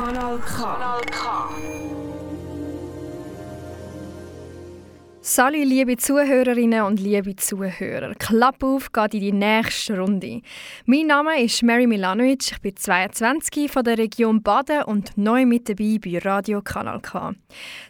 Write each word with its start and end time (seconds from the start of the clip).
Kanal 0.00 0.38
K. 0.40 0.64
Kanal 0.64 1.04
K. 1.12 1.99
Salut, 5.32 5.64
liebe 5.64 5.96
Zuhörerinnen 5.96 6.82
und 6.82 6.98
liebe 6.98 7.36
Zuhörer. 7.36 8.16
Klapp 8.16 8.64
auf 8.64 8.90
geht 8.90 9.14
in 9.14 9.20
die 9.20 9.30
nächste 9.30 9.96
Runde. 9.96 10.42
Mein 10.86 11.06
Name 11.06 11.40
ist 11.40 11.62
Mary 11.62 11.86
Milanovic, 11.86 12.50
ich 12.50 12.60
bin 12.60 12.76
22 12.76 13.70
von 13.70 13.84
der 13.84 13.96
Region 13.96 14.42
Baden 14.42 14.82
und 14.82 15.16
neu 15.16 15.46
mit 15.46 15.68
dabei 15.68 15.98
bei 16.04 16.18
Radio 16.18 16.60
Kanal 16.62 17.00
K. 17.00 17.32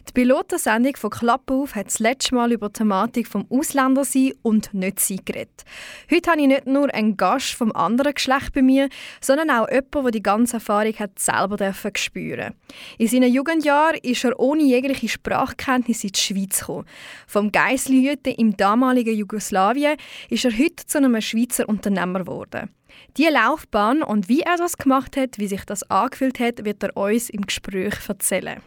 Die 0.07 0.11
Pilotensendung 0.13 0.95
von 0.95 1.09
Klapp 1.09 1.49
auf 1.49 1.73
hat 1.73 1.87
das 1.87 1.97
letzte 1.97 2.35
Mal 2.35 2.51
über 2.51 2.67
die 2.67 2.73
Thematik 2.73 3.27
vom 3.27 3.47
Ausländersein 3.49 4.33
und 4.43 4.71
nicht 4.75 4.99
sein 4.99 5.21
geredet. 5.25 5.63
Heute 6.11 6.29
habe 6.29 6.41
ich 6.41 6.47
nicht 6.47 6.67
nur 6.67 6.93
einen 6.93 7.17
Gast 7.17 7.55
vom 7.55 7.71
anderen 7.71 8.13
Geschlecht 8.13 8.53
bei 8.53 8.61
mir, 8.61 8.87
sondern 9.19 9.49
auch 9.49 9.67
jemanden, 9.67 10.03
der 10.03 10.11
die 10.11 10.21
ganze 10.21 10.57
Erfahrung 10.57 10.93
hat 10.93 11.17
selber 11.17 11.73
spüren. 11.95 12.53
In 12.99 13.07
seinen 13.07 13.33
Jugendjahren 13.33 13.97
ist 14.03 14.25
er 14.25 14.39
ohne 14.39 14.61
jegliche 14.61 15.09
Sprachkenntnis 15.09 16.03
in 16.03 16.11
die 16.11 16.19
Schweiz 16.19 16.59
gekommen. 16.59 16.85
Vom 17.31 17.53
Geisselhüten 17.53 18.33
im 18.33 18.57
damaligen 18.57 19.15
Jugoslawien 19.15 19.95
ist 20.29 20.43
er 20.43 20.51
heute 20.51 20.85
zu 20.85 20.97
einem 20.97 21.21
Schweizer 21.21 21.69
Unternehmer 21.69 22.19
geworden. 22.19 22.75
Die 23.15 23.23
Laufbahn 23.23 24.03
und 24.03 24.27
wie 24.27 24.41
er 24.41 24.57
das 24.57 24.75
gemacht 24.75 25.15
hat, 25.15 25.37
wie 25.37 25.47
sich 25.47 25.63
das 25.63 25.89
angefühlt 25.89 26.41
hat, 26.41 26.65
wird 26.65 26.83
er 26.83 26.97
uns 26.97 27.29
im 27.29 27.43
Gespräch 27.43 27.93
erzählen. 28.09 28.61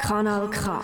Kanal 0.00 0.48
K. 0.50 0.80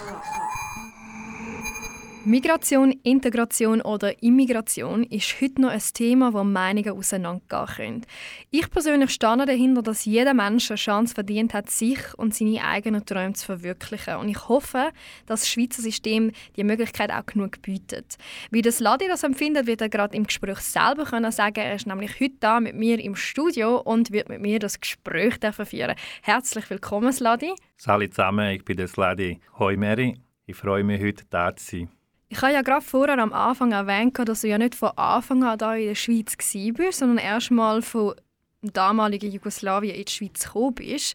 Migration, 2.25 2.93
Integration 3.03 3.81
oder 3.81 4.23
Immigration 4.23 5.03
ist 5.03 5.41
heute 5.41 5.61
noch 5.61 5.71
ein 5.71 5.83
Thema, 5.93 6.33
wo 6.33 6.45
Meinungen 6.45 6.97
auseinandergehen 6.97 7.67
können. 7.67 8.07
Ich 8.53 8.71
persönlich 8.71 9.11
stehe 9.11 9.45
dahinter, 9.45 9.83
dass 9.83 10.05
jeder 10.05 10.33
Mensch 10.33 10.71
eine 10.71 10.77
Chance 10.77 11.15
verdient 11.15 11.53
hat, 11.53 11.69
sich 11.69 11.99
und 12.17 12.33
seine 12.33 12.63
eigenen 12.63 13.05
Träume 13.05 13.33
zu 13.33 13.47
verwirklichen. 13.47 14.17
Und 14.19 14.29
ich 14.29 14.49
hoffe, 14.49 14.93
dass 15.27 15.41
das 15.41 15.49
Schweizer 15.49 15.83
System 15.83 16.31
die 16.55 16.63
Möglichkeit 16.63 17.11
auch 17.11 17.27
genug 17.27 17.61
bietet. 17.61 18.17
Wie 18.53 18.63
das 18.63 18.79
Ladi 18.79 19.09
das 19.09 19.25
empfindet, 19.25 19.67
wird 19.67 19.81
er 19.81 19.89
gerade 19.89 20.17
im 20.17 20.25
Gespräch 20.25 20.61
selber 20.61 21.05
können 21.05 21.33
sagen. 21.33 21.59
Er 21.59 21.75
ist 21.75 21.89
nämlich 21.89 22.21
heute 22.21 22.37
da 22.39 22.61
mit 22.61 22.77
mir 22.77 23.01
im 23.01 23.17
Studio 23.17 23.81
und 23.81 24.13
wird 24.13 24.29
mit 24.29 24.41
mir 24.41 24.61
das 24.61 24.79
Gespräch 24.79 25.39
führen. 25.65 25.97
Herzlich 26.23 26.71
willkommen, 26.71 27.13
Ladi. 27.19 27.53
Salut 27.77 28.15
zusammen, 28.15 28.53
ich 28.53 28.65
bin 28.65 28.77
der 28.77 28.87
Sladi. 28.87 29.41
Hoi 29.59 29.77
Mary, 29.77 30.21
ich 30.47 30.55
freue 30.55 30.85
mich 30.85 31.03
heute 31.03 31.25
da 31.29 31.57
zu 31.57 31.79
sein. 31.79 32.02
Ich 32.33 32.41
habe 32.41 32.55
ja 32.55 32.63
gerade 32.63 32.81
vorher 32.81 33.19
am 33.19 33.35
Anfang 33.35 33.73
erwähnt, 33.73 34.19
dass 34.19 34.41
du 34.41 34.49
ja 34.49 34.57
nicht 34.57 34.75
von 34.75 34.97
Anfang 34.97 35.45
an 35.45 35.59
hier 35.59 35.77
in 35.77 35.89
der 35.89 35.95
Schweiz 35.95 36.35
warst, 36.35 37.01
sondern 37.01 37.19
erst 37.19 37.51
mal 37.51 37.83
von 37.83 38.15
damaligen 38.63 39.31
Jugoslawien 39.31 39.95
in 39.95 40.07
die 40.07 40.11
Schweiz 40.11 40.45
gekommen 40.47 40.77
bist. 40.77 41.15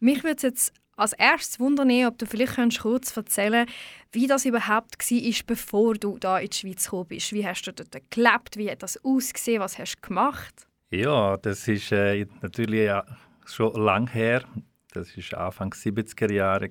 Mich 0.00 0.22
würde 0.22 0.48
jetzt 0.48 0.74
als 0.96 1.14
erstes 1.14 1.60
wundern, 1.60 1.90
ob 2.04 2.18
du 2.18 2.26
vielleicht 2.26 2.78
kurz 2.78 3.16
erzählen 3.16 3.66
wie 4.12 4.26
das 4.26 4.44
überhaupt 4.44 4.98
war, 5.10 5.34
bevor 5.46 5.94
du 5.94 6.18
da 6.18 6.38
in 6.38 6.50
die 6.50 6.56
Schweiz 6.58 6.84
gekommen 6.84 7.06
bist. 7.08 7.32
Wie 7.32 7.46
hast 7.46 7.62
du 7.62 7.72
dort 7.72 8.10
gelebt? 8.10 8.58
Wie 8.58 8.70
hat 8.70 8.82
das 8.82 9.02
ausgesehen? 9.02 9.62
Was 9.62 9.78
hast 9.78 9.96
du 9.96 10.08
gemacht? 10.08 10.66
Ja, 10.90 11.38
das 11.38 11.66
ist 11.68 11.90
äh, 11.90 12.26
natürlich 12.42 12.90
schon 13.46 13.82
lang 13.82 14.10
her. 14.10 14.44
Das 14.92 15.08
war 15.16 15.46
Anfang 15.46 15.72
70er 15.72 16.30
Jahre. 16.30 16.68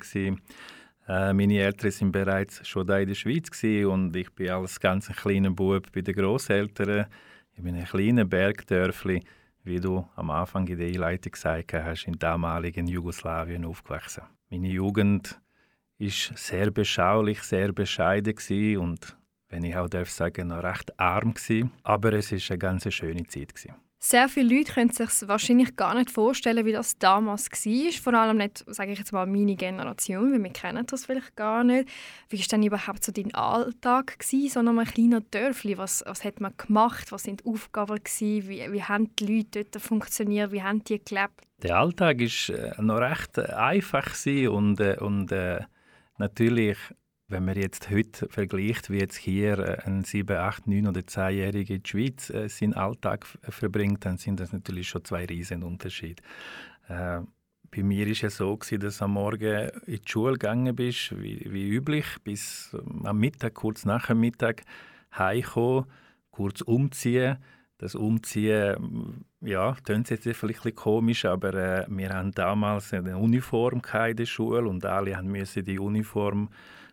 Äh, 1.10 1.34
meine 1.34 1.58
Eltern 1.58 1.90
sind 1.90 2.12
bereits 2.12 2.68
schon 2.68 2.86
da 2.86 3.00
in 3.00 3.08
der 3.08 3.16
Schweiz 3.16 3.50
und 3.64 4.16
ich 4.16 4.32
bin 4.32 4.52
als 4.52 4.80
ganz 4.80 5.08
kleiner 5.08 5.50
Bub 5.50 5.92
bei 5.92 6.02
den 6.02 6.14
Großeltern 6.14 7.08
in 7.56 7.68
einem 7.68 7.86
kleinen 7.86 8.30
Bergdörfli, 8.30 9.24
wie 9.64 9.80
du 9.80 10.08
am 10.16 10.30
Anfang 10.30 10.68
in 10.68 10.78
der 10.78 10.88
Einleitung 10.88 11.32
gesagt 11.32 11.74
hast, 11.74 12.06
in 12.06 12.14
damaligen 12.20 12.86
Jugoslawien 12.86 13.66
aufgewachsen. 13.66 14.22
Meine 14.52 14.68
Jugend 14.68 15.42
ist 15.98 16.38
sehr 16.38 16.70
beschaulich, 16.70 17.42
sehr 17.42 17.74
bescheiden 17.74 18.36
und 18.78 19.18
wenn 19.50 19.64
ich 19.64 19.76
auch 19.76 19.90
darf 19.90 20.12
sagen, 20.12 20.50
noch 20.50 20.62
recht 20.62 20.98
arm 21.00 21.34
gewesen. 21.34 21.72
Aber 21.82 22.14
es 22.14 22.32
ist 22.32 22.52
eine 22.52 22.60
ganz 22.60 22.94
schöne 22.94 23.26
Zeit 23.26 23.56
gewesen. 23.56 23.74
Sehr 24.02 24.30
viele 24.30 24.56
Leute 24.56 24.72
können 24.72 24.92
sich 24.92 25.10
wahrscheinlich 25.28 25.76
gar 25.76 25.94
nicht 25.94 26.10
vorstellen, 26.10 26.66
wie 26.66 26.72
das 26.72 26.98
damals 27.00 27.52
war. 27.52 27.92
Vor 27.92 28.14
allem 28.14 28.38
nicht, 28.38 28.64
sage 28.68 28.94
ich 28.94 29.00
jetzt 29.00 29.12
mal, 29.12 29.26
meine 29.26 29.58
Generation, 29.58 30.32
weil 30.32 30.42
wir 30.42 30.54
kennen 30.54 30.86
das 30.88 31.06
vielleicht 31.06 31.36
gar 31.36 31.66
nicht. 31.66 31.90
Wie 32.30 32.40
war 32.40 32.46
denn 32.50 32.64
überhaupt 32.64 33.04
so 33.04 33.12
dein 33.12 33.34
Alltag 33.36 34.18
gewesen, 34.18 34.50
so 34.50 34.60
einem 34.62 34.86
kleinen 34.86 35.30
Dörfli? 35.32 35.78
Was, 35.78 36.02
was 36.08 36.24
hat 36.24 36.40
man 36.40 36.54
gemacht? 36.56 37.12
Was 37.12 37.24
sind 37.24 37.42
die 37.42 37.50
Aufgaben 37.50 38.02
gewesen? 38.02 38.48
Wie, 38.48 38.72
wie 38.72 38.84
haben 38.84 39.14
die 39.18 39.26
Leute 39.26 39.66
dort 39.66 39.84
funktioniert? 39.84 40.54
Wie 40.54 40.64
haben 40.64 40.82
die 40.86 41.04
gelebt? 41.04 41.42
Der 41.62 41.78
Alltag 41.78 42.22
war 42.22 42.56
äh, 42.56 42.82
noch 42.82 43.02
recht 43.02 43.38
äh, 43.38 43.52
einfach 43.52 44.16
und, 44.26 44.80
äh, 44.80 44.96
und 44.98 45.30
natürlich 46.18 46.78
wenn 47.30 47.46
man 47.46 47.56
jetzt 47.56 47.90
heute 47.92 48.28
vergleicht, 48.28 48.90
wie 48.90 49.00
jetzt 49.00 49.16
hier 49.16 49.60
äh, 49.60 49.82
ein 49.86 50.04
7, 50.04 50.36
8, 50.36 50.68
9 50.68 50.88
oder 50.88 51.02
10-Jähriger 51.02 51.76
in 51.76 51.84
der 51.84 51.90
Schweiz 51.90 52.30
äh, 52.32 52.50
seinen 52.50 52.74
Alltag 52.74 53.26
verbringt, 53.44 54.06
dann 54.06 54.18
sind 54.18 54.40
das 54.40 54.52
natürlich 54.52 54.90
schon 54.90 55.06
zwei 55.06 55.26
riesen 55.26 55.64
Unterschiede. 55.64 56.22
Äh, 56.88 57.22
bei 57.72 57.84
mir 57.84 58.08
war 58.08 58.24
es 58.24 58.38
so, 58.38 58.58
gewesen, 58.58 58.80
dass 58.80 59.02
am 59.02 59.14
Morgen 59.14 59.70
in 59.86 60.02
die 60.02 60.10
Schule 60.10 60.34
gegangen 60.34 60.76
bist, 60.76 61.22
wie, 61.22 61.46
wie 61.52 61.70
üblich, 61.70 62.06
bis 62.24 62.76
am 63.04 63.20
Mittag, 63.20 63.54
kurz 63.54 63.86
nach 63.86 64.08
dem 64.08 64.22
Mittag, 64.22 64.64
heimkommen, 65.16 65.86
kurz 66.32 66.62
umziehen. 66.62 67.38
Das 67.78 67.96
Umziehen, 67.96 69.24
ja, 69.40 69.78
klingt 69.84 70.10
jetzt 70.10 70.28
vielleicht 70.36 70.66
ein 70.66 70.76
komisch, 70.76 71.26
aber 71.26 71.54
äh, 71.54 71.86
wir 71.88 72.10
haben 72.10 72.32
damals 72.32 72.92
eine 72.92 73.18
Uniform 73.18 73.82
in 74.08 74.16
der 74.18 74.26
Schule 74.26 74.68
und 74.68 74.84
alle 74.84 75.22
mussten 75.22 75.64
die 75.64 75.80
Uniform 75.80 76.50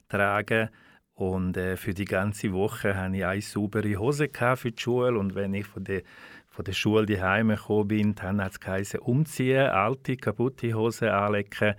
tragen. 0.09 0.71
Und 1.15 1.57
äh, 1.57 1.77
für 1.77 1.95
die 1.95 2.05
ganze 2.05 2.53
Woche 2.53 2.95
hatte 2.97 3.17
ich 3.17 3.25
eine 3.25 3.41
saubere 3.41 3.97
Hose 3.97 4.29
für 4.29 4.71
die 4.71 4.83
Schule. 4.83 5.19
Und 5.19 5.35
wenn 5.35 5.55
ich 5.55 5.67
von 5.67 5.85
der, 5.85 6.03
von 6.49 6.65
der 6.65 6.73
Schule 6.73 7.07
daheim 7.07 7.49
gekommen 7.49 7.89
bin, 7.89 8.15
dann 8.15 8.43
hat 8.43 8.59
es 8.67 8.95
umziehen, 8.97 9.69
alte, 9.69 10.17
kaputte 10.17 10.75
Hose 10.75 11.13
anlegen 11.13 11.75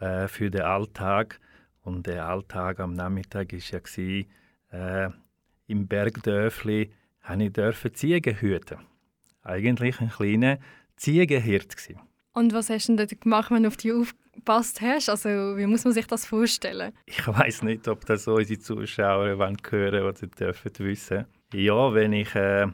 äh, 0.00 0.26
für 0.26 0.50
den 0.50 0.62
Alltag. 0.62 1.38
Und 1.82 2.06
der 2.06 2.26
Alltag 2.26 2.80
am 2.80 2.92
Nachmittag 2.92 3.52
war 3.52 4.24
ja, 4.72 5.06
äh, 5.06 5.10
im 5.66 5.86
Bergdörfli 5.86 6.92
durfte 7.52 7.88
ich 7.88 7.94
Ziegen 7.94 8.40
hüten. 8.40 8.78
Eigentlich 9.42 10.00
ein 10.00 10.10
kleiner 10.10 10.58
Ziegenhirt. 10.96 11.76
Und 12.32 12.52
was 12.52 12.70
hast 12.70 12.88
du 12.88 12.96
denn 12.96 13.08
dort 13.08 13.20
gemacht, 13.20 13.50
wenn 13.50 13.62
du 13.62 13.68
auf 13.68 13.76
die 13.76 13.92
Auf 13.92 14.14
gepasst 14.32 14.80
hast? 14.80 15.08
Also 15.08 15.28
wie 15.28 15.66
muss 15.66 15.84
man 15.84 15.92
sich 15.92 16.06
das 16.06 16.26
vorstellen? 16.26 16.92
Ich 17.06 17.26
weiß 17.26 17.62
nicht, 17.62 17.88
ob 17.88 18.06
das 18.06 18.26
unsere 18.26 18.60
Zuschauer 18.60 19.26
hören 19.26 19.56
wollen 19.70 20.02
oder 20.04 20.26
dürfen 20.26 20.72
wissen. 20.78 21.26
Ja, 21.52 21.92
wenn 21.94 22.12
ich 22.12 22.34
äh, 22.34 22.68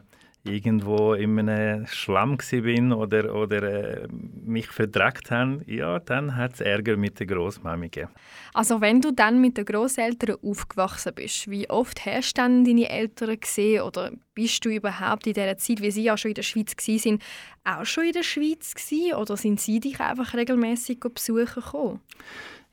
irgendwo 0.47 1.13
in 1.13 1.37
einem 1.37 1.85
Schlamm 1.87 2.37
bin 2.51 2.91
oder, 2.93 3.33
oder 3.35 3.63
äh, 4.03 4.07
mich 4.45 4.67
verdreckt 4.67 5.31
habe, 5.31 5.61
ja, 5.67 5.99
dann 5.99 6.35
hat 6.35 6.53
es 6.55 6.61
Ärger 6.61 6.97
mit 6.97 7.19
der 7.19 7.27
Großmami 7.27 7.89
gegeben. 7.89 8.11
Also 8.53 8.81
wenn 8.81 9.01
du 9.01 9.11
dann 9.11 9.39
mit 9.41 9.57
den 9.57 9.65
Großeltern 9.65 10.37
aufgewachsen 10.41 11.13
bist, 11.15 11.49
wie 11.49 11.69
oft 11.69 12.05
hast 12.05 12.37
du 12.37 12.41
dann 12.41 12.65
deine 12.65 12.89
Eltern 12.89 13.39
gesehen 13.39 13.81
oder 13.83 14.11
bist 14.33 14.63
du 14.65 14.69
überhaupt 14.69 15.27
in 15.27 15.33
dieser 15.33 15.57
Zeit, 15.57 15.81
wie 15.81 15.91
sie 15.91 16.03
ja 16.03 16.17
schon 16.17 16.31
in 16.31 16.35
der 16.35 16.43
Schweiz 16.43 16.75
waren, 16.75 17.19
auch 17.63 17.85
schon 17.85 18.05
in 18.05 18.13
der 18.13 18.23
Schweiz 18.23 18.73
gewesen, 18.73 19.15
oder 19.15 19.37
sind 19.37 19.59
sie 19.59 19.79
dich 19.79 19.99
einfach 19.99 20.33
regelmäßig 20.33 20.99
besuchen 20.99 21.61
gekommen? 21.63 21.99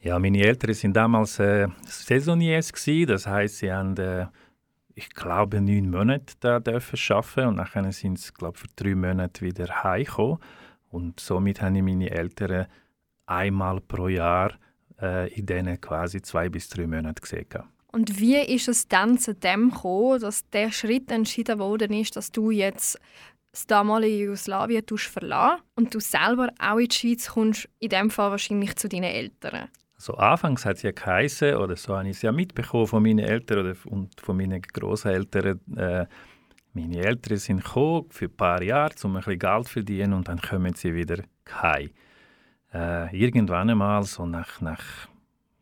Ja, 0.01 0.19
meine 0.19 0.43
Eltern 0.43 0.75
sind 0.75 0.95
damals 0.95 1.39
äh, 1.39 1.67
Saisoniers 1.87 2.73
gewesen, 2.73 3.09
das 3.09 3.27
heißt, 3.27 3.59
sie 3.59 3.73
haben 3.73 3.97
äh, 3.97 4.27
ich 4.95 5.11
glaube, 5.11 5.61
neun 5.61 5.91
Monate 5.91 6.35
da 6.41 6.61
dürfen 6.61 6.99
arbeiten 7.15 7.49
und 7.49 7.57
nachher 7.57 7.91
sind 7.93 8.19
sie, 8.19 8.33
glaube 8.33 8.59
für 8.59 8.69
drei 8.77 8.95
Monate 8.95 9.43
wieder 9.43 9.83
heimgekommen. 9.83 10.39
Und 10.91 11.19
somit 11.19 11.61
habe 11.61 11.77
ich 11.77 11.83
meine 11.83 12.11
Eltern 12.11 12.67
einmal 13.27 13.81
pro 13.81 14.09
Jahr 14.09 14.53
äh, 15.01 15.33
in 15.35 15.47
diesen 15.47 15.81
quasi 15.81 16.23
zwei 16.23 16.49
bis 16.49 16.69
drei 16.69 16.87
Monaten 16.87 17.21
gesehen. 17.21 17.47
Und 17.91 18.21
wie 18.21 18.37
ist 18.37 18.69
es 18.69 18.89
dann 18.89 19.19
zu 19.19 19.35
dem 19.35 19.71
gekommen, 19.71 20.21
dass 20.21 20.49
der 20.51 20.73
Schritt 20.73 21.11
entschieden 21.11 21.93
ist, 21.93 22.17
dass 22.17 22.31
du 22.33 22.51
jetzt 22.51 22.99
das 23.53 23.67
damalige 23.67 24.25
Jugoslawien 24.25 24.85
verlassen 24.97 25.63
und 25.77 25.95
du 25.95 26.01
selber 26.01 26.51
auch 26.59 26.79
in 26.79 26.89
die 26.89 26.95
Schweiz 26.95 27.29
kommst, 27.29 27.69
in 27.79 27.91
dem 27.91 28.11
Fall 28.11 28.33
wahrscheinlich 28.33 28.75
zu 28.75 28.89
deinen 28.89 29.05
Eltern? 29.05 29.69
So 30.05 30.13
anfangs 30.19 30.67
hat 30.67 30.77
es 30.77 30.83
ja 30.83 30.91
geheißen, 30.91 31.55
oder 31.55 31.77
so 31.77 31.97
habe 31.97 32.11
ich 32.11 32.17
es 32.17 32.21
ja 32.21 32.31
mitbekommen 32.31 32.87
von 32.87 33.03
meinen 33.03 33.21
Eltern 33.21 33.61
oder 33.61 33.75
und 33.87 34.21
von 34.21 34.37
meinen 34.37 34.61
Großeltern. 34.61 35.59
Äh, 35.79 36.07
meine 36.75 36.99
Eltern 36.99 37.39
sind 37.39 37.65
gekommen 37.65 38.05
für 38.11 38.27
ein 38.27 38.37
paar 38.37 38.63
Jahre, 38.63 38.93
um 39.03 39.17
ein 39.17 39.23
bisschen 39.23 39.39
Geld 39.39 39.65
zu 39.65 39.73
verdienen 39.73 40.13
und 40.13 40.29
dann 40.29 40.43
kommen 40.43 40.75
sie 40.75 40.95
wieder 40.95 41.25
heim. 41.51 41.89
Äh, 42.75 43.17
irgendwann 43.17 43.71
einmal, 43.71 44.03
so 44.03 44.27
nach, 44.27 44.61
nach 44.61 44.83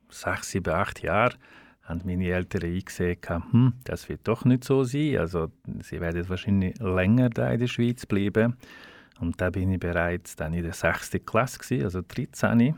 sechs, 0.08 0.50
sieben, 0.50 0.74
acht 0.74 1.00
Jahren, 1.04 1.38
haben 1.84 2.00
meine 2.04 2.26
Eltern 2.26 2.64
eingesehen, 2.64 3.18
hm, 3.52 3.74
das 3.84 4.08
wird 4.08 4.26
doch 4.26 4.44
nicht 4.44 4.64
so 4.64 4.82
sein. 4.82 5.18
Also 5.18 5.52
sie 5.82 6.00
werden 6.00 6.28
wahrscheinlich 6.28 6.76
länger 6.80 7.30
da 7.30 7.48
in 7.52 7.60
der 7.60 7.68
Schweiz 7.68 8.06
bleiben. 8.06 8.56
Und 9.20 9.40
da 9.40 9.50
bin 9.50 9.70
ich 9.70 9.78
bereits 9.78 10.34
dann 10.34 10.52
in 10.52 10.64
der 10.64 10.72
6. 10.72 11.12
Klasse, 11.24 11.84
also 11.84 12.02
13. 12.02 12.76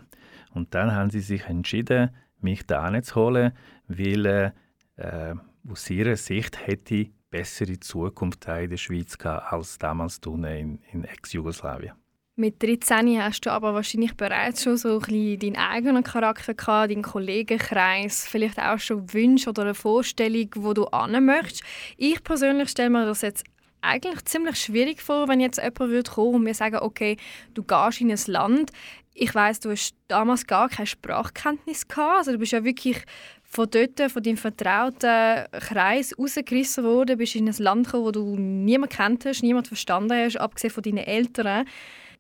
Und 0.55 0.75
dann 0.75 0.95
haben 0.95 1.11
sie 1.11 1.21
sich 1.21 1.45
entschieden, 1.45 2.11
mich 2.41 2.67
da 2.67 3.03
zu 3.03 3.15
holen, 3.17 3.53
weil 3.89 4.53
äh, 4.97 5.35
aus 5.69 5.91
ihrer 5.91 6.17
Sicht 6.17 6.67
hätte 6.67 6.95
ich 6.95 7.13
bessere 7.31 7.81
Zukunft 7.81 8.47
in 8.47 8.71
der 8.71 8.77
Schweiz 8.77 9.19
gehabt 9.19 9.53
als 9.53 9.79
damals 9.79 10.21
in, 10.25 10.79
in 10.93 11.05
Ex-Jugoslawien. 11.05 11.93
Mit 12.37 12.61
13 12.63 13.23
hast 13.23 13.43
du 13.43 13.51
aber 13.51 13.75
wahrscheinlich 13.75 14.17
bereits 14.17 14.65
schon 14.65 14.77
so 14.77 14.95
ein 14.95 14.99
bisschen 14.99 15.39
deinen 15.39 15.57
eigenen 15.57 16.03
Charakter 16.03 16.55
gehabt, 16.55 16.91
deinen 16.91 17.03
Kollegenkreis, 17.03 18.27
vielleicht 18.27 18.59
auch 18.59 18.79
schon 18.79 19.13
Wünsche 19.13 19.51
oder 19.51 19.63
eine 19.63 19.75
Vorstellung, 19.75 20.49
wo 20.57 20.75
du 20.75 20.87
an 20.87 21.25
möchtest. 21.25 21.63
Ich 21.97 22.23
persönlich 22.25 22.71
stelle 22.71 22.91
mir 22.91 23.07
das 23.07 23.23
jetzt 23.23 23.45
eigentlich 23.83 24.25
ziemlich 24.25 24.57
schwierig 24.57 25.01
vor, 25.01 25.29
wenn 25.29 25.41
jetzt 25.41 25.59
jemand 25.59 25.79
würde 25.79 26.11
und 26.21 26.43
mir 26.43 26.55
sagen, 26.55 26.79
okay, 26.81 27.17
du 27.53 27.63
gehst 27.63 28.01
in 28.01 28.11
ein 28.11 28.19
Land. 28.27 28.73
Ich 29.15 29.33
weiß, 29.33 29.61
du 29.61 29.71
hast 29.71 29.95
damals 30.09 30.47
gar 30.47 30.69
keine 30.69 30.87
Sprachkenntnis 30.87 31.87
gehabt, 31.87 32.19
also 32.19 32.33
du 32.33 32.39
bist 32.39 32.53
ja 32.53 32.65
wirklich 32.65 33.03
von 33.45 33.71
dort, 33.71 34.11
von 34.11 34.23
deinem 34.23 34.37
vertrauten 34.37 35.47
Kreis 35.53 36.19
rausgerissen 36.19 36.83
worden, 36.83 37.17
bist 37.17 37.37
in 37.37 37.49
ein 37.49 37.55
Land 37.59 37.87
gekommen, 37.87 38.05
wo 38.05 38.11
du 38.11 38.37
niemand 38.37 38.93
kennt 38.93 39.25
hast, 39.25 39.43
niemand 39.43 39.69
verstanden 39.69 40.13
hast, 40.13 40.37
abgesehen 40.37 40.73
von 40.73 40.83
deinen 40.83 40.99
Eltern. 40.99 41.65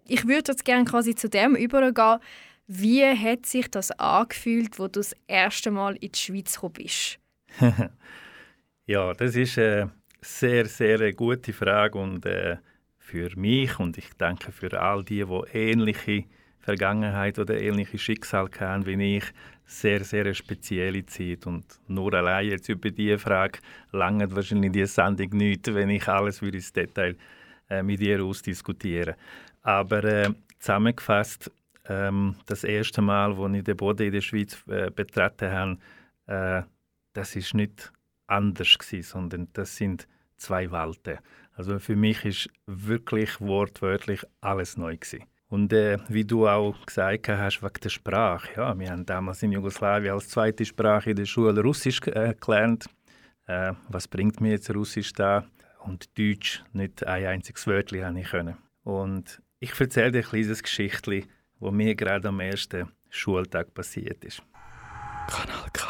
Ich 0.06 0.26
würde 0.29 0.52
jetzt 0.52 0.64
gerne 0.64 0.85
quasi 0.85 1.17
zu 1.17 1.29
dem 1.29 1.56
übergehen, 1.56 2.20
wie 2.67 3.05
hat 3.05 3.46
sich 3.46 3.69
das 3.69 3.91
angefühlt, 3.91 4.79
wo 4.79 4.85
du 4.85 5.00
das 5.00 5.14
erste 5.26 5.70
Mal 5.70 5.96
in 5.96 6.12
die 6.12 6.19
Schweiz 6.19 6.55
gekommen 6.55 6.75
bist? 6.75 7.19
ja, 8.87 9.12
das 9.12 9.35
ist 9.35 9.58
eine 9.58 9.91
sehr, 10.20 10.67
sehr 10.67 11.12
gute 11.12 11.52
Frage 11.52 11.99
und 11.99 12.25
äh, 12.25 12.56
für 12.99 13.31
mich 13.37 13.79
und 13.79 13.99
ich 13.99 14.14
denke 14.14 14.52
für 14.52 14.81
all 14.81 15.05
die, 15.05 15.25
die 15.25 15.58
ähnliche 15.58 16.25
Vergangenheit 16.64 17.38
oder 17.38 17.61
ähnliche 17.61 17.99
Schicksal 17.99 18.49
haben 18.58 18.87
wie 18.87 19.16
ich, 19.16 19.25
sehr, 19.66 20.02
sehr 20.02 20.25
eine 20.25 20.34
spezielle 20.34 21.05
Zeit. 21.05 21.46
Und 21.46 21.64
nur 21.88 22.12
allein 22.14 22.49
jetzt 22.49 22.69
über 22.69 22.90
diese 22.90 23.19
Frage 23.19 23.58
lange 23.93 24.34
wahrscheinlich 24.34 24.72
diese 24.72 24.87
Sendung 24.87 25.31
nicht, 25.31 25.72
wenn 25.75 25.90
ich 25.90 26.08
alles 26.08 26.40
ins 26.40 26.72
Detail 26.72 27.16
äh, 27.69 27.82
mit 27.82 28.00
dir 28.00 28.25
ausdiskutieren. 28.25 29.14
Aber 29.62 30.05
äh, 30.05 30.31
zusammengefasst, 30.58 31.50
ähm, 31.87 32.37
das 32.46 32.64
erste 32.64 33.02
Mal, 33.02 33.34
als 33.34 33.55
ich 33.56 33.64
den 33.64 33.76
Boden 33.76 34.06
in 34.06 34.12
der 34.12 34.20
Schweiz 34.22 34.62
äh, 34.69 34.90
betreten 34.90 35.50
habe, 35.50 35.78
äh, 36.26 36.62
das 37.12 37.37
ist 37.37 37.55
nicht 37.55 37.93
anders 38.26 38.78
gewesen, 38.78 39.02
sondern 39.02 39.49
das 39.52 39.76
sind 39.76 40.08
zwei 40.37 40.70
Welten. 40.70 41.19
Also 41.56 41.78
für 41.78 41.94
mich 41.94 42.25
ist 42.25 42.50
wirklich 42.67 43.40
wortwörtlich 43.40 44.22
alles 44.40 44.76
neu 44.76 44.96
gewesen. 44.96 45.25
Und 45.55 45.73
äh, 45.73 45.99
wie 46.09 46.25
du 46.25 46.49
auch 46.49 46.75
gesagt 46.85 47.29
hast, 47.29 47.62
wegen 47.62 47.81
der 47.81 47.89
Sprache. 47.89 48.49
Ja, 48.56 48.77
wir 48.77 48.91
haben 48.91 49.06
damals 49.06 49.41
in 49.45 49.53
Jugoslawien 49.53 50.12
als 50.12 50.29
zweite 50.29 50.65
Sprache 50.65 51.11
in 51.11 51.17
der 51.17 51.27
Schule 51.27 51.62
Russisch 51.62 52.01
äh, 52.09 52.35
gelernt. 52.35 52.87
Äh, 53.47 53.75
was 53.89 54.09
bringt 54.09 54.41
mir 54.41 54.51
jetzt 54.51 54.75
Russisch 54.75 55.12
da? 55.12 55.45
Und 55.85 56.19
Deutsch, 56.19 56.65
nicht 56.73 57.06
ein 57.06 57.27
einziges 57.27 57.69
Wörtchen 57.69 58.05
habe 58.05 58.19
ich 58.19 58.31
können. 58.31 58.56
Und 58.83 59.41
ich 59.61 59.79
erzähle 59.79 60.11
dir 60.11 60.19
ein 60.19 60.25
kleines 60.25 60.61
Geschichtchen, 60.61 61.27
das 61.61 61.71
mir 61.71 61.95
gerade 61.95 62.27
am 62.31 62.41
ersten 62.41 62.89
Schultag 63.09 63.73
passiert 63.75 64.25
ist. 64.25 64.43
Kanal 65.29 65.71
K. 65.73 65.87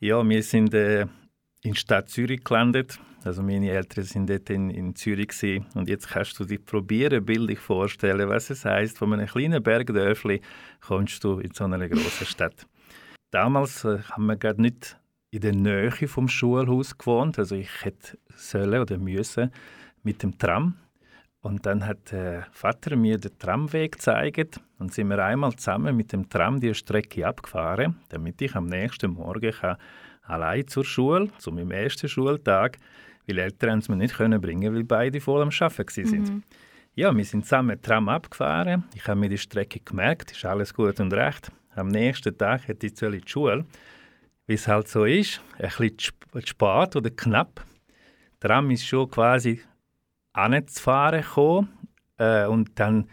Ja, 0.00 0.28
wir 0.28 0.42
sind 0.42 0.74
äh, 0.74 1.06
in 1.62 1.72
der 1.72 1.74
Stadt 1.76 2.10
Zürich 2.10 2.44
gelandet. 2.44 3.00
Also 3.28 3.42
meine 3.42 3.70
Eltern 3.70 4.04
sind 4.04 4.30
dort 4.30 4.48
in, 4.48 4.70
in 4.70 4.96
Zürich 4.96 5.28
gewesen. 5.28 5.66
und 5.74 5.86
jetzt 5.86 6.08
kannst 6.08 6.40
du 6.40 6.46
dir 6.46 6.58
probieren, 6.58 7.24
bildlich 7.24 7.58
vorstellen, 7.58 8.26
was 8.30 8.48
es 8.48 8.64
heißt, 8.64 8.96
von 8.96 9.12
einem 9.12 9.26
kleinen 9.26 9.62
Bergdörfli 9.62 10.40
kommst 10.80 11.22
du 11.22 11.38
in 11.38 11.52
so 11.52 11.64
eine 11.64 11.90
große 11.90 12.24
Stadt. 12.24 12.66
Damals 13.30 13.84
äh, 13.84 13.98
haben 13.98 14.26
wir 14.26 14.36
gerade 14.36 14.62
nicht 14.62 14.96
in 15.30 15.42
der 15.42 15.54
Nähe 15.54 15.90
vom 16.08 16.26
Schulhaus 16.26 16.96
gewohnt, 16.96 17.38
also 17.38 17.54
ich 17.54 17.84
hätte 17.84 18.18
sollen 18.34 18.80
oder 18.80 18.96
müssen 18.96 19.50
mit 20.02 20.22
dem 20.22 20.38
Tram 20.38 20.76
und 21.42 21.66
dann 21.66 21.86
hat 21.86 22.10
der 22.12 22.46
Vater 22.52 22.96
mir 22.96 23.18
den 23.18 23.38
Tramweg 23.38 23.92
gezeigt 23.92 24.58
und 24.78 24.94
sind 24.94 25.08
wir 25.08 25.22
einmal 25.22 25.54
zusammen 25.54 25.94
mit 25.94 26.14
dem 26.14 26.30
Tram 26.30 26.60
die 26.60 26.74
Strecke 26.74 27.26
abgefahren, 27.26 27.96
damit 28.08 28.40
ich 28.40 28.56
am 28.56 28.66
nächsten 28.66 29.10
Morgen 29.10 29.52
kann 29.52 29.76
allein 30.22 30.66
zur 30.66 30.84
Schule, 30.84 31.30
zu 31.38 31.52
meinem 31.52 31.70
ersten 31.70 32.08
Schultag, 32.08 32.78
weil 33.28 33.38
Eltern 33.38 33.78
es 33.78 33.88
mir 33.88 33.96
nicht 33.96 34.16
können 34.16 34.40
bringen, 34.40 34.74
weil 34.74 34.84
beide 34.84 35.20
voll 35.20 35.42
am 35.42 35.50
Arbeiten 35.50 36.12
waren. 36.12 36.22
Mhm. 36.22 36.42
Ja, 36.94 37.16
wir 37.16 37.24
sind 37.24 37.44
zusammen 37.44 37.80
Tram 37.80 38.08
abgefahren. 38.08 38.84
Ich 38.94 39.06
habe 39.06 39.20
mir 39.20 39.28
die 39.28 39.38
Strecke 39.38 39.80
gemerkt, 39.80 40.32
ist 40.32 40.44
alles 40.44 40.74
gut 40.74 40.98
und 40.98 41.12
recht. 41.12 41.52
Am 41.76 41.88
nächsten 41.88 42.36
Tag 42.36 42.66
hätte 42.66 42.88
ich 42.88 43.00
in 43.00 43.12
die 43.12 43.22
Schule. 43.24 43.64
Wie 44.46 44.54
es 44.54 44.66
halt 44.66 44.88
so 44.88 45.04
ist, 45.04 45.40
ein 45.58 45.68
bisschen 45.68 46.12
spät 46.44 46.96
oder 46.96 47.10
knapp. 47.10 47.64
Der 48.42 48.48
Tram 48.48 48.70
ist 48.70 48.86
schon 48.86 49.10
quasi 49.10 49.60
anzufahren 50.32 51.20
gekommen. 51.20 51.68
Äh, 52.16 52.46
und 52.46 52.70
dann, 52.80 53.08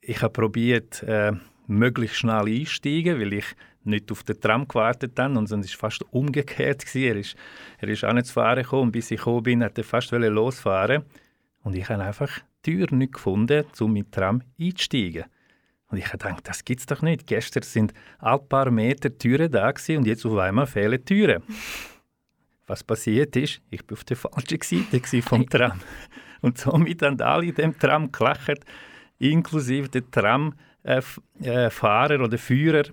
ich 0.00 0.22
habe 0.22 0.32
probiert, 0.32 1.02
äh, 1.02 1.32
möglichst 1.66 2.16
schnell 2.16 2.46
einsteigen, 2.46 3.20
weil 3.20 3.32
ich 3.34 3.46
nicht 3.82 4.12
auf 4.12 4.22
den 4.22 4.40
Tram 4.40 4.68
gewartet 4.68 5.18
habe 5.18 5.38
und 5.38 5.44
es 5.44 5.52
war 5.52 5.90
fast 5.90 6.04
umgekehrt. 6.10 6.84
Er 6.94 7.16
ist, 7.16 7.36
er 7.78 7.88
ist 7.88 8.04
anzufahren 8.04 8.62
gekommen 8.62 8.82
und 8.84 8.92
bis 8.92 9.10
ich 9.10 9.18
gekommen 9.18 9.42
bin, 9.42 9.64
hat 9.64 9.78
er 9.78 9.84
fast 9.84 10.12
losfahren 10.12 11.04
und 11.62 11.74
ich 11.74 11.88
habe 11.88 12.02
einfach 12.02 12.40
die 12.64 12.76
Tür 12.76 12.94
nicht 12.94 13.14
gefunden, 13.14 13.64
um 13.80 13.92
mit 13.92 14.06
dem 14.06 14.10
Tram 14.10 14.42
einzusteigen. 14.60 15.24
Und 15.88 15.98
ich 15.98 16.06
habe 16.06 16.18
gedacht, 16.18 16.46
das 16.46 16.64
gibt 16.64 16.80
es 16.80 16.86
doch 16.86 17.02
nicht. 17.02 17.26
Gestern 17.26 17.64
sind 17.64 17.94
ein 18.20 18.48
paar 18.48 18.70
Meter 18.70 19.16
Türen 19.16 19.50
da 19.50 19.72
und 19.88 20.06
jetzt 20.06 20.24
auf 20.24 20.38
einmal 20.38 20.66
fehlen 20.66 21.04
Türen 21.04 21.42
was 22.70 22.84
passiert 22.84 23.36
ist, 23.36 23.60
ich 23.68 23.82
war 23.88 23.98
auf 23.98 24.04
der 24.04 24.16
falschen 24.16 24.60
Seite 24.62 25.22
vom 25.22 25.48
Tram. 25.48 25.80
Und 26.40 26.56
somit 26.56 27.02
haben 27.02 27.20
alle 27.20 27.46
in 27.46 27.54
dem 27.54 27.78
Tram 27.78 28.10
gelacht, 28.10 28.60
inklusive 29.18 29.88
der 29.88 30.10
Tramfahrer 30.10 32.10
äh, 32.10 32.18
oder 32.18 32.38
Führer 32.38 32.84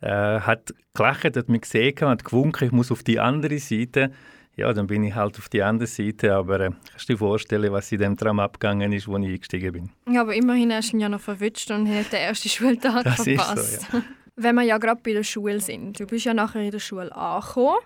äh, 0.00 0.40
hat 0.40 0.74
gelacht, 0.94 1.36
hat 1.36 1.48
mich 1.48 1.62
gesehen, 1.62 1.94
hat 2.00 2.24
gewunken, 2.24 2.66
ich 2.66 2.72
muss 2.72 2.90
auf 2.90 3.02
die 3.02 3.20
andere 3.20 3.58
Seite. 3.58 4.10
Ja, 4.56 4.72
dann 4.72 4.88
bin 4.88 5.04
ich 5.04 5.14
halt 5.14 5.38
auf 5.38 5.48
die 5.48 5.62
andere 5.62 5.86
Seite, 5.86 6.34
aber 6.34 6.60
äh, 6.60 6.70
kannst 6.90 7.08
du 7.08 7.14
dir 7.14 7.18
vorstellen, 7.18 7.72
was 7.72 7.90
in 7.92 7.98
dem 7.98 8.16
Tram 8.16 8.40
abgegangen 8.40 8.92
ist, 8.92 9.08
wo 9.08 9.16
ich 9.16 9.26
eingestiegen 9.26 9.72
bin? 9.72 9.90
Ja, 10.12 10.22
aber 10.22 10.34
immerhin 10.34 10.72
hast 10.72 10.92
du 10.92 10.96
ihn 10.96 11.00
ja 11.00 11.08
noch 11.08 11.20
verwünscht 11.20 11.70
und 11.70 11.88
hat 11.88 12.12
den 12.12 12.20
ersten 12.20 12.48
Schultag 12.50 13.04
das 13.04 13.22
verpasst. 13.22 13.56
Ist 13.56 13.90
so, 13.90 13.98
ja. 13.98 14.04
Wenn 14.36 14.54
wir 14.54 14.62
ja 14.62 14.78
gerade 14.78 15.00
bei 15.02 15.12
der 15.12 15.22
Schule 15.22 15.60
sind, 15.60 16.00
du 16.00 16.06
bist 16.06 16.24
ja 16.24 16.34
nachher 16.34 16.62
in 16.62 16.70
der 16.70 16.78
Schule 16.78 17.14
angekommen 17.14 17.78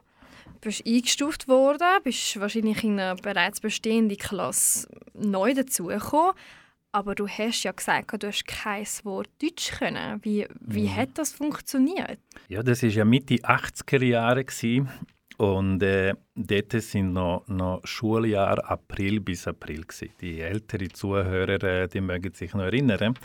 bist 0.64 0.86
eingestuft 0.86 1.46
worden, 1.46 1.86
bist 2.02 2.40
wahrscheinlich 2.40 2.82
in 2.82 2.98
eine 2.98 3.16
bereits 3.16 3.60
bestehende 3.60 4.16
Klasse 4.16 4.88
neu 5.12 5.54
dazugekommen. 5.54 6.32
Aber 6.94 7.16
du 7.16 7.26
hast 7.26 7.64
ja 7.64 7.72
gesagt, 7.72 8.22
du 8.22 8.28
hast 8.28 8.46
kein 8.46 8.86
Wort 9.02 9.28
Deutsch 9.42 9.72
können. 9.72 10.20
Wie, 10.22 10.46
wie 10.60 10.84
mhm. 10.84 10.96
hat 10.96 11.08
das 11.14 11.32
funktioniert? 11.32 12.20
Ja, 12.46 12.62
das 12.62 12.84
war 12.84 12.88
ja 12.88 13.04
Mitte 13.04 13.34
80er 13.34 14.04
Jahre. 14.04 14.44
Gewesen. 14.44 14.88
Und 15.36 15.82
äh, 15.82 16.14
dort 16.36 16.70
sind 16.70 17.12
noch, 17.12 17.48
noch 17.48 17.80
Schuljahr 17.82 18.70
April 18.70 19.18
bis 19.18 19.48
April. 19.48 19.82
Gewesen. 19.82 20.10
Die 20.20 20.40
älteren 20.40 20.94
Zuhörer 20.94 21.60
äh, 21.64 21.88
die 21.88 22.00
mögen 22.00 22.32
sich 22.32 22.54
noch 22.54 22.62
erinnern. 22.62 23.18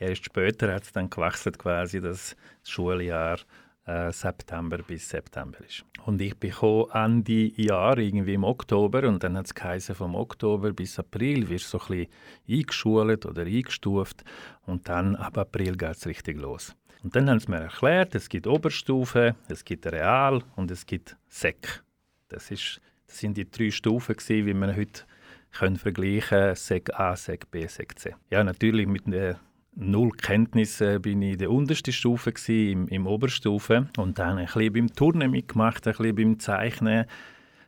Erst 0.00 0.24
später 0.24 0.74
hat 0.74 0.82
es 0.82 0.90
dann 0.90 1.08
gewechselt, 1.08 1.60
quasi 1.60 2.00
das 2.00 2.34
Schuljahr 2.64 3.38
September 3.84 4.78
bis 4.78 5.08
September 5.08 5.58
ist. 5.64 5.84
Und 6.04 6.20
ich 6.20 6.36
bekomme 6.36 6.86
Ende 6.92 7.50
Jahr, 7.60 7.98
irgendwie 7.98 8.34
im 8.34 8.44
Oktober, 8.44 9.08
und 9.08 9.24
dann 9.24 9.36
hat 9.36 9.46
es 9.46 9.54
geheißen, 9.54 9.94
vom 9.94 10.14
Oktober 10.14 10.72
bis 10.72 10.98
April 10.98 11.48
wirst 11.48 11.72
du 11.72 11.78
so 11.78 11.84
ein 11.84 12.06
bisschen 12.46 12.60
eingeschult 12.60 13.26
oder 13.26 13.42
eingestuft 13.42 14.24
und 14.66 14.88
dann 14.88 15.16
ab 15.16 15.36
April 15.36 15.76
geht 15.76 15.96
es 15.96 16.06
richtig 16.06 16.40
los. 16.40 16.76
Und 17.02 17.16
dann 17.16 17.28
haben 17.28 17.40
sie 17.40 17.50
mir 17.50 17.58
erklärt, 17.58 18.14
es 18.14 18.28
gibt 18.28 18.46
Oberstufe, 18.46 19.34
es 19.48 19.64
gibt 19.64 19.86
Real 19.86 20.42
und 20.54 20.70
es 20.70 20.86
gibt 20.86 21.16
Sek. 21.28 21.82
Das, 22.28 22.52
ist, 22.52 22.80
das 23.08 23.18
sind 23.18 23.36
die 23.36 23.50
drei 23.50 23.72
Stufen, 23.72 24.14
gewesen, 24.14 24.46
wie 24.46 24.54
man 24.54 24.76
heute 24.76 25.02
können 25.50 25.76
vergleichen 25.76 26.54
Sek 26.54 26.90
A, 26.98 27.16
Sek 27.16 27.50
B, 27.50 27.66
Sek 27.66 27.98
C. 27.98 28.14
Ja, 28.30 28.44
natürlich 28.44 28.86
mit 28.86 29.02
der 29.06 29.40
null 29.74 30.10
Kenntnisse 30.12 31.00
bin 31.00 31.22
ich 31.22 31.32
in 31.32 31.38
der 31.38 31.50
untersten 31.50 31.92
Stufe 31.92 32.32
gewesen, 32.32 32.70
im, 32.70 32.88
im 32.88 33.06
Oberstufe 33.06 33.88
und 33.96 34.18
dann 34.18 34.38
ein 34.38 34.46
bisschen 34.46 34.72
beim 34.72 34.92
Turnen 34.92 35.30
mitgemacht, 35.30 35.86
ein 35.86 35.94
bisschen 35.94 36.14
beim 36.14 36.38
Zeichnen, 36.38 37.06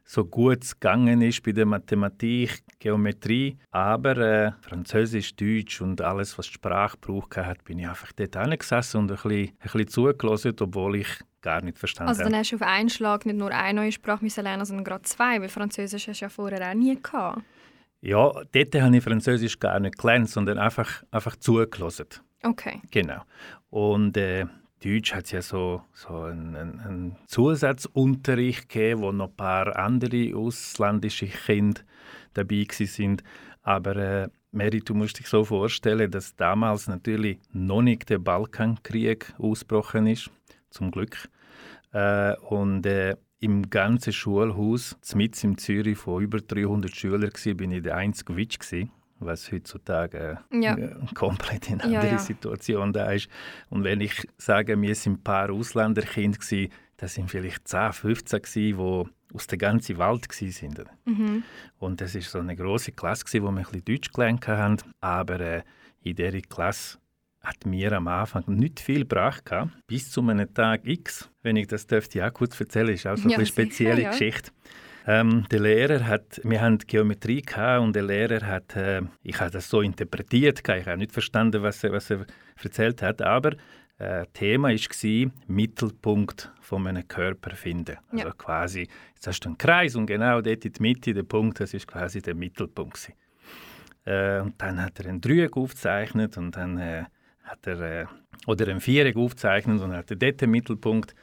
so 0.04 0.24
gut 0.24 0.62
es 0.62 0.78
gegangen 0.78 1.22
ist 1.22 1.42
bei 1.42 1.52
der 1.52 1.64
Mathematik, 1.64 2.62
Geometrie, 2.78 3.56
aber 3.70 4.16
äh, 4.18 4.52
Französisch, 4.60 5.34
Deutsch 5.34 5.80
und 5.80 6.02
alles, 6.02 6.36
was 6.36 6.46
die 6.46 6.52
Sprache 6.52 6.98
braucht 7.00 7.36
hat, 7.38 7.64
bin 7.64 7.78
ich 7.78 7.88
einfach 7.88 8.12
dort 8.12 8.36
hingesessen 8.36 9.00
und 9.00 9.10
ein 9.10 9.16
bisschen, 9.16 9.48
ein 9.48 9.56
bisschen 9.62 9.88
zugelassen, 9.88 10.56
obwohl 10.60 10.96
ich 10.96 11.08
gar 11.40 11.62
nicht 11.62 11.78
verstanden 11.78 12.10
habe. 12.10 12.18
Also 12.18 12.30
dann 12.30 12.38
hast 12.38 12.52
du 12.52 12.56
auf 12.56 12.62
einen 12.62 12.90
Schlag 12.90 13.24
nicht 13.24 13.38
nur 13.38 13.50
eine 13.50 13.80
neue 13.80 13.92
Sprache 13.92 14.26
lernen, 14.42 14.64
sondern 14.64 14.84
gerade 14.84 15.02
zwei, 15.02 15.40
weil 15.40 15.48
Französisch 15.48 16.08
hast 16.08 16.20
du 16.20 16.24
ja 16.26 16.28
vorher 16.28 16.70
auch 16.70 16.74
nie 16.74 17.00
gehabt. 17.00 17.42
Ja, 18.04 18.30
dort 18.52 18.74
habe 18.74 18.96
ich 18.98 19.02
Französisch 19.02 19.58
gar 19.58 19.80
nicht 19.80 19.96
gelernt, 19.96 20.28
sondern 20.28 20.58
einfach, 20.58 21.02
einfach 21.10 21.36
zugelassen. 21.36 22.08
Okay. 22.42 22.82
Genau. 22.90 23.22
Und 23.70 24.18
äh, 24.18 24.44
Deutsch 24.84 25.14
hat 25.14 25.24
es 25.24 25.30
ja 25.30 25.40
so, 25.40 25.80
so 25.94 26.24
einen, 26.24 26.54
einen, 26.54 27.16
Zusatzunterricht 27.26 28.68
gegeben, 28.68 29.00
wo 29.00 29.10
noch 29.10 29.30
ein 29.30 29.36
paar 29.36 29.74
andere 29.76 30.36
ausländische 30.36 31.28
Kinder 31.28 31.80
dabei 32.34 32.66
sind. 32.70 33.24
Aber 33.62 33.96
äh, 33.96 34.28
Mary, 34.50 34.80
du 34.80 34.92
musst 34.92 35.18
dich 35.18 35.26
so 35.26 35.42
vorstellen, 35.42 36.10
dass 36.10 36.36
damals 36.36 36.88
natürlich 36.88 37.38
noch 37.52 37.80
nicht 37.80 38.10
der 38.10 38.18
Balkankrieg 38.18 39.32
ausgebrochen 39.38 40.08
ist, 40.08 40.30
zum 40.68 40.90
Glück. 40.90 41.30
Äh, 41.92 42.36
und 42.36 42.84
äh, 42.84 43.16
im 43.44 43.68
ganzen 43.68 44.12
Schulhaus, 44.12 44.96
mit 45.14 45.44
in 45.44 45.58
Zürich, 45.58 45.98
von 45.98 46.22
über 46.22 46.38
300 46.38 46.96
Schülern, 46.96 47.30
war, 47.30 47.54
bin 47.54 47.72
ich 47.72 47.82
der 47.82 47.96
einzige 47.96 48.36
Witsch. 48.36 48.58
Gewesen 48.58 48.90
was 49.20 49.50
heutzutage 49.50 50.38
ja. 50.52 50.76
Äh, 50.76 50.96
komplett 51.14 51.70
in 51.70 51.80
andere 51.80 52.06
ja, 52.06 52.12
ja. 52.12 52.18
Situation 52.18 52.92
da 52.92 53.12
ist. 53.12 53.28
Und 53.70 53.84
wenn 53.84 54.00
ich 54.00 54.26
sage, 54.36 54.78
wir 54.80 54.94
sind 54.94 55.20
ein 55.20 55.22
paar 55.22 55.50
Ausländerkinder 55.50 56.36
gewesen, 56.36 56.72
das 56.96 57.14
sind 57.14 57.30
vielleicht 57.30 57.66
10, 57.66 57.92
15 57.92 58.42
gewesen, 58.42 58.76
die 58.76 59.34
aus 59.34 59.46
der 59.46 59.58
ganzen 59.58 59.98
Welt 59.98 60.30
sind. 60.30 60.84
Mhm. 61.04 61.42
Und 61.78 62.00
das 62.00 62.14
ist 62.14 62.30
so 62.30 62.38
eine 62.38 62.54
große 62.54 62.92
Klasse 62.92 63.24
gewesen, 63.24 63.44
wo 63.44 63.50
wir 63.50 63.58
ein 63.58 63.64
bisschen 63.64 63.84
Deutsch 63.84 64.12
gelernt 64.12 64.46
haben. 64.46 64.76
Aber 65.00 65.40
äh, 65.40 65.62
in 66.02 66.16
dieser 66.16 66.40
Klasse 66.40 66.98
hat 67.44 67.66
mir 67.66 67.92
am 67.92 68.08
Anfang 68.08 68.44
nicht 68.46 68.80
viel 68.80 69.00
gebracht, 69.00 69.44
bis 69.86 70.10
zu 70.10 70.22
einem 70.22 70.52
Tag 70.52 70.86
X. 70.86 71.30
Wenn 71.42 71.56
ich 71.56 71.66
das 71.66 71.86
dürfte, 71.86 72.26
auch 72.26 72.32
kurz 72.32 72.58
erzählen, 72.58 72.88
ist 72.88 73.06
auch 73.06 73.16
so 73.16 73.32
eine 73.32 73.46
spezielle 73.46 73.96
sicher, 73.96 74.10
Geschichte. 74.10 74.50
Ähm, 75.06 75.44
der 75.50 75.60
Lehrer 75.60 76.06
hat, 76.06 76.40
wir 76.44 76.60
hatten 76.62 76.78
Geometrie 76.78 77.42
gehabt 77.42 77.82
und 77.82 77.94
der 77.94 78.04
Lehrer 78.04 78.46
hat, 78.46 78.74
äh, 78.74 79.02
ich 79.22 79.38
habe 79.38 79.50
das 79.50 79.68
so 79.68 79.82
interpretiert, 79.82 80.60
ich 80.66 80.86
habe 80.86 80.96
nicht 80.96 81.12
verstanden, 81.12 81.62
was 81.62 81.84
er, 81.84 81.92
was 81.92 82.10
er 82.10 82.24
erzählt 82.62 83.02
hat, 83.02 83.20
aber 83.20 83.52
äh, 83.98 84.24
Thema 84.32 84.70
war 84.70 85.32
Mittelpunkt 85.46 86.50
von 86.60 86.86
einem 86.86 87.06
Körper 87.06 87.54
finden. 87.54 87.98
Also 88.10 88.28
ja. 88.28 88.32
quasi, 88.32 88.88
jetzt 89.14 89.26
hast 89.26 89.40
du 89.40 89.50
einen 89.50 89.58
Kreis 89.58 89.94
und 89.94 90.06
genau 90.06 90.40
dort 90.40 90.64
in 90.64 90.72
der 90.72 90.82
Mitte, 90.82 91.12
der 91.12 91.22
Punkt, 91.22 91.60
das 91.60 91.74
ist 91.74 91.86
quasi 91.86 92.22
der 92.22 92.34
Mittelpunkt. 92.34 93.12
Äh, 94.04 94.40
und 94.40 94.60
dann 94.60 94.82
hat 94.82 95.00
er 95.00 95.10
ein 95.10 95.20
Dreieck 95.20 95.56
aufgezeichnet 95.56 96.36
und 96.38 96.56
dann 96.56 96.78
äh, 96.78 97.04
hat 97.44 97.66
er, 97.66 97.80
äh, 97.80 98.06
oder 98.46 98.68
ein 98.68 98.80
Viereck 98.80 99.16
aufgezeichnet 99.16 99.80
und 99.80 99.92
hat 99.92 100.10
er 100.10 100.16
dort 100.16 100.40
den 100.40 100.50
Mittelpunkt 100.50 101.14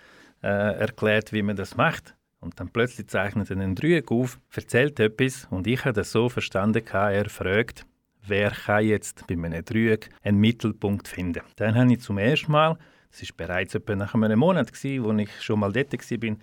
äh, 0.42 0.48
erklärt, 0.48 1.34
wie 1.34 1.42
man 1.42 1.56
das 1.56 1.76
macht. 1.76 2.16
Und 2.40 2.60
dann 2.60 2.70
plötzlich 2.70 3.08
zeichnet 3.08 3.52
er 3.52 3.58
einen 3.58 3.76
Dreieck 3.76 4.12
auf, 4.12 4.40
erzählt 4.56 5.00
etwas 5.00 5.48
und 5.52 5.68
ich 5.68 5.86
habe 5.86 5.94
das 5.94 6.12
so 6.12 6.28
verstanden, 6.30 6.84
er 6.92 7.30
fragt, 7.30 7.86
wer 8.26 8.52
kann 8.52 8.86
jetzt 8.86 9.28
bei 9.28 9.36
einem 9.36 9.64
Dreieck 9.64 10.10
einen 10.24 10.40
Mittelpunkt 10.40 11.08
finden. 11.08 11.44
Dann 11.58 11.76
habe 11.76 11.94
ich 11.94 12.02
zum 12.02 12.18
ersten 12.18 12.52
Mal, 12.52 12.78
das 13.12 13.22
war 13.22 13.38
bereits 13.38 13.76
etwa 13.76 13.96
nach 13.96 14.16
einem 14.16 14.40
Monat, 14.40 14.72
wo 14.72 15.14
ich 15.14 15.42
schon 15.42 15.60
mal 15.60 15.72
dort 15.72 15.94
war, 15.94 16.36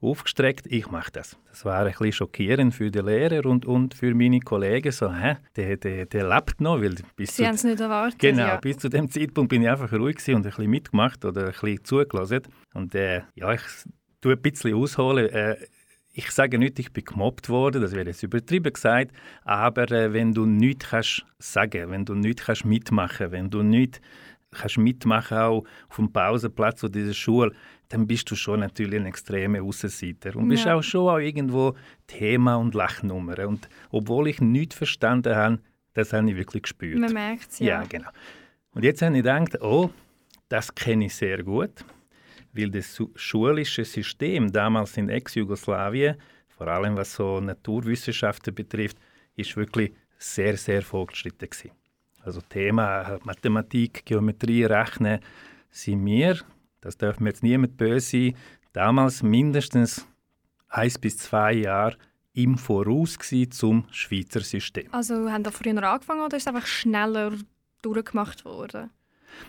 aufgestreckt, 0.00 0.66
ich 0.66 0.90
mache 0.90 1.10
das. 1.12 1.36
Das 1.50 1.64
war 1.64 1.80
ein 1.80 1.86
bisschen 1.86 2.12
schockierend 2.12 2.74
für 2.74 2.90
den 2.90 3.06
Lehrer 3.06 3.46
und, 3.46 3.64
und 3.64 3.94
für 3.94 4.14
meine 4.14 4.40
Kollegen. 4.40 4.92
So, 4.92 5.12
hä, 5.12 5.36
der, 5.56 5.76
der, 5.76 6.06
der 6.06 6.28
lebt 6.28 6.60
noch. 6.60 6.80
Weil 6.80 6.96
bis 7.16 7.36
Sie 7.36 7.46
haben 7.46 7.54
es 7.54 7.64
nicht 7.64 7.80
erwartet. 7.80 8.18
Genau, 8.18 8.46
ja. 8.46 8.56
bis 8.56 8.78
zu 8.78 8.88
dem 8.88 9.10
Zeitpunkt 9.10 9.50
bin 9.50 9.62
ich 9.62 9.68
einfach 9.68 9.92
ruhig 9.92 10.16
und 10.28 10.34
ein 10.34 10.42
bisschen 10.42 10.70
mitgemacht 10.70 11.24
oder 11.24 11.46
ein 11.46 11.52
bisschen 11.52 11.84
zugelassen. 11.84 12.42
Und 12.74 12.94
äh, 12.94 13.22
ja, 13.34 13.52
ich 13.52 13.62
tue 14.20 14.32
ein 14.32 14.42
bisschen 14.42 14.74
ausholen. 14.74 15.28
Äh, 15.30 15.56
ich 16.14 16.30
sage 16.30 16.58
nicht, 16.58 16.78
ich 16.78 16.92
bin 16.92 17.04
gemobbt 17.04 17.48
worden, 17.48 17.82
das 17.82 17.92
wäre 17.92 18.06
jetzt 18.06 18.22
übertrieben 18.22 18.72
gesagt, 18.72 19.10
aber 19.44 19.90
äh, 19.90 20.12
wenn 20.12 20.32
du 20.32 20.46
nichts 20.46 20.90
kannst 20.90 21.26
sagen, 21.38 21.90
wenn 21.90 22.04
du 22.04 22.14
nichts 22.14 22.44
kannst 22.44 22.64
mitmachen, 22.64 23.32
wenn 23.32 23.50
du 23.50 23.62
nichts 23.62 24.00
kannst 24.52 24.78
mitmachen 24.78 25.38
auch 25.38 25.64
auf 25.88 25.96
dem 25.96 26.12
Pausenplatz 26.12 26.84
oder 26.84 26.92
dieser 26.92 27.14
Schule, 27.14 27.52
dann 27.94 28.06
bist 28.06 28.30
du 28.30 28.36
schon 28.36 28.60
natürlich 28.60 29.00
ein 29.00 29.06
extremer 29.06 29.62
Aussenseiter 29.62 30.36
und 30.36 30.48
bist 30.48 30.64
ja. 30.64 30.74
auch 30.74 30.82
schon 30.82 31.08
auch 31.08 31.18
irgendwo 31.18 31.74
Thema 32.06 32.56
und 32.56 32.74
Lachnummer. 32.74 33.46
Und 33.46 33.68
obwohl 33.90 34.28
ich 34.28 34.40
nichts 34.40 34.74
verstanden 34.74 35.34
habe, 35.34 35.60
das 35.94 36.12
habe 36.12 36.28
ich 36.28 36.36
wirklich 36.36 36.64
gespürt. 36.64 36.98
Man 36.98 37.12
merkt 37.12 37.52
es, 37.52 37.58
ja. 37.60 37.80
ja. 37.80 37.86
genau. 37.88 38.10
Und 38.72 38.84
jetzt 38.84 39.00
habe 39.02 39.16
ich 39.16 39.22
gedacht, 39.22 39.60
oh, 39.62 39.90
das 40.48 40.74
kenne 40.74 41.06
ich 41.06 41.14
sehr 41.14 41.42
gut 41.42 41.84
weil 42.54 42.70
das 42.70 43.02
schulische 43.16 43.84
System 43.84 44.50
damals 44.50 44.96
in 44.96 45.08
Ex-Jugoslawien, 45.08 46.16
vor 46.48 46.68
allem 46.68 46.96
was 46.96 47.14
so 47.14 47.40
Naturwissenschaften 47.40 48.54
betrifft, 48.54 48.96
ist 49.34 49.56
wirklich 49.56 49.92
sehr, 50.16 50.56
sehr 50.56 50.82
fortgeschritten 50.82 51.50
gewesen. 51.50 51.72
Also 52.22 52.40
Thema 52.40 53.18
Mathematik, 53.24 54.06
Geometrie, 54.06 54.64
Rechnen 54.64 55.18
sind 55.70 56.02
mir, 56.02 56.38
das 56.84 56.98
dürfen 56.98 57.24
wir 57.24 57.30
jetzt 57.30 57.42
niemand 57.42 57.76
böse 57.78 58.10
sein, 58.10 58.36
damals 58.74 59.22
mindestens 59.22 60.06
eins 60.68 60.98
bis 60.98 61.16
zwei 61.16 61.54
Jahre 61.54 61.96
im 62.34 62.58
Voraus 62.58 63.16
zum 63.50 63.86
Schweizer 63.90 64.40
System. 64.40 64.92
Also 64.92 65.30
haben 65.30 65.42
da 65.42 65.50
früher 65.50 65.82
angefangen 65.82 66.20
oder 66.20 66.36
ist 66.36 66.42
es 66.42 66.54
einfach 66.54 66.66
schneller 66.66 67.32
durchgemacht 67.80 68.44
worden? 68.44 68.90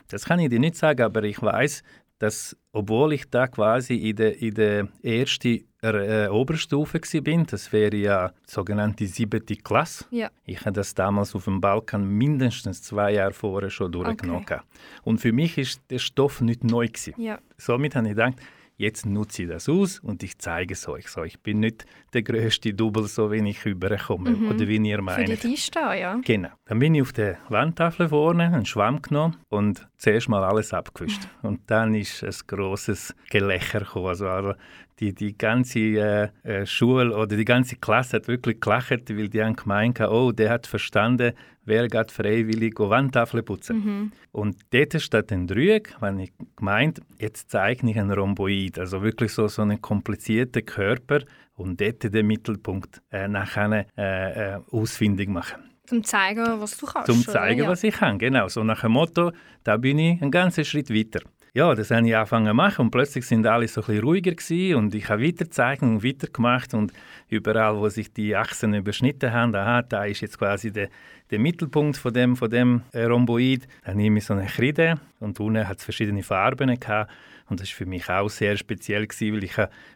Das 0.08 0.26
kann 0.26 0.40
ich 0.40 0.50
dir 0.50 0.60
nicht 0.60 0.78
sagen, 0.78 1.02
aber 1.02 1.24
ich 1.24 1.42
weiß, 1.42 1.84
dass, 2.20 2.56
obwohl 2.72 3.14
ich 3.14 3.30
da 3.30 3.48
quasi 3.48 3.96
in 3.96 4.16
der, 4.16 4.42
in 4.42 4.54
der 4.54 4.88
ersten 5.04 5.66
äh, 5.82 6.28
Oberstufe 6.28 7.00
bin, 7.22 7.46
das 7.46 7.72
wäre 7.72 7.96
ja 7.96 8.30
die 8.30 8.52
sogenannte 8.52 9.06
siebte 9.06 9.56
Klasse. 9.56 10.06
Ja. 10.12 10.30
Ich 10.46 10.62
habe 10.62 10.74
das 10.74 10.94
damals 10.96 11.36
auf 11.36 11.46
dem 11.46 11.62
Balkan 11.62 12.08
mindestens 12.08 12.82
zwei 12.82 13.14
Jahre 13.14 13.34
vorher 13.34 13.70
schon 13.70 13.92
durchgenommen. 13.92 14.44
Okay. 14.44 14.60
Und 15.04 15.20
für 15.20 15.34
mich 15.34 15.58
ist 15.58 15.82
der 15.90 16.00
Stoff 16.00 16.42
nicht 16.42 16.64
neu. 16.64 16.88
Ja. 17.18 17.40
Somit 17.58 17.96
habe 17.96 18.08
ich 18.08 18.12
gedacht, 18.14 18.36
jetzt 18.78 19.06
nutze 19.06 19.44
ich 19.44 19.50
das 19.50 19.70
aus 19.70 20.00
und 20.00 20.24
ich 20.24 20.38
zeige 20.38 20.74
es 20.74 20.88
euch. 20.88 21.08
So, 21.08 21.24
ich 21.24 21.40
bin 21.40 21.60
nicht 21.60 21.86
der 22.14 22.24
größte 22.24 22.74
Double, 22.74 23.08
so 23.08 23.32
wie 23.32 23.48
ich 23.50 23.66
überkomme 23.66 24.32
mhm. 24.32 24.50
oder 24.50 24.68
wie 24.68 24.78
ihr 24.78 25.02
meint. 25.02 25.30
Für 25.30 25.38
Tisch 25.38 25.72
da, 25.72 25.94
ja. 25.94 26.20
Genau. 26.24 26.50
Dann 26.66 26.80
bin 26.80 26.96
ich 26.96 27.02
auf 27.02 27.14
der 27.14 27.38
Wandtafel 27.50 28.10
vorne, 28.10 28.46
einen 28.46 28.66
Schwamm 28.66 29.02
genommen 29.02 29.38
und 29.50 29.88
zuerst 29.98 30.30
mal 30.30 30.44
alles 30.44 30.74
abgewischt. 30.74 31.28
und 31.42 31.62
dann 31.68 31.94
ist 31.96 32.24
ein 32.24 32.34
großes 32.48 33.16
Gelächter 33.30 33.80
gekommen. 33.80 34.08
Also 34.08 34.54
die, 35.00 35.14
die 35.14 35.38
ganze 35.38 35.80
äh, 35.80 36.30
äh, 36.44 36.66
Schule 36.66 37.16
oder 37.16 37.36
die 37.36 37.46
ganze 37.46 37.76
Klasse 37.76 38.18
hat 38.18 38.28
wirklich 38.28 38.62
gelacht, 38.62 39.10
weil 39.10 39.30
die 39.30 39.44
haben 39.44 39.56
gemeint, 39.56 40.00
oh, 40.00 40.32
der 40.32 40.50
hat 40.50 40.68
verstanden, 40.68 41.34
wer 41.66 41.88
geht 41.88 42.12
freiwillig 42.12 42.76
Wandtafeln 42.78 43.44
putzen. 43.44 43.78
Mhm. 43.78 44.12
Und 44.32 44.58
dort 44.72 45.02
statt 45.02 45.32
ein 45.32 45.48
Dreieck, 45.48 45.96
wenn 46.00 46.20
ich 46.20 46.32
gemeint, 46.56 47.02
jetzt 47.20 47.52
zeichne 47.52 47.92
ich 47.92 48.00
einen 48.00 48.12
Rhomboid, 48.12 48.80
also 48.80 49.02
wirklich 49.02 49.34
so, 49.34 49.48
so 49.48 49.62
einen 49.62 49.82
komplizierten 49.82 50.66
Körper 50.66 51.20
und 51.56 51.82
dort 51.82 52.04
den 52.04 52.28
Mittelpunkt 52.28 53.02
äh, 53.12 53.28
nachher 53.28 53.86
äh, 53.98 54.56
äh, 54.56 54.60
ausfindig 54.72 55.30
machen. 55.30 55.62
Zum 55.88 56.04
zeigen, 56.04 56.46
was 56.60 56.78
du 56.78 56.86
kannst. 56.88 57.12
Zum 57.12 57.22
zeigen, 57.22 57.62
ja. 57.62 57.70
was 57.70 57.84
ich 57.84 57.94
kann, 57.94 58.18
genau. 58.18 58.48
So 58.48 58.64
nach 58.64 58.82
dem 58.82 58.94
Motto, 58.94 59.32
da 59.64 59.78
bin 59.78 60.00
ich 60.00 60.20
einen 60.20 60.32
ganzen 60.32 60.66
Schritt 60.66 60.90
weiter 60.90 61.22
ja, 61.56 61.74
das 61.74 61.90
habe 61.90 62.06
ich 62.06 62.14
angefangen 62.14 62.48
zu 62.48 62.54
machen 62.54 62.82
und 62.82 62.92
plötzlich 62.92 63.26
sind 63.26 63.48
alle 63.48 63.70
so 63.70 63.80
ein 63.80 63.88
bisschen 63.88 64.04
ruhiger 64.04 64.32
gewesen 64.34 64.76
und 64.76 64.94
ich 64.94 65.08
habe 65.08 65.24
weiterzeichnet 65.24 65.90
und 65.90 66.04
weitergemacht 66.04 66.74
und 66.74 66.92
überall, 67.30 67.78
wo 67.78 67.88
sich 67.88 68.12
die 68.12 68.36
Achsen 68.36 68.74
überschnitten 68.74 69.32
haben, 69.32 69.56
aha, 69.56 69.82
da 69.82 70.04
ist 70.04 70.20
jetzt 70.20 70.38
quasi 70.38 70.74
der, 70.74 70.90
der 71.32 71.40
Mittelpunkt 71.40 71.96
von 71.96 72.14
dem, 72.14 72.36
von 72.36 72.50
dem 72.50 72.82
äh, 72.92 73.06
Rhomboid. 73.06 73.70
Dann 73.86 73.96
nehme 73.96 74.18
ich 74.18 74.26
so 74.26 74.34
eine 74.34 74.48
Kreide 74.48 75.00
und 75.22 75.40
unten 75.40 75.66
hat 75.66 75.78
es 75.78 75.86
verschiedene 75.86 76.24
Farben 76.24 76.78
gehabt 76.78 77.10
und 77.48 77.62
das 77.62 77.70
war 77.70 77.78
für 77.78 77.86
mich 77.86 78.10
auch 78.10 78.30
sehr 78.30 78.58
speziell 78.58 79.08
gewesen, 79.08 79.36
weil 79.36 79.44
ich 79.46 79.56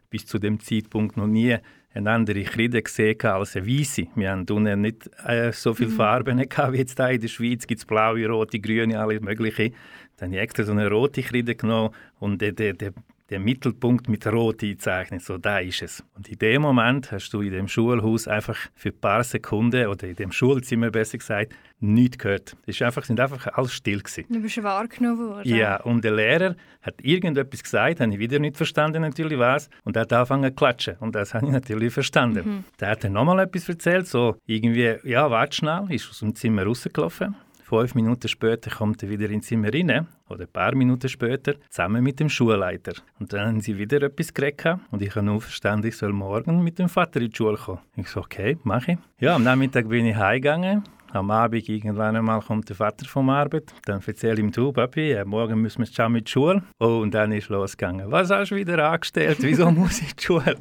bis 0.10 0.26
zu 0.26 0.40
dem 0.40 0.62
Zeitpunkt 0.62 1.18
noch 1.18 1.28
nie 1.28 1.58
eine 1.94 2.10
andere 2.10 2.44
Kreide 2.44 2.82
gesehen 2.82 3.20
als 3.24 3.58
eine 3.58 3.68
weiße. 3.68 4.08
Wir 4.16 4.32
haben 4.32 4.46
unten 4.50 4.80
nicht 4.80 5.10
äh, 5.26 5.52
so 5.52 5.74
viele 5.74 5.90
mhm. 5.90 5.96
Farben 5.96 6.38
gehabt 6.48 6.72
wie 6.72 6.78
jetzt 6.78 6.98
hier 6.98 7.10
in 7.10 7.20
der 7.20 7.28
Schweiz. 7.28 7.62
Es 7.62 7.68
gibt 7.68 7.86
blaue, 7.86 8.26
rote, 8.28 8.60
grüne, 8.60 8.98
alle 8.98 9.20
möglichen. 9.20 9.74
Dann 10.20 10.30
habe 10.30 10.38
ich 10.38 10.42
extra 10.42 10.64
so 10.64 10.72
eine 10.72 10.90
rote 10.90 11.22
Kreide 11.22 11.56
genommen 11.56 11.94
und 12.20 12.42
der, 12.42 12.52
der, 12.52 12.74
der, 12.74 12.94
der 13.30 13.40
Mittelpunkt 13.40 14.10
mit 14.10 14.26
Rot 14.28 14.64
eingezeichnet. 14.64 15.22
So, 15.22 15.38
da 15.38 15.60
ist 15.60 15.82
es. 15.82 16.04
Und 16.16 16.28
in 16.30 16.38
dem 16.40 16.62
Moment 16.62 17.12
hast 17.12 17.30
du 17.32 17.42
in 17.42 17.52
dem 17.52 17.68
Schulhaus 17.68 18.28
einfach 18.28 18.58
für 18.76 18.90
ein 18.90 19.00
paar 19.00 19.24
Sekunden, 19.24 19.88
oder 19.88 20.08
in 20.08 20.16
dem 20.16 20.32
Schulzimmer 20.32 20.90
besser 20.90 21.18
gesagt, 21.18 21.54
nichts 21.80 22.18
gehört. 22.18 22.58
Es 22.66 22.82
einfach, 22.82 23.04
sind 23.04 23.20
einfach 23.20 23.48
alles 23.48 23.74
still 23.74 24.00
gewesen. 24.00 24.26
Du 24.30 24.42
bist 24.42 24.62
wahrgenommen 24.62 25.30
worden. 25.30 25.48
Ja, 25.48 25.78
und 25.82 26.04
der 26.04 26.14
Lehrer 26.14 26.56
hat 26.82 26.96
irgendetwas 27.02 27.64
gesagt, 27.64 28.00
habe 28.00 28.12
ich 28.12 28.20
wieder 28.20 28.40
nicht 28.40 28.58
verstanden 28.58 29.02
natürlich 29.02 29.40
was, 29.40 29.70
und 29.84 29.96
er 29.96 30.02
hat 30.02 30.14
angefangen 30.14 30.50
zu 30.50 30.56
klatschen. 30.56 30.96
Und 31.00 31.16
das 31.16 31.34
habe 31.34 31.46
ich 31.46 31.52
natürlich 31.52 31.94
verstanden. 31.94 32.48
Mhm. 32.48 32.64
Der 32.80 32.90
hat 32.90 33.04
dann 33.04 33.14
nochmal 33.14 33.40
etwas 33.40 33.70
erzählt, 33.70 34.08
so 34.08 34.38
irgendwie, 34.46 34.96
ja, 35.04 35.30
warte 35.30 35.56
schnell, 35.56 35.86
ist 35.90 36.10
aus 36.10 36.20
dem 36.20 36.36
Zimmer 36.36 36.64
rausgelaufen 36.64 37.36
Fünf 37.70 37.94
Minuten 37.94 38.28
später 38.28 38.72
kommt 38.72 39.04
er 39.04 39.10
wieder 39.12 39.30
ins 39.30 39.46
Zimmer 39.46 39.72
rein, 39.72 40.08
oder 40.28 40.46
ein 40.46 40.52
paar 40.52 40.74
Minuten 40.74 41.08
später, 41.08 41.54
zusammen 41.70 42.04
mit 42.04 42.20
dem 42.20 42.28
Schulleiter. 42.28 42.94
Und 43.20 43.32
dann 43.32 43.48
haben 43.48 43.62
sie 43.62 43.78
wieder 43.78 44.02
etwas 44.02 44.34
geredet 44.34 44.80
und 44.90 45.04
ich 45.04 45.12
habe 45.12 45.24
nur 45.24 45.40
verstanden, 45.40 45.86
ich 45.86 45.96
soll 45.96 46.12
morgen 46.12 46.64
mit 46.64 46.80
dem 46.80 46.90
Vater 46.90 47.22
in 47.22 47.30
die 47.30 47.38
Schule 47.38 47.58
kommen. 47.58 47.82
Ich 47.96 48.08
so, 48.08 48.22
okay, 48.22 48.58
mache 48.64 48.94
ich. 48.94 48.98
Ja, 49.20 49.36
am 49.36 49.44
Nachmittag 49.44 49.88
bin 49.88 50.08
ich 50.08 50.16
heimgegangen 50.16 50.84
am 51.12 51.32
Abend 51.32 51.68
irgendwann 51.68 52.16
einmal 52.16 52.42
kommt 52.42 52.70
der 52.70 52.76
Vater 52.76 53.06
vom 53.06 53.30
Arbeit, 53.30 53.74
dann 53.86 54.02
erzähle 54.06 54.40
ihm, 54.40 54.52
du 54.52 54.72
Papi, 54.72 55.12
äh, 55.12 55.26
morgen 55.26 55.62
müssen 55.62 55.80
wir 55.80 55.88
schon 55.88 56.12
mit 56.12 56.30
Schule. 56.30 56.62
Oh, 56.80 57.00
und 57.02 57.14
dann 57.14 57.32
ist 57.32 57.50
losgegangen. 57.50 58.12
Was 58.12 58.30
hast 58.30 58.52
du 58.52 58.56
wieder 58.56 58.90
angestellt? 58.90 59.38
Wieso 59.42 59.72
muss 59.72 60.02
ich 60.02 60.12
in 60.12 60.16
die 60.18 60.24
Schule? 60.24 60.44
Dann 60.46 60.56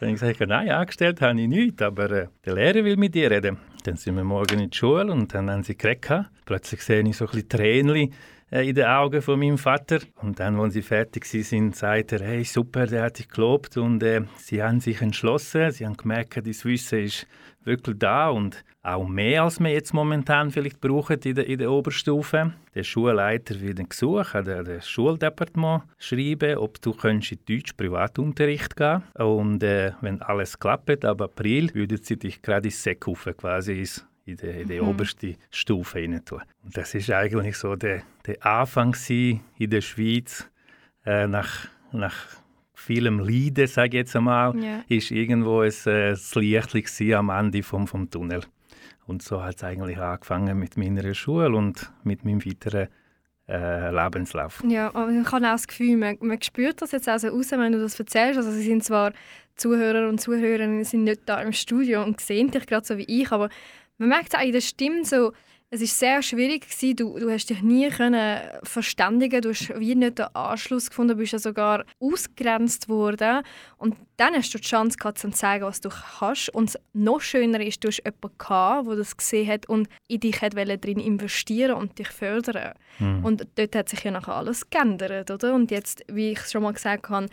habe 0.00 0.12
ich 0.12 0.20
gesagt, 0.20 0.40
nein, 0.40 0.70
angestellt 0.70 1.20
habe 1.20 1.40
ich 1.40 1.48
nichts, 1.48 1.82
aber 1.82 2.10
äh, 2.10 2.26
der 2.44 2.54
Lehrer 2.54 2.84
will 2.84 2.96
mit 2.96 3.14
dir 3.14 3.30
reden. 3.30 3.58
Dann 3.84 3.96
sind 3.96 4.16
wir 4.16 4.24
morgen 4.24 4.60
in 4.60 4.70
die 4.70 4.76
Schule 4.76 5.12
und 5.12 5.34
dann 5.34 5.50
haben 5.50 5.62
sie 5.62 5.76
geredet. 5.76 6.26
Plötzlich 6.46 6.80
sehe 6.80 7.06
ich 7.06 7.16
so 7.16 7.26
ein 7.26 7.30
bisschen 7.30 7.48
Tränchen 7.50 7.96
äh, 7.96 8.10
in 8.62 8.74
den 8.74 8.84
Augen 8.84 9.20
von 9.20 9.38
meinem 9.38 9.58
Vater. 9.58 9.98
Und 10.22 10.38
dann, 10.38 10.58
als 10.60 10.74
sie 10.74 10.82
fertig 10.82 11.24
sind, 11.24 11.74
sagt 11.74 12.12
er, 12.12 12.20
hey, 12.20 12.44
super, 12.44 12.86
der 12.86 13.04
hat 13.04 13.18
dich 13.18 13.28
gelobt. 13.28 13.76
Und 13.76 14.02
äh, 14.02 14.22
sie 14.38 14.62
haben 14.62 14.80
sich 14.80 15.00
entschlossen, 15.02 15.72
sie 15.72 15.84
haben 15.84 15.96
gemerkt, 15.96 16.46
das 16.46 16.64
Wissen 16.64 17.00
ist 17.00 17.26
wirklich 17.64 17.98
da. 17.98 18.28
Und 18.28 18.64
auch 18.82 19.08
mehr, 19.08 19.42
als 19.42 19.58
wir 19.58 19.70
jetzt 19.70 19.92
momentan 19.92 20.50
vielleicht 20.50 20.80
brauchen 20.80 21.18
in 21.24 21.34
der, 21.34 21.46
in 21.46 21.58
der 21.58 21.72
Oberstufe. 21.72 22.52
Der 22.74 22.84
Schulleiter 22.84 23.60
wird 23.60 23.80
ein 23.80 23.88
Gesuch 23.88 24.34
an 24.34 24.44
das 24.44 24.88
Schuldepartement 24.88 25.82
schreiben, 25.98 26.58
ob 26.58 26.80
du 26.80 26.94
in 27.02 27.20
Deutsch 27.20 27.72
Privatunterricht 27.72 28.76
gehen. 28.76 29.02
Und 29.14 29.62
äh, 29.62 29.92
wenn 30.00 30.22
alles 30.22 30.58
klappt, 30.58 31.04
ab 31.04 31.22
April, 31.22 31.74
würden 31.74 31.98
sie 32.02 32.18
dich 32.18 32.40
gerade 32.42 32.68
ins 32.68 32.82
Sek 32.82 33.00
quasi 33.00 33.80
ins 33.80 34.06
in 34.26 34.36
die, 34.36 34.46
in 34.46 34.68
die 34.68 34.80
mhm. 34.80 34.88
oberste 34.88 35.36
Stufe 35.50 35.98
hinein 35.98 36.24
tun. 36.24 36.42
Und 36.64 36.76
das 36.76 36.94
ist 36.94 37.10
eigentlich 37.10 37.56
so 37.56 37.76
der, 37.76 38.02
der 38.26 38.44
Anfang 38.44 38.96
in 39.08 39.40
der 39.58 39.80
Schweiz 39.80 40.48
äh, 41.04 41.26
nach, 41.26 41.68
nach 41.92 42.14
vielem 42.74 43.18
Leiden, 43.18 43.66
sage 43.66 43.88
ich 43.88 43.94
jetzt 43.94 44.16
einmal, 44.16 44.54
yeah. 44.56 44.84
ist 44.88 45.10
irgendwo 45.10 45.60
ein, 45.60 45.70
äh, 45.86 46.10
das 46.10 46.34
Licht 46.34 47.00
am 47.14 47.30
Ende 47.30 47.62
vom, 47.62 47.86
vom 47.86 48.10
Tunnel. 48.10 48.42
Und 49.06 49.22
so 49.22 49.42
hat 49.42 49.56
es 49.56 49.64
eigentlich 49.64 49.98
angefangen 49.98 50.58
mit 50.58 50.76
meiner 50.76 51.12
Schule 51.14 51.54
und 51.54 51.92
mit 52.04 52.24
meinem 52.24 52.44
weiteren 52.44 52.88
äh, 53.48 53.90
Lebenslauf. 53.90 54.62
Ja, 54.66 54.88
aber 54.94 55.10
ich 55.10 55.30
habe 55.30 55.46
auch 55.46 55.52
das 55.52 55.66
Gefühl, 55.66 55.96
man, 55.96 56.16
man 56.20 56.40
spürt 56.40 56.80
das 56.80 56.92
jetzt 56.92 57.08
auch 57.08 57.18
so 57.18 57.28
raus, 57.28 57.50
wenn 57.50 57.72
du 57.72 57.80
das 57.80 57.98
erzählst. 57.98 58.38
Also 58.38 58.50
sie 58.50 58.62
sind 58.62 58.82
zwar 58.82 59.12
Zuhörer 59.56 60.08
und 60.08 60.20
Zuhörerinnen 60.20 60.84
sind 60.84 61.04
nicht 61.04 61.22
da 61.26 61.40
im 61.42 61.52
Studio 61.52 62.02
und 62.02 62.20
sehen 62.20 62.50
dich 62.50 62.66
gerade 62.66 62.86
so 62.86 62.96
wie 62.98 63.04
ich, 63.04 63.30
aber 63.30 63.50
man 63.98 64.08
merkt 64.08 64.36
auch 64.36 64.42
in 64.42 64.52
der 64.52 64.60
Stimme 64.60 65.04
so, 65.04 65.32
es 65.74 65.80
ist 65.80 65.98
sehr 65.98 66.22
schwierig 66.22 66.68
gewesen. 66.68 66.94
Du, 66.94 67.18
du 67.18 67.28
hast 67.28 67.50
dich 67.50 67.60
nie 67.60 67.88
können 67.88 68.40
verständigen, 68.62 69.42
du 69.42 69.48
hast 69.48 69.72
wie 69.80 69.96
nicht 69.96 70.20
den 70.20 70.26
Anschluss 70.32 70.88
gefunden, 70.88 71.14
du 71.14 71.16
bist 71.16 71.32
ja 71.32 71.40
sogar 71.40 71.84
ausgegrenzt 71.98 72.88
worden. 72.88 73.42
Und 73.76 73.96
dann 74.16 74.34
hast 74.34 74.54
du 74.54 74.58
die 74.58 74.64
Chance 74.64 74.96
gehabt, 74.96 75.18
zu 75.18 75.30
zeigen, 75.30 75.64
was 75.64 75.80
du 75.80 75.88
kannst. 75.88 76.48
Und 76.50 76.78
noch 76.92 77.20
schöner 77.20 77.60
ist, 77.60 77.82
du 77.82 77.88
hast 77.88 78.04
jemanden 78.04 78.38
gehabt, 78.38 78.88
der 78.88 78.96
das 78.96 79.16
gesehen 79.16 79.48
hat 79.48 79.68
und 79.68 79.88
in 80.06 80.20
dich 80.20 80.40
hat 80.42 80.54
drin 80.54 81.00
investieren 81.00 81.74
und 81.74 81.98
dich 81.98 82.08
fördern. 82.08 82.74
Mhm. 83.00 83.24
Und 83.24 83.46
dort 83.56 83.74
hat 83.74 83.88
sich 83.88 84.04
ja 84.04 84.12
nachher 84.12 84.36
alles 84.36 84.70
geändert, 84.70 85.30
oder? 85.32 85.54
Und 85.54 85.72
jetzt, 85.72 86.04
wie 86.06 86.32
ich 86.32 86.40
schon 86.46 86.62
mal 86.62 86.72
gesagt 86.72 87.08
habe, 87.08 87.26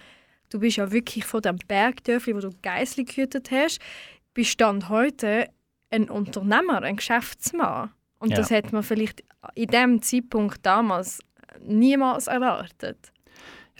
du 0.49 0.59
bist 0.59 0.77
ja 0.77 0.91
wirklich 0.91 1.25
von 1.25 1.41
dem 1.41 1.59
Bergdörfli, 1.67 2.35
wo 2.35 2.39
du 2.39 2.49
Geissli 2.63 3.03
gehütet 3.03 3.51
hast, 3.51 3.79
bis 4.33 4.47
Stand 4.47 4.89
heute 4.89 5.47
ein 5.91 6.09
Unternehmer, 6.09 6.81
ein 6.81 6.95
Geschäftsmann. 6.95 7.91
Und 8.19 8.31
ja. 8.31 8.37
das 8.37 8.49
hätte 8.49 8.73
man 8.73 8.83
vielleicht 8.83 9.23
in 9.55 9.67
dem 9.67 10.01
Zeitpunkt 10.01 10.65
damals 10.65 11.19
niemals 11.65 12.27
erwartet. 12.27 13.11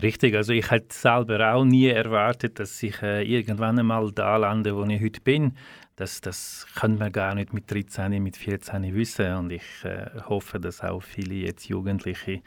Richtig, 0.01 0.35
also 0.35 0.53
ich 0.53 0.71
hätte 0.71 0.93
selber 0.95 1.53
auch 1.53 1.63
nie 1.63 1.87
erwartet, 1.87 2.59
dass 2.59 2.81
ich 2.81 3.01
äh, 3.01 3.23
irgendwann 3.23 3.77
einmal 3.77 4.11
da 4.11 4.37
lande, 4.37 4.75
wo 4.75 4.83
ich 4.83 5.01
heute 5.01 5.21
bin. 5.21 5.53
Das, 5.95 6.21
das 6.21 6.65
können 6.75 6.99
wir 6.99 7.11
gar 7.11 7.35
nicht 7.35 7.53
mit 7.53 7.69
13, 7.69 8.21
mit 8.23 8.35
14 8.35 8.95
wissen. 8.95 9.35
Und 9.35 9.51
ich 9.51 9.83
äh, 9.83 10.09
hoffe, 10.27 10.59
dass 10.59 10.81
auch 10.81 11.03
viele 11.03 11.35
jetzt 11.35 11.67
Jugendliche 11.67 12.41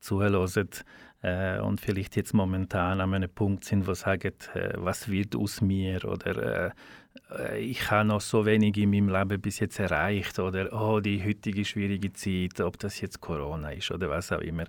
zuhören 0.00 0.36
und 1.60 1.80
vielleicht 1.80 2.16
jetzt 2.16 2.34
momentan 2.34 3.00
an 3.00 3.14
einem 3.14 3.30
Punkt 3.30 3.64
sind, 3.64 3.86
wo 3.86 3.94
sie 3.94 4.02
sagen, 4.02 4.32
äh, 4.54 4.74
was 4.76 5.08
wird 5.10 5.34
aus 5.36 5.60
mir 5.60 6.04
oder 6.04 6.66
äh, 6.66 6.70
äh, 7.30 7.58
ich 7.60 7.90
habe 7.90 8.08
noch 8.08 8.20
so 8.20 8.46
wenig 8.46 8.76
in 8.76 8.90
meinem 8.90 9.08
Leben 9.08 9.40
bis 9.40 9.60
jetzt 9.60 9.78
erreicht 9.78 10.38
oder 10.38 10.72
oh, 10.72 11.00
die 11.00 11.24
heutige 11.24 11.64
schwierige 11.64 12.12
Zeit, 12.12 12.60
ob 12.60 12.78
das 12.78 13.00
jetzt 13.00 13.20
Corona 13.20 13.70
ist 13.70 13.90
oder 13.90 14.10
was 14.10 14.32
auch 14.32 14.40
immer. 14.40 14.64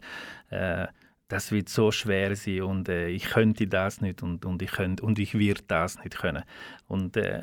Äh, 0.50 0.88
das 1.28 1.52
wird 1.52 1.70
so 1.70 1.92
schwer 1.92 2.36
sein 2.36 2.62
und 2.62 2.88
äh, 2.88 3.08
ich 3.08 3.26
könnte 3.26 3.68
das 3.68 4.02
nicht 4.02 4.22
und, 4.22 4.46
und 4.46 4.62
ich 4.62 4.72
könnte 4.72 5.04
und 5.04 5.18
ich 5.18 5.38
werde 5.38 5.64
das 5.68 5.98
nicht 6.04 6.18
können. 6.18 6.44
Und 6.88 7.18
äh, 7.18 7.42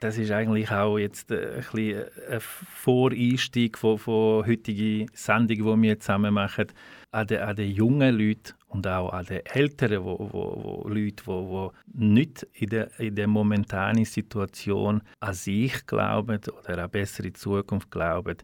das 0.00 0.18
ist 0.18 0.30
eigentlich 0.32 0.70
auch 0.70 0.98
jetzt 0.98 1.30
äh, 1.30 1.62
ein, 1.72 2.04
ein 2.28 2.40
Voreinstieg 2.40 3.78
von, 3.78 3.98
von 3.98 4.46
heutigen 4.46 5.08
Sendungen, 5.14 5.82
die 5.82 5.88
wir 5.88 6.00
zusammen 6.00 6.34
machen, 6.34 6.66
an 7.12 7.26
die, 7.26 7.38
an 7.38 7.56
die 7.56 7.72
jungen 7.72 8.16
Leute 8.16 8.54
und 8.68 8.86
auch 8.86 9.12
an 9.12 9.26
die 9.26 9.44
älteren 9.44 10.04
wo, 10.04 10.18
wo, 10.18 10.84
wo 10.84 10.88
Leute, 10.88 11.22
die 11.22 11.26
wo 11.26 11.72
nicht 11.92 12.46
in 12.52 12.68
der, 12.68 13.00
in 13.00 13.14
der 13.14 13.26
momentanen 13.26 14.04
Situation 14.04 15.02
an 15.18 15.34
sich 15.34 15.86
glauben 15.86 16.40
oder 16.46 16.68
an 16.68 16.78
eine 16.78 16.88
bessere 16.88 17.32
Zukunft 17.32 17.90
glauben, 17.90 18.36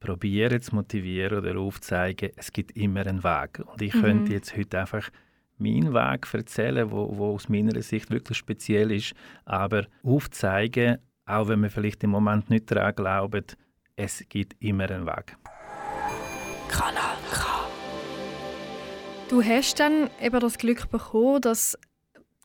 probieren 0.00 0.60
zu 0.60 0.74
motivieren 0.74 1.38
oder 1.38 1.58
aufzuzeigen, 1.58 2.30
es 2.36 2.52
gibt 2.52 2.76
immer 2.76 3.06
einen 3.06 3.24
Weg. 3.24 3.60
Und 3.64 3.82
ich 3.82 3.94
mhm. 3.94 4.02
könnte 4.02 4.32
jetzt 4.32 4.56
heute 4.56 4.80
einfach 4.80 5.10
meinen 5.58 5.92
Weg 5.92 6.32
erzählen, 6.32 6.90
wo, 6.90 7.16
wo 7.16 7.34
aus 7.34 7.48
meiner 7.48 7.80
Sicht 7.82 8.10
wirklich 8.10 8.38
speziell 8.38 8.92
ist, 8.92 9.14
aber 9.44 9.86
aufzeigen, 10.02 10.98
auch 11.24 11.48
wenn 11.48 11.60
man 11.60 11.70
vielleicht 11.70 12.04
im 12.04 12.10
Moment 12.10 12.50
nicht 12.50 12.70
daran 12.70 12.94
glaubt, 12.94 13.56
es 13.96 14.24
gibt 14.28 14.54
immer 14.62 14.90
einen 14.90 15.06
Weg. 15.06 15.36
Kanal. 16.68 17.15
Du 19.28 19.42
hast 19.42 19.80
dann 19.80 20.08
eben 20.22 20.38
das 20.38 20.56
Glück 20.56 20.88
bekommen, 20.88 21.40
dass 21.40 21.76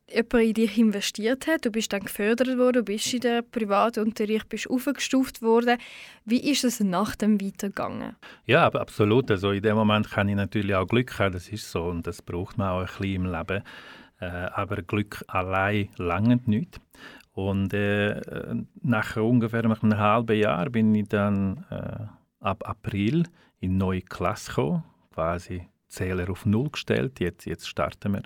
jemand 0.09 0.43
in 0.43 0.53
dich 0.53 0.77
investiert 0.79 1.45
hat. 1.45 1.63
Du 1.63 1.71
bist 1.71 1.93
dann 1.93 2.01
gefördert 2.01 2.57
worden, 2.57 2.73
du 2.73 2.83
bist 2.83 3.13
in 3.13 3.21
den 3.21 3.49
Privatunterricht 3.49 4.49
bist 4.49 4.67
aufgestuft 4.67 5.43
worden. 5.43 5.77
Wie 6.25 6.49
ist 6.51 6.63
es 6.63 6.79
nach 6.79 7.15
dem 7.15 7.39
weitergegangen? 7.39 8.15
Ja, 8.45 8.67
absolut. 8.67 9.29
Also 9.29 9.51
in 9.51 9.61
dem 9.61 9.75
Moment 9.75 10.09
kann 10.09 10.27
ich 10.27 10.35
natürlich 10.35 10.75
auch 10.75 10.87
Glück 10.87 11.19
haben, 11.19 11.33
das 11.33 11.49
ist 11.49 11.71
so 11.71 11.83
und 11.83 12.07
das 12.07 12.21
braucht 12.23 12.57
man 12.57 12.69
auch 12.69 12.79
ein 12.79 12.85
bisschen 12.87 13.15
im 13.15 13.25
Leben. 13.31 13.63
Äh, 14.19 14.25
aber 14.25 14.81
Glück 14.81 15.23
allein 15.27 15.89
langt 15.97 16.47
nicht. 16.47 16.79
Und 17.33 17.73
äh, 17.73 18.19
nach 18.81 19.15
ungefähr 19.17 19.63
einem 19.63 19.97
halben 19.97 20.37
Jahr 20.37 20.69
bin 20.69 20.93
ich 20.95 21.07
dann 21.07 21.63
äh, 21.69 22.05
ab 22.39 22.67
April 22.67 23.23
in 23.59 23.77
neue 23.77 24.01
Klasse 24.01 24.49
gekommen, 24.49 24.83
quasi 25.13 25.67
Zähler 25.91 26.29
auf 26.29 26.45
Null 26.45 26.69
gestellt. 26.69 27.19
Jetzt, 27.19 27.45
jetzt 27.45 27.67
starten 27.67 28.13
wir. 28.13 28.23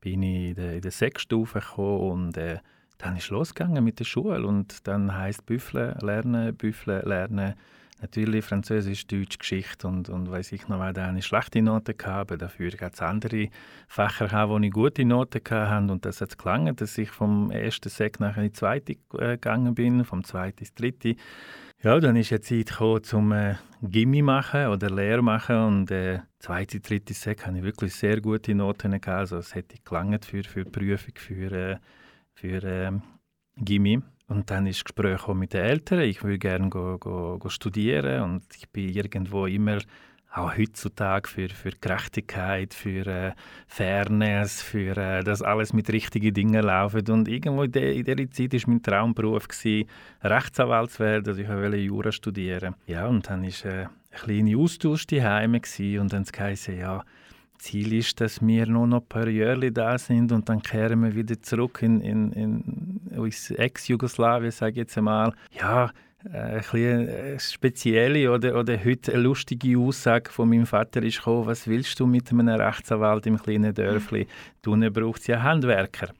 Bin 0.00 0.22
ich 0.22 0.50
in 0.50 0.54
der, 0.54 0.74
in 0.74 0.80
der 0.82 0.90
Sechsstufe 0.90 1.60
gekommen 1.60 2.10
und 2.10 2.36
äh, 2.36 2.58
dann 2.98 3.16
ist 3.16 3.30
losgegangen 3.30 3.84
mit 3.84 3.98
der 3.98 4.04
Schule 4.04 4.46
und 4.46 4.86
dann 4.86 5.14
heißt 5.14 5.44
Büffle 5.46 5.96
lernen, 6.00 6.56
Büffle 6.56 7.00
lernen. 7.02 7.54
Natürlich 8.00 8.44
Französisch, 8.44 9.06
Deutsch, 9.06 9.38
Geschichte 9.38 9.88
und, 9.88 10.10
und 10.10 10.30
weiß 10.30 10.52
ich 10.52 10.68
noch, 10.68 10.78
weil 10.78 10.92
da 10.92 11.06
eine 11.06 11.22
schlechte 11.22 11.62
Note 11.62 11.94
hatte. 12.04 12.36
Dafür 12.36 12.70
gab 12.72 12.92
es 12.92 13.00
andere 13.00 13.48
Fächer, 13.88 14.50
wo 14.50 14.58
ich 14.58 14.70
gute 14.70 15.06
Noten 15.06 15.40
hatte. 15.50 15.92
Und 15.92 16.04
das 16.04 16.20
hat 16.20 16.36
gelangen, 16.36 16.76
dass 16.76 16.98
ich 16.98 17.10
vom 17.10 17.50
ersten 17.50 17.88
Sek 17.88 18.20
nachher 18.20 18.42
in 18.42 18.50
die 18.50 18.52
zweite 18.52 18.92
äh, 19.14 19.32
gegangen 19.32 19.74
bin, 19.74 20.04
vom 20.04 20.24
zweiten 20.24 20.60
ins 20.60 20.74
dritte. 20.74 21.16
Ja, 21.82 22.00
dann 22.00 22.16
ist 22.16 22.30
jetzt 22.30 22.48
Zeit 22.48 22.66
gekommen, 22.68 23.04
zum 23.04 23.32
äh, 23.32 23.56
Gimmi 23.82 24.22
machen 24.22 24.68
oder 24.68 24.90
Lehre 24.90 25.22
machen 25.22 25.56
und 25.56 25.90
äh, 25.90 26.20
zweite, 26.38 26.80
dritte 26.80 27.12
Sek 27.12 27.46
hatte 27.46 27.58
ich 27.58 27.64
wirklich 27.64 27.94
sehr 27.94 28.20
gute 28.20 28.54
Noten 28.54 28.92
gehabt. 28.92 29.08
Also 29.08 29.36
es 29.36 29.54
hätte 29.54 29.76
gelangt 29.84 30.24
für, 30.24 30.42
für 30.42 30.64
die 30.64 30.70
Prüfung, 30.70 31.14
für, 31.16 31.52
äh, 31.52 31.76
für 32.32 32.64
äh, 32.64 32.92
Gimmi. 33.56 34.00
Und 34.28 34.50
dann 34.50 34.66
ist 34.66 34.84
Gespräch 34.84 35.28
mit 35.28 35.52
den 35.52 35.64
Eltern. 35.64 36.00
Ich 36.00 36.24
würde 36.24 36.38
gerne 36.38 36.68
go, 36.70 36.98
go, 36.98 37.38
go 37.38 37.48
studieren 37.50 38.22
und 38.22 38.42
ich 38.56 38.68
bin 38.70 38.88
irgendwo 38.88 39.46
immer 39.46 39.78
auch 40.36 40.56
heutzutage 40.56 41.28
für, 41.28 41.48
für 41.48 41.70
Gerechtigkeit, 41.80 42.74
für 42.74 43.06
äh, 43.06 43.32
Fairness, 43.66 44.62
für 44.62 44.96
äh, 44.96 45.24
dass 45.24 45.42
alles 45.42 45.72
mit 45.72 45.90
richtigen 45.90 46.34
Dingen 46.34 46.64
läuft. 46.64 47.08
Und 47.08 47.28
irgendwo 47.28 47.62
in, 47.62 47.72
de, 47.72 47.98
in 47.98 48.04
dieser 48.04 48.30
Zeit 48.30 48.52
war 48.52 48.60
mein 48.66 48.82
Traumberuf, 48.82 49.48
gewesen, 49.48 49.88
Rechtsanwalt 50.22 50.90
zu 50.90 50.98
werden. 51.00 51.26
Also 51.26 51.40
ich 51.40 51.48
wollte 51.48 51.76
Jura 51.76 52.12
studieren. 52.12 52.74
Ja, 52.86 53.06
und 53.06 53.28
dann 53.28 53.42
war 53.42 53.64
äh, 53.64 53.84
ein 53.84 53.88
kleiner 54.12 54.58
Austausch 54.58 55.06
daheim 55.06 55.54
und 55.54 56.12
dann 56.12 56.24
heisst 56.38 56.68
ja, 56.68 57.02
Ziel 57.58 57.94
ist, 57.94 58.20
dass 58.20 58.44
wir 58.46 58.66
nur 58.66 58.86
noch 58.86 59.00
ein 59.00 59.08
paar 59.08 59.28
Jahre 59.28 59.72
da 59.72 59.96
sind 59.98 60.32
und 60.32 60.48
dann 60.48 60.62
kehren 60.62 61.02
wir 61.02 61.14
wieder 61.14 61.40
zurück 61.40 61.80
in, 61.82 62.00
in, 62.00 62.32
in 62.32 63.30
Ex-Jugoslawien, 63.56 64.50
sage 64.50 64.72
ich 64.72 64.76
jetzt 64.78 64.98
einmal. 64.98 65.32
Ja, 65.52 65.90
äh, 66.32 66.60
eine 66.72 67.38
spezielle 67.38 68.30
oder, 68.32 68.58
oder 68.58 68.84
heute 68.84 69.12
eine 69.12 69.22
lustige 69.22 69.78
Aussage 69.78 70.30
von 70.30 70.48
meinem 70.48 70.66
Vater 70.66 71.02
ist 71.02 71.18
gekommen, 71.18 71.46
was 71.46 71.66
willst 71.66 71.98
du 72.00 72.06
mit 72.06 72.30
einem 72.30 72.48
Rechtsanwalt 72.48 73.26
im 73.26 73.38
kleinen 73.38 73.74
Dörfli? 73.74 74.26
Du 74.62 74.76
brauchst 74.90 75.28
ja 75.28 75.42
Handwerker. 75.42 76.12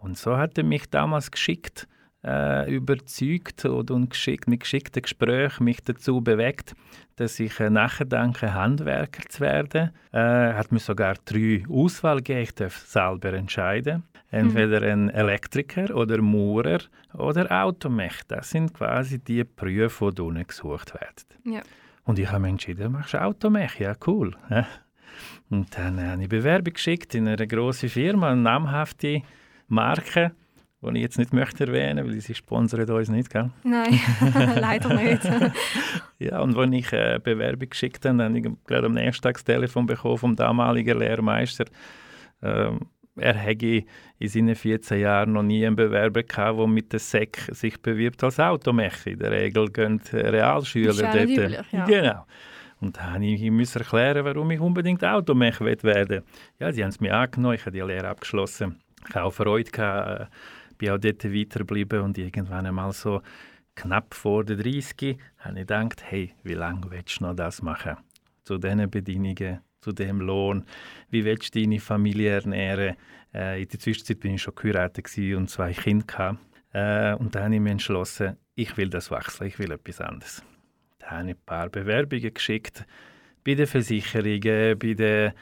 Und 0.00 0.16
so 0.16 0.36
hat 0.36 0.56
er 0.58 0.64
mich 0.64 0.88
damals 0.90 1.30
geschickt 1.30 1.88
äh, 2.24 2.72
überzeugt 2.72 3.64
oder 3.64 3.94
und 3.94 4.10
geschickt, 4.10 4.48
mit 4.48 4.60
geschickten 4.60 5.02
Gesprächen 5.02 5.64
mich 5.64 5.82
dazu 5.82 6.20
bewegt, 6.20 6.74
dass 7.16 7.38
ich 7.40 7.58
äh, 7.60 7.70
nachdenke, 7.70 8.54
Handwerker 8.54 9.28
zu 9.28 9.40
werden. 9.40 9.90
Äh, 10.12 10.52
hat 10.54 10.72
mir 10.72 10.80
sogar 10.80 11.14
drei 11.24 11.64
Auswahl 11.68 12.18
gegeben. 12.18 12.40
Ich 12.40 12.54
darf 12.54 12.76
selber 12.78 13.32
entscheiden. 13.32 14.04
Entweder 14.30 14.82
ein 14.82 15.08
Elektriker 15.08 15.94
oder 15.96 16.20
Maurer 16.20 16.80
oder 17.14 17.50
Automech. 17.64 18.20
Das 18.28 18.50
sind 18.50 18.74
quasi 18.74 19.18
die 19.18 19.44
Berufe, 19.44 20.12
die 20.12 20.22
unten 20.22 20.46
gesucht 20.46 20.92
werden. 20.94 21.54
Ja. 21.54 21.62
Und 22.04 22.18
ich 22.18 22.30
habe 22.30 22.40
mich 22.40 22.50
entschieden, 22.50 22.92
machst 22.92 23.14
du 23.14 23.22
Automech? 23.22 23.78
Ja, 23.78 23.94
cool. 24.06 24.36
Und 25.48 25.76
dann 25.76 26.06
habe 26.06 26.22
ich 26.22 26.28
Bewerbung 26.28 26.74
geschickt 26.74 27.14
in 27.14 27.26
eine 27.26 27.46
große 27.46 27.88
Firma, 27.88 28.30
eine 28.30 28.42
namhafte 28.42 29.22
Marke 29.68 30.32
die 30.80 30.96
ich 30.96 31.02
jetzt 31.02 31.18
nicht 31.18 31.32
möchte 31.32 31.66
erwähnen, 31.66 32.06
weil 32.06 32.20
sie 32.20 32.34
sponsern 32.34 32.88
uns 32.88 33.08
nicht, 33.08 33.30
gell? 33.30 33.50
Nein, 33.64 34.00
leider 34.60 34.94
nicht. 34.94 35.22
ja, 36.18 36.40
und 36.40 36.56
als 36.56 36.72
ich 36.72 36.92
eine 36.92 37.20
Bewerbung 37.20 37.68
geschickt 37.68 38.04
habe, 38.04 38.22
habe 38.22 38.38
ich 38.38 38.46
gerade 38.66 38.86
am 38.86 38.94
nächsten 38.94 39.22
Tag 39.22 39.34
das 39.34 39.44
Telefon 39.44 39.86
bekommen 39.86 40.18
vom 40.18 40.36
damaligen 40.36 40.98
Lehrmeister. 40.98 41.64
Ähm, 42.42 42.80
er 43.18 43.34
hätte 43.34 43.84
in 44.18 44.28
seinen 44.28 44.54
14 44.54 45.00
Jahren 45.00 45.32
noch 45.32 45.42
nie 45.42 45.66
einen 45.66 45.76
Bewerber 45.76 46.22
gehabt, 46.22 46.58
der 46.58 46.66
mit 46.66 46.92
der 46.92 47.00
SEC 47.00 47.50
sich 47.52 47.80
bewirbt 47.80 48.22
als 48.24 48.40
Automech. 48.40 49.06
In 49.06 49.18
der 49.18 49.30
Regel 49.30 49.70
gehen 49.70 50.00
Realschüler 50.12 50.92
dort. 50.94 51.28
Üblich, 51.28 51.58
ja. 51.72 51.84
Genau. 51.84 52.26
Und 52.80 52.96
da 52.96 53.18
musste 53.18 53.80
ich 53.80 53.84
erklären, 53.84 54.24
warum 54.24 54.50
ich 54.50 54.60
unbedingt 54.60 55.04
Automech 55.04 55.60
werden. 55.60 56.22
Ja, 56.58 56.72
sie 56.72 56.82
haben 56.82 56.90
es 56.90 57.00
mir 57.00 57.14
angenommen, 57.14 57.54
ich 57.54 57.62
habe 57.62 57.72
die 57.72 57.80
Lehre 57.80 58.08
abgeschlossen. 58.08 58.80
Ich 59.08 59.14
hatte 59.14 59.24
auch 59.24 59.32
Freude, 59.32 59.70
gehabt, 59.70 60.20
äh, 60.20 60.26
bin 60.76 60.90
auch 60.90 60.98
dort 60.98 61.24
weitergeblieben 61.24 62.02
und 62.02 62.18
irgendwann 62.18 62.66
einmal 62.66 62.92
so 62.92 63.20
knapp 63.74 64.14
vor 64.14 64.44
der 64.44 64.56
30 64.56 65.18
habe 65.38 65.54
ich 65.54 65.66
gedacht, 65.66 66.02
hey, 66.04 66.34
wie 66.42 66.54
lange 66.54 66.90
willst 66.90 67.20
du 67.20 67.24
noch 67.24 67.34
das 67.34 67.62
machen? 67.62 67.96
Zu 68.44 68.58
diesen 68.58 68.90
Bedingungen, 68.90 69.60
zu 69.80 69.92
dem 69.92 70.20
Lohn, 70.20 70.64
wie 71.10 71.24
willst 71.24 71.54
du 71.54 71.60
deine 71.60 71.80
Familie 71.80 72.32
ernähren? 72.32 72.96
Äh, 73.34 73.62
in 73.62 73.68
der 73.68 73.78
Zwischenzeit 73.78 74.20
bin 74.20 74.34
ich 74.34 74.42
schon 74.42 74.54
geheiratet 74.54 75.06
und 75.36 75.48
zwei 75.48 75.72
Kinder 75.72 76.38
Äh, 76.72 77.14
und 77.14 77.34
dann 77.34 77.44
habe 77.44 77.54
ich 77.54 77.60
mich 77.60 77.72
entschlossen, 77.72 78.36
ich 78.54 78.76
will 78.76 78.90
das 78.90 79.10
wechseln, 79.10 79.48
ich 79.48 79.58
will 79.58 79.72
etwas 79.72 80.00
anderes. 80.00 80.42
Da 80.98 81.12
habe 81.12 81.30
ich 81.30 81.36
ein 81.36 81.42
paar 81.46 81.70
Bewerbungen 81.70 82.34
geschickt, 82.34 82.84
bei 83.44 83.54
den 83.54 83.66
Versicherungen, 83.66 84.78
bei 84.78 84.94
den 84.94 85.32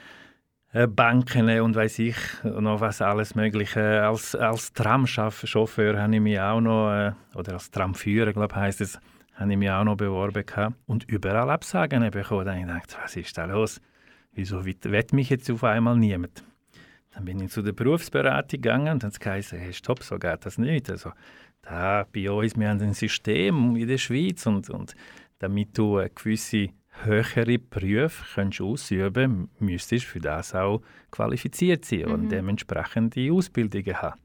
äh, 0.73 0.87
Banken 0.87 1.61
und 1.61 1.75
weiß 1.75 1.99
ich 2.01 2.17
noch 2.45 2.81
was 2.81 3.01
alles 3.03 3.35
Mögliche. 3.35 4.05
Als, 4.07 4.37
als 4.37 4.73
Tramchauffeur 4.73 5.99
habe 6.01 6.15
ich 6.15 6.21
mich 6.21 6.39
auch 6.39 6.61
noch, 6.61 6.93
äh, 6.93 7.13
oder 7.35 7.55
als 7.55 7.71
Tramführer, 7.71 8.33
glaube 8.33 8.55
ich, 8.55 8.61
heisst 8.61 8.81
es, 8.81 9.01
habe 9.35 9.53
ich 9.53 9.59
mich 9.59 9.71
auch 9.71 9.85
noch 9.85 9.97
beworben 9.97 10.45
gehabt. 10.47 10.77
und 10.87 11.05
überall 11.09 11.51
Absagen 11.51 12.09
bekommen. 12.11 12.45
Dann 12.45 12.69
habe 12.69 12.79
ich 12.79 12.87
gedacht, 12.87 12.99
was 13.03 13.17
ist 13.17 13.37
da 13.37 13.47
los? 13.47 13.81
Wieso 14.37 14.67
wird 14.67 15.13
mich 15.15 15.31
jetzt 15.31 15.51
auf 15.51 15.65
einmal 15.65 15.97
niemand? 15.97 16.45
Dann 17.15 17.25
bin 17.25 17.41
ich 17.41 17.51
zu 17.51 17.63
der 17.63 17.73
Berufsberatung 17.73 18.61
gegangen 18.61 18.93
und 18.93 19.03
dann 19.03 19.11
geheißen, 19.11 19.59
hey, 19.59 19.73
stopp, 19.73 20.03
so 20.03 20.19
geht 20.19 20.45
das 20.45 20.59
nicht. 20.59 20.91
Also, 20.91 21.13
da 21.63 22.07
bei 22.13 22.31
uns, 22.31 22.55
wir 22.55 22.69
haben 22.69 22.81
ein 22.83 22.93
System 22.93 23.75
in 23.77 23.89
der 23.89 23.97
Schweiz 23.97 24.45
und, 24.45 24.69
und 24.69 24.95
damit 25.39 25.77
du 25.79 25.97
eine 25.97 26.11
gewisse 26.11 26.69
höhere 27.05 27.59
Berufe 27.59 28.25
kannst 28.35 28.61
ausüben 28.61 29.49
müsstest 29.59 30.05
für 30.05 30.21
das 30.21 30.55
auch 30.55 30.83
qualifiziert 31.11 31.87
sein 31.87 32.05
mhm. 32.07 32.13
und 32.13 32.29
dementsprechend 32.29 33.15
die 33.15 33.31
Ausbildungen 33.31 34.03
haben. 34.03 34.21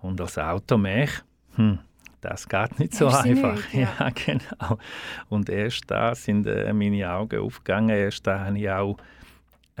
Und 0.00 0.22
als 0.22 0.38
Automech, 0.38 1.10
hm, 1.56 1.78
das 2.22 2.48
geht 2.48 2.78
nicht 2.78 2.94
so 2.94 3.08
einfach. 3.08 3.56
Nicht, 3.56 3.74
ja. 3.74 3.94
ja. 3.98 4.10
genau. 4.10 4.78
Und 5.28 5.50
erst 5.50 5.90
da 5.90 6.14
sind 6.14 6.46
äh, 6.46 6.72
meine 6.72 7.10
Augen 7.12 7.40
aufgegangen. 7.40 7.90
Erst 7.90 8.26
da 8.26 8.46
habe 8.46 8.58
ich 8.58 8.70
auch 8.70 8.96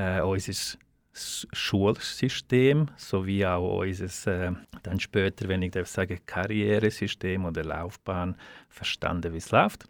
äh, 0.00 0.22
unser 0.22 0.78
Schulsystem 1.12 2.86
sowie 2.96 3.44
auch 3.44 3.80
unser, 3.80 4.48
äh, 4.48 4.52
dann 4.82 5.00
später, 5.00 5.48
wenn 5.48 5.62
ich 5.62 5.72
darf 5.72 5.88
sagen, 5.88 6.18
Karrieresystem 6.24 7.44
oder 7.44 7.64
Laufbahn 7.64 8.36
verstanden, 8.68 9.32
wie 9.32 9.38
es 9.38 9.50
läuft. 9.50 9.88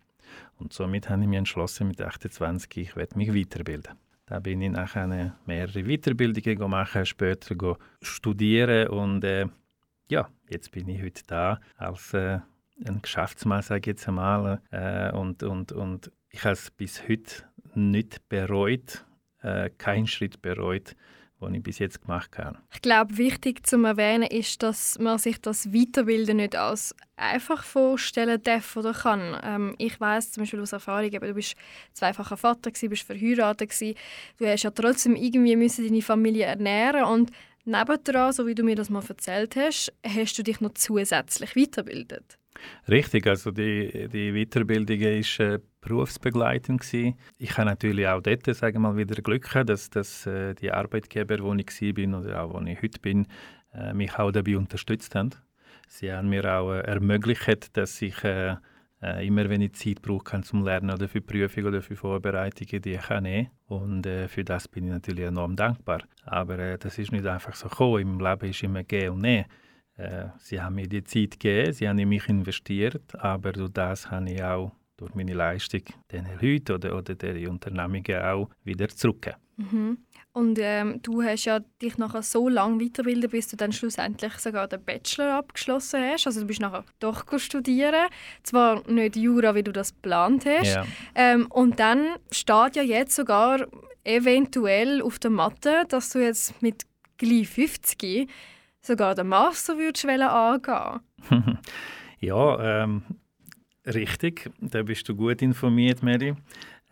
Und 0.59 0.73
somit 0.73 1.09
habe 1.09 1.23
ich 1.23 1.29
mich 1.29 1.39
entschlossen, 1.39 1.89
mit 1.89 2.01
28, 2.01 2.77
ich 2.77 2.97
werde 2.97 3.17
mich 3.17 3.35
weiterbilden. 3.35 3.95
Da 4.27 4.39
bin 4.39 4.63
ich 4.63 4.71
nachher 4.71 5.35
mehrere 5.47 5.85
Weiterbildungen 5.85 6.57
gemacht, 6.57 7.07
später 7.07 7.77
studieren 8.01 8.89
und 8.89 9.25
äh, 9.25 9.47
ja, 10.09 10.29
jetzt 10.49 10.71
bin 10.73 10.89
ich 10.89 11.03
heute 11.03 11.23
da 11.27 11.61
als 11.77 12.15
äh, 12.15 12.41
ein 12.85 13.03
Geschäftsmann, 13.03 13.63
sage 13.63 13.81
ich 13.81 13.87
jetzt 13.87 14.09
einmal. 14.09 14.61
Äh, 14.71 15.13
und, 15.13 15.43
und, 15.43 15.73
und 15.73 16.11
ich 16.31 16.45
habe 16.45 16.53
es 16.53 16.71
bis 16.71 17.09
heute 17.09 17.45
nicht 17.75 18.29
bereut, 18.29 19.05
äh, 19.43 19.71
keinen 19.79 20.07
Schritt 20.07 20.43
bereut, 20.43 20.95
den 21.41 21.55
ich 21.55 21.63
bis 21.63 21.79
jetzt 21.79 22.03
gemacht 22.03 22.37
habe. 22.39 22.59
Ich 22.73 22.83
glaube, 22.83 23.17
wichtig 23.17 23.67
zu 23.67 23.83
erwähnen 23.83 24.29
ist, 24.29 24.63
dass 24.63 24.99
man 24.99 25.19
sich 25.19 25.41
das 25.41 25.73
Weiterbilden 25.73 26.37
nicht 26.37 26.57
als 26.57 26.95
einfach 27.17 27.65
vorstellen 27.65 28.43
darf 28.43 28.77
oder 28.77 28.93
kann. 28.93 29.39
Ähm, 29.43 29.75
ich 29.79 29.99
weiß 30.01 30.33
zum 30.33 30.43
Beispiel 30.43 30.61
aus 30.61 30.73
Erfahrung, 30.73 31.11
du 31.11 31.35
bist 31.35 31.55
zweifacher 31.93 32.37
Vater 32.37 32.71
gewesen, 32.71 32.91
bist 32.91 33.03
verheiratet 33.03 33.71
gewesen. 33.71 33.97
Du 34.39 34.47
hast 34.47 34.63
ja 34.63 34.71
trotzdem 34.71 35.17
irgendwie 35.17 35.57
müssen 35.57 35.87
deine 35.87 36.03
Familie 36.03 36.45
ernähren 36.45 37.05
und 37.05 37.31
nebendran, 37.65 38.33
so 38.33 38.47
wie 38.47 38.55
du 38.55 38.63
mir 38.63 38.77
das 38.77 38.91
mal 38.91 39.03
erzählt 39.07 39.57
hast, 39.57 39.93
hast 40.07 40.39
du 40.39 40.43
dich 40.43 40.61
noch 40.61 40.75
zusätzlich 40.75 41.57
weiterbildet. 41.57 42.40
Richtig, 42.89 43.27
also 43.27 43.51
die, 43.51 44.09
die 44.09 44.33
Weiterbildung 44.33 45.01
war 45.01 45.47
äh, 45.47 45.59
berufsbegleitend. 45.81 46.81
Gewesen. 46.81 47.15
Ich 47.39 47.57
habe 47.57 47.67
natürlich 47.67 48.07
auch 48.07 48.21
dort 48.21 48.45
sagen 48.47 48.83
wir 48.83 48.93
mal, 48.93 48.97
wieder 48.97 49.21
Glück 49.23 49.45
gehabt, 49.45 49.69
dass, 49.69 49.91
dass 49.91 50.27
äh, 50.27 50.55
die 50.55 50.73
Arbeitgeber, 50.73 51.39
wo 51.41 51.55
ich 51.55 51.81
war 51.81 52.21
oder 52.21 52.43
auch 52.43 52.55
wo 52.55 52.61
ich 52.61 52.83
heute 52.83 53.01
bin, 53.01 53.27
äh, 53.75 53.93
mich 53.93 54.19
auch 54.19 54.31
dabei 54.31 54.57
unterstützt 54.57 55.15
haben. 55.15 55.31
Sie 55.89 56.13
haben 56.13 56.29
mir 56.29 56.45
auch 56.53 56.73
äh, 56.73 56.81
ermöglicht, 56.81 57.77
dass 57.77 58.01
ich 58.03 58.23
äh, 58.25 58.57
äh, 59.03 59.27
immer, 59.27 59.49
wenn 59.49 59.63
ich 59.63 59.73
Zeit 59.75 60.03
brauche 60.03 60.43
zum 60.43 60.65
Lernen 60.65 60.91
oder 60.91 61.09
für 61.09 61.21
Prüfungen 61.21 61.69
oder 61.69 61.83
für 61.83 61.97
Vorbereitungen, 61.97 62.83
die 62.83 62.93
ich 62.93 63.03
kann 63.03 63.49
Und 63.67 64.07
äh, 64.07 64.29
für 64.29 64.45
das 64.45 64.69
bin 64.69 64.85
ich 64.85 64.91
natürlich 64.91 65.25
enorm 65.25 65.57
dankbar. 65.57 66.03
Aber 66.25 66.59
äh, 66.59 66.79
das 66.79 66.99
ist 66.99 67.13
nicht 67.13 67.27
einfach 67.27 67.55
so 67.55 67.69
gekommen. 67.69 68.01
Im 68.01 68.21
Leben 68.21 68.51
ist 68.51 68.63
immer 68.63 68.85
Gehen 68.85 69.11
und 69.11 69.23
Nehmen. 69.23 69.47
Äh, 70.01 70.29
sie 70.39 70.61
haben 70.61 70.77
mir 70.77 70.89
die 70.89 71.05
Zeit 71.05 71.39
gegeben, 71.39 71.73
sie 71.73 71.89
haben 71.89 71.99
in 71.99 72.09
mich 72.09 72.29
investiert, 72.29 73.15
aber 73.19 73.53
durch 73.53 73.71
das 73.73 74.11
habe 74.11 74.31
ich 74.31 74.43
auch 74.43 74.73
durch 74.97 75.15
meine 75.15 75.35
Leistung 75.35 75.83
den 76.11 76.27
Leuten 76.41 76.73
oder, 76.73 76.97
oder 76.97 77.15
den 77.15 77.49
Unternehmungen 77.49 78.23
auch 78.23 78.49
wieder 78.65 78.89
zurückgegeben. 78.89 79.41
Mhm. 79.57 79.99
Und 80.33 80.59
ähm, 80.61 81.01
du 81.03 81.23
hast 81.23 81.45
ja 81.45 81.61
dich 81.83 81.99
nachher 81.99 82.23
so 82.23 82.49
lange 82.49 82.83
weiterbildet, 82.85 83.33
bis 83.33 83.49
du 83.49 83.57
dann 83.57 83.73
schlussendlich 83.73 84.33
sogar 84.35 84.69
den 84.69 84.83
Bachelor 84.83 85.35
abgeschlossen 85.35 86.01
hast. 86.03 86.27
Also 86.27 86.41
du 86.41 86.47
bist 86.47 86.61
nachher 86.61 86.85
doch 87.01 87.25
studieren, 87.39 88.09
zwar 88.43 88.89
nicht 88.89 89.17
Jura, 89.17 89.55
wie 89.55 89.63
du 89.63 89.73
das 89.73 89.93
geplant 89.93 90.47
hast. 90.47 90.75
Ja. 90.75 90.87
Ähm, 91.15 91.47
und 91.49 91.81
dann 91.81 92.07
steht 92.31 92.77
ja 92.77 92.83
jetzt 92.83 93.17
sogar 93.17 93.67
eventuell 94.05 95.03
auf 95.03 95.19
der 95.19 95.31
Matte, 95.31 95.85
dass 95.89 96.11
du 96.11 96.21
jetzt 96.21 96.63
mit 96.63 96.87
gleich 97.19 97.49
50 97.49 98.31
sogar 98.83 99.15
den 99.15 99.29
Master 99.29 99.77
würdest 99.77 100.05
angehen 100.07 101.01
Ja, 102.21 102.83
ähm, 102.83 103.03
richtig. 103.87 104.51
Da 104.61 104.83
bist 104.83 105.09
du 105.09 105.17
gut 105.17 105.41
informiert, 105.43 106.03
Mary. 106.03 106.35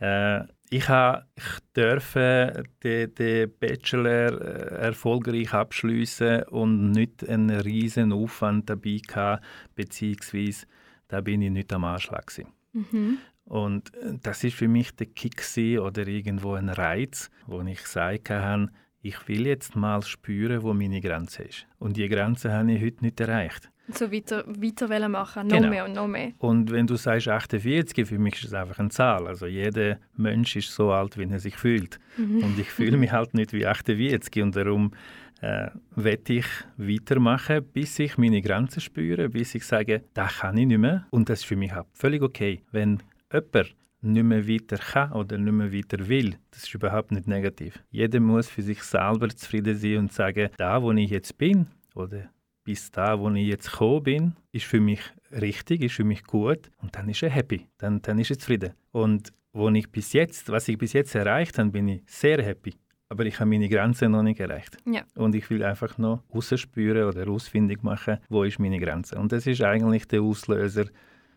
Äh, 0.01 0.45
ich, 0.71 0.89
ich 0.89 1.59
durfte 1.73 2.65
den, 2.83 3.15
den 3.15 3.53
Bachelor 3.59 4.41
äh, 4.41 4.87
erfolgreich 4.87 5.53
abschließen 5.53 6.45
und 6.45 6.93
nicht 6.93 7.29
einen 7.29 7.51
riesen 7.61 8.13
Aufwand 8.13 8.69
dabei 8.69 9.01
gehabt, 9.07 9.45
beziehungsweise 9.75 10.67
da 11.09 11.21
bin 11.21 11.43
ich 11.43 11.51
nicht 11.51 11.73
am 11.73 11.85
Anschlag 11.85 12.31
Mhm. 12.73 13.19
Und 13.45 13.95
äh, 13.95 14.19
das 14.23 14.45
ist 14.45 14.57
für 14.57 14.69
mich 14.69 14.95
der 14.95 15.07
Kick 15.07 15.43
oder 15.81 16.07
irgendwo 16.07 16.53
ein 16.53 16.69
Reiz, 16.69 17.31
wo 17.47 17.63
ich 17.63 17.83
gesagt 17.83 18.31
habe, 18.31 18.69
ich 19.03 19.29
will 19.29 19.47
jetzt 19.47 19.77
mal 19.77 20.03
spüren, 20.03 20.63
wo 20.63 20.75
meine 20.75 21.01
Grenze 21.01 21.45
ist. 21.45 21.67
Und 21.79 21.97
die 21.97 22.09
Grenze 22.09 22.53
habe 22.53 22.73
ich 22.73 22.83
heute 22.83 23.05
nicht 23.05 23.21
erreicht. 23.21 23.71
So 23.91 24.13
weiter, 24.13 24.45
weiter 24.47 25.09
machen, 25.09 25.47
noch 25.47 25.57
genau. 25.57 25.71
mehr 25.71 25.85
und 25.87 25.95
noch 25.95 26.09
mehr. 26.09 26.33
Und 26.39 26.71
wenn 26.71 26.87
du 26.87 26.97
sagst 26.97 27.29
48, 27.29 28.07
für 28.07 28.19
mich 28.19 28.35
ist 28.35 28.45
es 28.45 28.53
einfach 28.53 28.79
eine 28.79 28.91
Zahl. 28.91 29.27
Also 29.27 29.47
jeder 29.47 29.99
Mensch 30.15 30.57
ist 30.57 30.75
so 30.75 30.93
alt, 30.93 31.17
wie 31.17 31.25
er 31.25 31.39
sich 31.39 31.57
fühlt. 31.57 31.99
Mhm. 32.19 32.45
Und 32.45 32.59
ich 32.59 32.69
fühle 32.69 32.99
mich 32.99 33.13
halt 33.13 33.33
nicht 33.33 33.55
wie 33.55 33.67
48 33.67 34.43
und 34.43 34.57
darum 34.57 34.93
äh, 35.41 35.69
werde 35.95 36.33
ich 36.35 36.47
weitermachen, 36.77 37.65
bis 37.73 37.99
ich 37.99 38.19
meine 38.19 38.43
Grenzen 38.43 38.81
spüre, 38.81 39.31
bis 39.31 39.55
ich 39.55 39.65
sage, 39.65 40.05
das 40.13 40.41
kann 40.41 40.59
ich 40.59 40.67
nicht 40.67 40.79
mehr. 40.79 41.07
Und 41.11 41.31
das 41.31 41.41
ist 41.41 41.47
für 41.47 41.57
mich 41.57 41.73
auch 41.73 41.87
völlig 41.95 42.23
okay. 42.23 42.61
Wenn 42.73 43.03
jemand 43.33 43.75
nicht 44.01 44.23
mehr 44.23 44.47
weiter 44.49 44.77
kann 44.77 45.13
oder 45.13 45.39
nicht 45.39 45.53
mehr 45.53 45.73
weiter 45.73 46.09
will, 46.09 46.37
das 46.51 46.65
ist 46.65 46.75
überhaupt 46.75 47.11
nicht 47.11 47.27
negativ. 47.27 47.83
Jeder 47.91 48.21
muss 48.21 48.49
für 48.49 48.63
sich 48.63 48.83
selber 48.83 49.29
zufrieden 49.29 49.77
sein 49.77 49.99
und 49.99 50.13
sagen, 50.13 50.51
da, 50.57 50.83
wo 50.83 50.93
ich 50.93 51.11
jetzt 51.11 51.37
bin 51.37 51.67
oder 51.95 52.31
bis 52.65 52.91
da, 52.91 53.19
wo 53.19 53.31
ich 53.31 53.47
jetzt 53.47 53.71
gekommen 53.71 54.03
bin, 54.03 54.33
ist 54.53 54.67
für 54.67 54.81
mich 54.81 55.01
richtig, 55.33 55.83
ist 55.83 55.95
für 55.95 56.05
mich 56.05 56.23
gut 56.25 56.71
und 56.83 56.95
dann 56.95 57.09
ist 57.09 57.23
er 57.23 57.31
happy, 57.31 57.67
dann, 57.79 58.03
dann 58.03 58.19
ist 58.19 58.31
er 58.31 58.39
zufrieden. 58.39 58.73
Und 58.93 59.33
wo 59.53 59.69
ich 59.71 59.91
bis 59.91 60.13
jetzt, 60.13 60.49
was 60.51 60.69
ich 60.69 60.79
bis 60.79 60.93
jetzt 60.93 61.15
erreicht 61.15 61.59
habe, 61.59 61.71
bin 61.71 61.89
ich 61.89 62.03
sehr 62.07 62.43
happy. 62.43 62.75
Aber 63.11 63.25
ich 63.25 63.41
habe 63.41 63.49
meine 63.49 63.69
Grenze 63.71 64.09
noch 64.09 64.23
nicht 64.23 64.39
erreicht. 64.39 64.77
Ja. 64.85 65.03
Und 65.15 65.35
ich 65.35 65.49
will 65.49 65.65
einfach 65.65 65.97
noch 65.97 66.23
rausspüren 66.33 67.05
oder 67.05 67.27
ausfindig 67.29 67.83
machen, 67.83 68.19
wo 68.29 68.45
ist 68.45 68.59
meine 68.59 68.79
Grenze. 68.79 69.19
Und 69.19 69.33
das 69.33 69.47
ist 69.47 69.63
eigentlich 69.63 70.07
der 70.07 70.21
Auslöser 70.21 70.85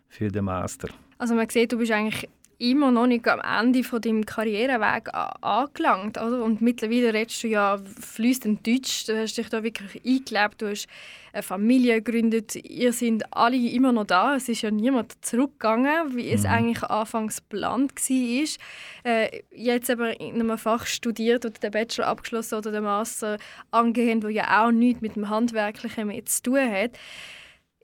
für 0.08 0.28
den 0.28 0.44
Master. 0.44 0.88
Also 1.16 1.34
man 1.34 1.48
sieht, 1.48 1.72
du 1.72 1.78
bist 1.78 1.92
eigentlich 1.92 2.28
immer 2.62 2.92
noch 2.92 3.08
nicht 3.08 3.26
am 3.26 3.40
Ende 3.40 3.82
von 3.82 4.00
deinem 4.00 4.24
Karriereweg 4.24 5.10
angelangt. 5.40 6.16
Oder? 6.16 6.44
Und 6.44 6.60
mittlerweile 6.60 7.12
redest 7.12 7.42
du 7.42 7.48
ja 7.48 7.78
fließend 8.00 8.64
Deutsch. 8.64 9.04
Du 9.06 9.18
hast 9.18 9.36
dich 9.36 9.48
da 9.48 9.64
wirklich 9.64 10.00
eingelebt. 10.06 10.62
Du 10.62 10.70
hast 10.70 10.86
eine 11.32 11.42
Familie 11.42 12.00
gegründet. 12.00 12.54
Ihr 12.54 12.92
seid 12.92 13.24
alle 13.32 13.56
immer 13.56 13.90
noch 13.90 14.04
da. 14.04 14.36
Es 14.36 14.48
ist 14.48 14.62
ja 14.62 14.70
niemand 14.70 15.24
zurückgegangen, 15.24 16.14
wie 16.14 16.30
es 16.30 16.44
mhm. 16.44 16.50
eigentlich 16.50 16.82
anfangs 16.84 17.38
geplant 17.38 17.92
war. 17.96 19.12
Äh, 19.12 19.42
jetzt 19.50 19.90
aber 19.90 20.20
in 20.20 20.34
einem 20.34 20.56
Fach 20.56 20.86
studiert 20.86 21.44
oder 21.44 21.58
den 21.58 21.72
Bachelor 21.72 22.06
abgeschlossen 22.06 22.58
oder 22.58 22.70
den 22.70 22.84
Master 22.84 23.38
angehend, 23.72 24.22
wo 24.22 24.28
ja 24.28 24.64
auch 24.64 24.70
nichts 24.70 25.00
mit 25.00 25.16
dem 25.16 25.28
Handwerklichen 25.28 26.06
mehr 26.06 26.24
zu 26.26 26.42
tun 26.44 26.70
hat. 26.70 26.92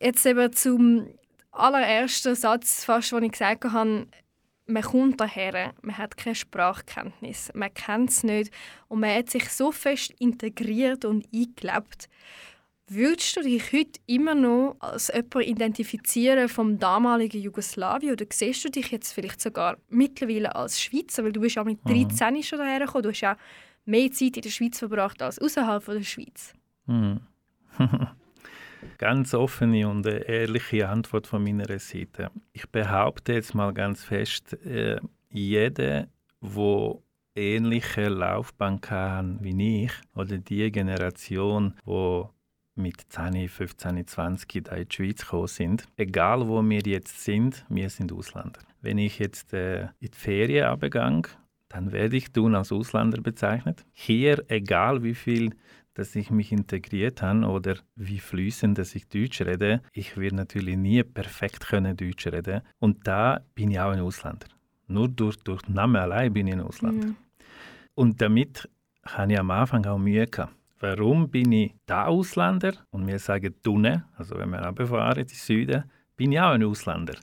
Jetzt 0.01 0.25
eben 0.25 0.53
zum 0.53 1.09
allerersten 1.51 2.37
Satz, 2.37 2.85
fast, 2.85 3.11
den 3.11 3.25
ich 3.25 3.33
gesagt 3.33 3.65
habe, 3.65 4.07
man 4.69 4.83
kommt 4.83 5.21
daher, 5.21 5.73
man 5.83 5.99
hat 5.99 6.17
keine 6.17 6.35
Sprachkenntnis, 6.35 7.51
man 7.55 7.73
kennt 7.73 8.11
es 8.11 8.23
nicht 8.23 8.53
und 8.89 9.01
man 9.01 9.15
hat 9.15 9.31
sich 9.31 9.49
so 9.49 9.73
fest 9.73 10.13
integriert 10.19 11.05
und 11.05 11.27
eingelebt. 11.35 12.09
Würdest 12.87 13.37
du 13.37 13.43
dich 13.43 13.73
heute 13.73 14.01
immer 14.07 14.35
noch 14.35 14.77
als 14.81 15.09
jemand 15.09 15.47
identifizieren 15.47 16.49
vom 16.49 16.79
damaligen 16.79 17.41
Jugoslawien 17.41 18.13
oder 18.13 18.25
siehst 18.31 18.65
du 18.65 18.71
dich 18.71 18.91
jetzt 18.91 19.13
vielleicht 19.13 19.41
sogar 19.41 19.77
mittlerweile 19.89 20.55
als 20.55 20.81
Schweizer, 20.81 21.25
weil 21.25 21.33
du 21.33 21.41
bist 21.41 21.57
ja 21.57 21.65
mit 21.65 21.81
13 21.85 22.35
mhm. 22.35 22.43
schon 22.43 22.59
daher 22.59 22.81
gekommen, 22.81 23.03
du 23.03 23.11
hast 23.11 23.21
ja 23.21 23.37
mehr 23.85 24.11
Zeit 24.13 24.37
in 24.37 24.43
der 24.43 24.51
Schweiz 24.51 24.79
verbracht 24.79 25.21
als 25.23 25.39
außerhalb 25.39 25.85
der 25.85 26.03
Schweiz. 26.03 26.55
Mhm. 26.87 27.21
Ganz 28.99 29.35
offene 29.35 29.89
und 29.89 30.07
ehrliche 30.07 30.89
Antwort 30.89 31.27
von 31.27 31.43
meiner 31.43 31.79
Seite. 31.79 32.31
Ich 32.53 32.69
behaupte 32.69 33.33
jetzt 33.33 33.55
mal 33.55 33.73
ganz 33.73 34.05
fest, 34.05 34.55
äh, 34.65 34.99
jeder, 35.31 36.09
der 36.41 36.99
ähnliche 37.35 38.09
Laufbahn 38.09 38.81
kann 38.81 39.39
wie 39.41 39.85
ich 39.85 39.93
oder 40.15 40.39
die 40.39 40.71
Generation, 40.73 41.75
wo 41.85 42.31
mit 42.75 43.01
10, 43.09 43.49
15, 43.49 44.07
20 44.07 44.65
da 44.65 44.77
in 44.77 44.89
die 44.89 44.95
Schweiz 44.95 45.23
gekommen 45.23 45.49
sind, 45.49 45.85
egal 45.97 46.49
wo 46.49 46.63
wir 46.63 46.81
jetzt 46.81 47.25
sind, 47.25 47.65
wir 47.69 47.91
sind 47.91 48.13
Ausländer. 48.13 48.61
Wenn 48.81 48.99
ich 48.99 49.19
jetzt 49.19 49.53
äh, 49.53 49.83
in 50.01 50.11
die 50.13 50.17
Ferien 50.17 50.67
abgegangen, 50.67 51.27
dann 51.69 51.93
werde 51.93 52.17
ich 52.17 52.33
tun 52.33 52.55
als 52.55 52.73
Ausländer 52.73 53.21
bezeichnet. 53.21 53.85
Hier, 53.93 54.43
egal 54.49 55.03
wie 55.03 55.15
viel 55.15 55.55
dass 55.99 56.15
ich 56.15 56.31
mich 56.31 56.53
integriert 56.53 57.23
habe 57.23 57.45
oder 57.47 57.75
wie 57.97 58.21
fließend, 58.21 58.79
dass 58.79 58.95
ich 58.95 59.09
Deutsch 59.09 59.41
rede. 59.41 59.83
Ich 59.93 60.17
werde 60.17 60.37
natürlich 60.37 60.77
nie 60.77 61.03
perfekt 61.03 61.67
können 61.67 61.97
Deutsch 61.97 62.29
reden. 62.29 62.63
Und 62.79 63.05
da 63.05 63.41
bin 63.57 63.73
ich 63.73 63.81
auch 63.81 63.91
ein 63.91 63.99
Ausländer. 63.99 64.47
Nur 64.87 65.09
durch, 65.09 65.37
durch 65.39 65.63
den 65.63 65.75
Namen 65.75 65.97
allein 65.97 66.33
bin 66.33 66.47
ich 66.47 66.55
ein 66.55 66.61
Ausländer. 66.61 67.09
Mhm. 67.09 67.17
Und 67.97 68.21
damit 68.23 68.69
habe 69.05 69.33
ich 69.33 69.39
am 69.41 69.51
Anfang 69.51 69.85
auch 69.87 69.99
Mühe 69.99 70.29
gehabt. 70.29 70.55
Warum 70.79 71.29
bin 71.29 71.51
ich 71.51 71.75
da 71.85 72.05
Ausländer? 72.05 72.75
Und 72.91 73.09
wir 73.09 73.19
sagen 73.19 73.57
Dunne, 73.65 74.05
also 74.17 74.39
wenn 74.39 74.51
wir 74.51 74.65
runterfahren 74.65 75.23
in 75.23 75.27
den 75.27 75.35
Süden, 75.35 75.83
bin 76.17 76.31
ich 76.31 76.39
auch 76.39 76.53
ein 76.53 76.63
Ausländer. 76.63 77.15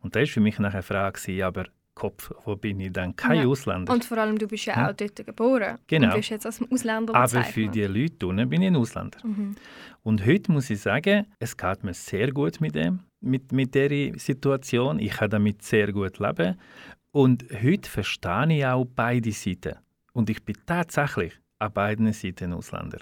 Und 0.00 0.16
das 0.16 0.22
war 0.22 0.26
für 0.26 0.40
mich 0.40 0.58
nachher 0.58 0.78
eine 0.78 0.82
Frage, 0.82 1.46
aber 1.46 1.66
Kopf, 1.98 2.30
wo 2.44 2.54
bin 2.54 2.78
ich 2.78 2.92
dann 2.92 3.14
kein 3.16 3.42
ja. 3.42 3.46
Ausländer. 3.46 3.92
Und 3.92 4.04
vor 4.04 4.18
allem, 4.18 4.38
du 4.38 4.46
bist 4.46 4.66
ja, 4.66 4.74
ja. 4.76 4.90
auch 4.90 4.94
dort 4.94 5.16
geboren. 5.26 5.78
Genau. 5.88 6.08
Und 6.08 6.14
bist 6.14 6.30
jetzt 6.30 6.46
als 6.46 6.62
Ausländer 6.70 7.12
Aber 7.12 7.42
für 7.42 7.66
die 7.66 7.82
Leute 7.82 8.28
unten 8.28 8.48
bin 8.48 8.62
ich 8.62 8.68
ein 8.68 8.76
Ausländer. 8.76 9.18
Mhm. 9.24 9.56
Und 10.04 10.24
heute 10.24 10.52
muss 10.52 10.70
ich 10.70 10.80
sagen, 10.80 11.26
es 11.40 11.56
geht 11.56 11.82
mir 11.82 11.94
sehr 11.94 12.30
gut 12.30 12.60
mit 12.60 12.76
dem, 12.76 13.00
mit, 13.20 13.50
mit 13.50 13.74
dieser 13.74 14.16
Situation. 14.16 15.00
Ich 15.00 15.12
kann 15.12 15.30
damit 15.30 15.62
sehr 15.62 15.92
gut 15.92 16.20
leben. 16.20 16.56
Und 17.10 17.44
heute 17.62 17.90
verstehe 17.90 18.56
ich 18.56 18.64
auch 18.64 18.86
beide 18.94 19.32
Seiten. 19.32 19.74
Und 20.12 20.30
ich 20.30 20.40
bin 20.44 20.56
tatsächlich 20.66 21.32
an 21.58 21.72
beiden 21.72 22.12
Seiten 22.12 22.52
Ausländer. 22.52 23.00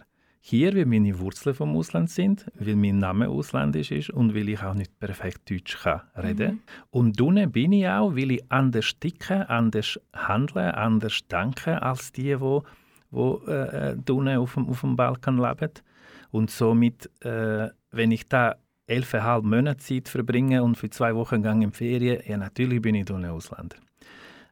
Hier, 0.49 0.77
weil 0.77 0.87
meine 0.87 1.19
Wurzeln 1.19 1.57
vom 1.57 1.77
Ausland 1.77 2.09
sind, 2.09 2.47
weil 2.55 2.77
mein 2.77 3.01
Name 3.01 3.29
ausländisch 3.29 3.91
ist 3.91 4.11
und 4.11 4.33
weil 4.33 4.49
ich 4.49 4.63
auch 4.63 4.75
nicht 4.75 4.97
perfekt 5.01 5.51
Deutsch 5.51 5.77
kann 5.83 6.03
reden 6.17 6.53
mhm. 6.53 6.61
Und 6.93 7.21
dann 7.21 7.51
bin 7.51 7.73
ich 7.73 7.89
auch, 7.89 8.15
weil 8.15 8.31
ich 8.31 8.45
anders 8.49 8.97
ticke, 9.01 9.51
anders 9.51 9.99
handle, 10.13 10.73
anders 10.73 11.27
denke 11.27 11.83
als 11.83 12.13
die, 12.13 12.37
die 12.37 12.41
wo 13.11 13.43
äh, 13.49 13.95
äh 13.95 14.37
auf 14.37 14.55
dem, 14.55 14.69
auf 14.69 14.83
dem 14.83 14.95
Balkan 14.95 15.39
leben. 15.39 15.73
Und 16.31 16.53
somit, 16.53 17.11
äh, 17.25 17.69
wenn 17.91 18.13
ich 18.13 18.29
da 18.29 18.55
elfeinhalb 18.87 19.43
Monate 19.43 19.79
Zeit 19.79 20.09
verbringe 20.09 20.63
und 20.63 20.77
für 20.77 20.91
zwei 20.91 21.13
Wochen 21.17 21.43
gehe 21.43 21.61
in 21.61 21.73
Ferien, 21.73 22.23
ja 22.25 22.37
natürlich 22.37 22.81
bin 22.81 22.95
ich 22.95 23.11
ein 23.11 23.25
Ausländer. 23.25 23.79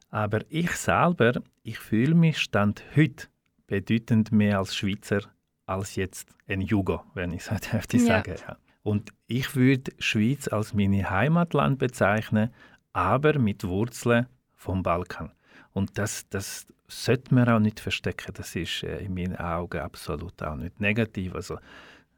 Aber 0.09 0.41
ich 0.49 0.71
selber, 0.71 1.41
ich 1.63 1.79
fühle 1.79 2.15
mich 2.15 2.39
Stand 2.39 2.83
heute 2.97 3.27
bedeutend 3.67 4.33
mehr 4.33 4.59
als 4.59 4.75
Schweizer 4.75 5.21
als 5.65 5.95
jetzt 5.95 6.29
ein 6.47 6.61
Jugo, 6.61 7.03
wenn 7.13 7.31
ich 7.31 7.43
so 7.43 7.55
dürfte 7.71 7.97
ja. 7.97 8.03
sagen. 8.05 8.35
Ja. 8.47 8.57
Und 8.83 9.11
ich 9.27 9.55
würde 9.55 9.91
Schweiz 9.97 10.47
als 10.47 10.73
meine 10.73 11.09
Heimatland 11.09 11.79
bezeichnen, 11.79 12.51
aber 12.93 13.39
mit 13.39 13.63
Wurzeln 13.63 14.27
vom 14.53 14.83
Balkan. 14.83 15.31
Und 15.73 15.97
das, 15.97 16.29
das 16.29 16.67
sollte 16.87 17.33
man 17.33 17.49
auch 17.49 17.59
nicht 17.59 17.79
verstecken. 17.79 18.31
Das 18.35 18.55
ist 18.55 18.83
äh, 18.83 18.99
in 18.99 19.13
meinen 19.13 19.35
Augen 19.37 19.79
absolut 19.79 20.41
auch 20.43 20.55
nicht 20.55 20.79
negativ. 20.79 21.33
Also 21.33 21.55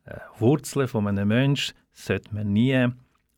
äh, 0.05 0.17
Wurzeln 0.39 0.88
von 0.88 1.07
einem 1.07 1.29
Menschen 1.29 1.75
sollte 1.93 2.36
man 2.36 2.51
nie 2.51 2.89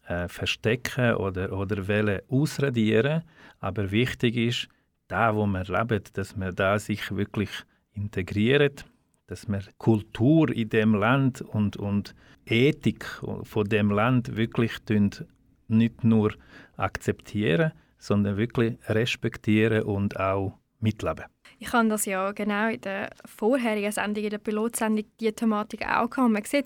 äh, 0.08 0.28
verstecken 0.28 1.13
oder, 1.15 1.54
oder 1.54 1.88
wollen 1.88 2.22
ausradieren. 2.30 3.24
Aber 3.60 3.91
wichtig 3.91 4.36
ist, 4.36 4.67
da 5.08 5.36
wo 5.36 5.45
man 5.45 5.65
lebt, 5.65 6.17
dass 6.17 6.36
man 6.36 6.56
da 6.56 6.80
sich 6.80 7.15
wirklich 7.15 7.50
integriert 7.93 8.86
dass 9.30 9.48
wir 9.48 9.62
Kultur 9.78 10.50
in 10.50 10.70
dem 10.70 10.96
Land 10.96 11.42
und, 11.42 11.78
und 11.78 12.15
Ethik 12.46 13.06
von 13.44 13.70
dem 13.70 13.92
Land 13.92 14.36
wirklich 14.36 14.74
nicht 15.68 16.04
nur 16.04 16.34
akzeptieren, 16.78 17.72
sondern 18.00 18.38
wirklich 18.38 18.78
respektieren 18.88 19.84
und 19.84 20.20
auch 20.20 20.58
mitleben. 20.80 21.26
Ich 21.60 21.72
habe 21.74 21.89
das 21.89 22.06
ja 22.06 22.32
genau 22.32 22.70
in 22.70 22.82
der 22.82 23.10
vorherigen 23.26 23.92
Sendung, 23.92 24.24
in 24.24 24.30
der 24.30 24.38
Pilotsendung, 24.38 25.06
die 25.20 25.32
Thematik 25.32 25.86
auch 25.86 26.10
gehabt. 26.10 26.32
Man 26.32 26.44
sieht, 26.46 26.65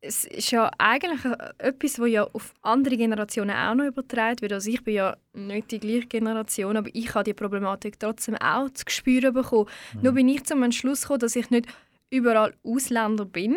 es 0.00 0.24
ist 0.24 0.52
ja 0.52 0.70
eigentlich 0.78 1.24
etwas, 1.58 1.94
das 1.94 2.08
ja 2.08 2.22
auf 2.22 2.54
andere 2.62 2.96
Generationen 2.96 3.50
auch 3.50 3.74
noch 3.74 3.84
übertragen 3.84 4.40
wird. 4.40 4.52
Also 4.52 4.70
ich 4.70 4.82
bin 4.84 4.94
ja 4.94 5.16
nicht 5.32 5.72
die 5.72 5.80
gleiche 5.80 6.06
Generation, 6.06 6.76
aber 6.76 6.88
ich 6.92 7.12
habe 7.14 7.24
die 7.24 7.34
Problematik 7.34 7.98
trotzdem 7.98 8.36
auch 8.36 8.70
zu 8.70 8.84
spüren 8.88 9.34
bekommen. 9.34 9.66
Mhm. 9.94 10.02
Nur 10.02 10.12
bin 10.12 10.28
ich 10.28 10.44
zum 10.44 10.62
Entschluss 10.62 11.02
gekommen, 11.02 11.20
dass 11.20 11.34
ich 11.34 11.50
nicht 11.50 11.66
überall 12.10 12.54
Ausländer 12.62 13.24
bin, 13.24 13.56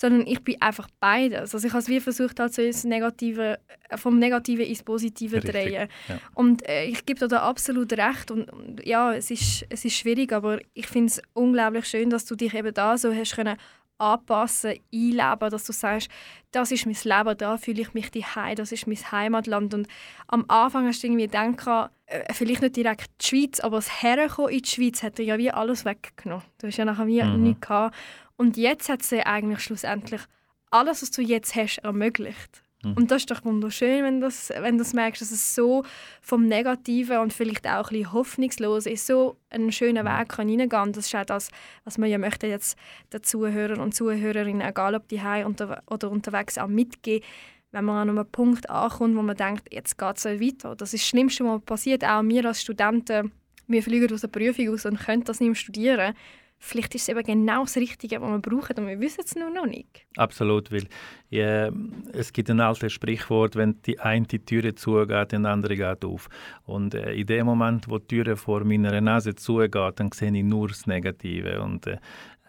sondern 0.00 0.26
ich 0.26 0.42
bin 0.42 0.60
einfach 0.60 0.88
beides. 0.98 1.54
Also 1.54 1.66
ich 1.66 1.72
habe 1.72 1.82
es 1.82 1.88
wie 1.88 2.00
versucht, 2.00 2.40
halt 2.40 2.54
so 2.54 2.62
ins 2.62 2.84
Negative, 2.84 3.58
vom 3.96 4.18
Negativen 4.18 4.64
ins 4.64 4.82
Positive 4.82 5.40
zu 5.40 5.52
drehen. 5.52 5.88
Ja. 6.08 6.18
Und 6.34 6.66
äh, 6.66 6.84
ich 6.84 7.04
gebe 7.04 7.20
dir 7.20 7.28
da 7.28 7.42
absolut 7.42 7.92
recht. 7.92 8.30
Und, 8.30 8.50
und, 8.50 8.86
ja, 8.86 9.12
es 9.12 9.30
ist, 9.30 9.66
es 9.68 9.84
ist 9.84 9.94
schwierig, 9.94 10.32
aber 10.32 10.58
ich 10.72 10.86
finde 10.86 11.08
es 11.08 11.22
unglaublich 11.34 11.84
schön, 11.84 12.08
dass 12.08 12.24
du 12.24 12.34
dich 12.34 12.54
eben 12.54 12.72
da 12.72 12.96
so 12.96 13.14
hast 13.14 13.36
können 13.36 13.58
anpassen, 14.00 14.74
einleben, 14.92 15.50
dass 15.50 15.64
du 15.64 15.72
sagst, 15.72 16.08
das 16.52 16.72
ist 16.72 16.86
mein 16.86 16.96
Leben, 17.02 17.38
da 17.38 17.56
fühle 17.56 17.82
ich 17.82 17.94
mich 17.94 18.10
daheim, 18.10 18.56
das 18.56 18.72
ist 18.72 18.86
mein 18.86 19.12
Heimatland. 19.12 19.74
Und 19.74 19.88
am 20.26 20.44
Anfang 20.48 20.86
hast 20.86 21.02
du 21.02 21.06
irgendwie 21.06 21.26
gedacht, 21.26 21.90
äh, 22.06 22.32
vielleicht 22.32 22.62
nicht 22.62 22.76
direkt 22.76 23.10
die 23.20 23.26
Schweiz, 23.26 23.60
aber 23.60 23.76
das 23.76 24.02
Herkommen 24.02 24.50
in 24.50 24.62
die 24.62 24.68
Schweiz 24.68 25.02
hat 25.02 25.18
dir 25.18 25.24
ja 25.24 25.38
wie 25.38 25.50
alles 25.50 25.84
weggenommen. 25.84 26.44
Du 26.58 26.66
hast 26.66 26.76
ja 26.76 26.84
nachher 26.84 27.06
wie 27.06 27.22
mhm. 27.22 27.42
nichts 27.42 27.60
gehabt. 27.60 27.96
Und 28.36 28.56
jetzt 28.56 28.88
hat 28.88 29.02
sie 29.02 29.24
eigentlich 29.24 29.60
schlussendlich 29.60 30.22
alles, 30.70 31.02
was 31.02 31.10
du 31.10 31.22
jetzt 31.22 31.54
hast, 31.54 31.78
ermöglicht. 31.78 32.62
Mhm. 32.82 32.94
Und 32.94 33.10
das 33.10 33.22
ist 33.22 33.30
doch 33.30 33.44
wunderschön, 33.44 34.04
wenn 34.04 34.20
du 34.20 34.26
das, 34.26 34.50
wenn 34.50 34.78
das 34.78 34.92
merkst, 34.92 35.20
dass 35.20 35.30
es 35.30 35.54
so 35.54 35.84
vom 36.20 36.46
Negativen 36.46 37.18
und 37.18 37.32
vielleicht 37.32 37.66
auch 37.66 37.90
ein 37.90 37.98
bisschen 37.98 38.12
hoffnungslos 38.12 38.86
ist, 38.86 39.06
so 39.06 39.36
einen 39.50 39.72
schönen 39.72 40.04
Weg 40.04 40.28
kann 40.28 40.48
reingehen 40.48 40.68
kann. 40.68 40.92
Das 40.92 41.06
ist 41.06 41.14
auch 41.14 41.24
das, 41.24 41.50
was 41.84 41.98
man 41.98 42.08
ja 42.08 42.18
möchte 42.18 42.46
jetzt 42.46 42.78
den 43.12 43.22
Zuhörern 43.22 43.80
und 43.80 43.94
Zuhörerinnen, 43.94 44.66
egal 44.66 44.94
ob 44.94 45.08
die 45.08 45.22
heim 45.22 45.54
oder 45.86 46.10
unterwegs, 46.10 46.58
auch 46.58 46.68
mitgeben, 46.68 47.26
wenn 47.72 47.84
man 47.84 48.08
an 48.08 48.18
einem 48.18 48.26
Punkt 48.26 48.68
ankommt, 48.68 49.16
wo 49.16 49.22
man 49.22 49.36
denkt, 49.36 49.72
jetzt 49.72 49.96
geht 49.96 50.16
es 50.16 50.24
weiter. 50.24 50.74
Das 50.74 50.92
ist 50.92 51.04
das 51.04 51.08
Schlimmste, 51.08 51.44
was 51.44 51.62
passiert. 51.62 52.04
Auch 52.04 52.22
wir 52.22 52.44
als 52.46 52.62
Studenten, 52.62 53.30
wir 53.68 53.82
fliegen 53.82 54.12
aus 54.12 54.22
der 54.22 54.28
Prüfung 54.28 54.70
aus 54.70 54.86
und 54.86 54.98
können 54.98 55.22
das 55.22 55.38
nicht 55.38 55.48
mehr 55.48 55.54
studieren 55.54 56.14
vielleicht 56.60 56.94
ist 56.94 57.02
es 57.02 57.08
eben 57.08 57.22
genau 57.22 57.62
das 57.64 57.76
Richtige, 57.76 58.20
was 58.20 58.30
wir 58.30 58.38
brauchen 58.38 58.78
und 58.78 58.86
wir 58.86 59.00
wissen 59.00 59.22
es 59.24 59.34
nur 59.34 59.50
noch 59.50 59.66
nicht. 59.66 60.06
Absolut, 60.16 60.70
weil 60.70 60.86
ja, 61.30 61.70
es 62.12 62.32
gibt 62.32 62.50
ein 62.50 62.60
altes 62.60 62.92
Sprichwort, 62.92 63.56
wenn 63.56 63.80
die 63.82 63.98
eine 63.98 64.26
Tür 64.26 64.76
zugeht, 64.76 65.32
die 65.32 65.36
andere 65.36 65.76
geht 65.76 66.04
auf. 66.04 66.28
Und 66.66 66.94
äh, 66.94 67.14
in 67.14 67.26
dem 67.26 67.46
Moment, 67.46 67.88
wo 67.88 67.98
die 67.98 68.22
Tür 68.22 68.36
vor 68.36 68.64
meiner 68.64 69.00
Nase 69.00 69.34
zugeht, 69.34 69.98
dann 69.98 70.12
sehe 70.12 70.32
ich 70.32 70.44
nur 70.44 70.68
das 70.68 70.86
Negative 70.86 71.62
und 71.62 71.86
äh, 71.86 71.98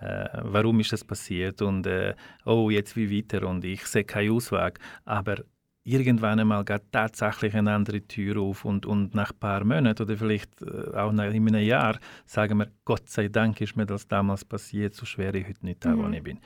äh, 0.01 0.27
warum 0.33 0.79
ist 0.79 0.91
das 0.91 1.03
passiert 1.03 1.61
und 1.61 1.85
äh, 1.85 2.15
oh, 2.45 2.69
jetzt 2.69 2.95
wie 2.95 3.15
weiter 3.15 3.47
und 3.47 3.63
ich 3.63 3.85
sehe 3.85 4.03
keinen 4.03 4.31
Ausweg. 4.31 4.79
Aber 5.05 5.37
irgendwann 5.83 6.39
einmal 6.39 6.63
geht 6.63 6.91
tatsächlich 6.91 7.55
eine 7.55 7.71
andere 7.71 8.01
Tür 8.01 8.39
auf 8.41 8.65
und, 8.65 8.85
und 8.85 9.15
nach 9.15 9.31
ein 9.31 9.39
paar 9.39 9.63
Monaten 9.63 10.03
oder 10.03 10.15
vielleicht 10.15 10.61
äh, 10.61 10.95
auch 10.95 11.11
nach 11.11 11.33
in 11.33 11.47
einem 11.47 11.63
Jahr 11.63 11.97
sagen 12.25 12.59
wir, 12.59 12.67
Gott 12.85 13.09
sei 13.09 13.27
Dank 13.29 13.59
ist 13.61 13.75
mir 13.75 13.85
das 13.85 14.07
damals 14.07 14.45
passiert, 14.45 14.93
so 14.93 15.05
schwer 15.05 15.33
ich 15.33 15.47
heute 15.47 15.65
nicht 15.65 15.83
da, 15.83 15.95
mhm. 15.95 16.03
wo 16.03 16.09
ich 16.09 16.23
bin. 16.23 16.39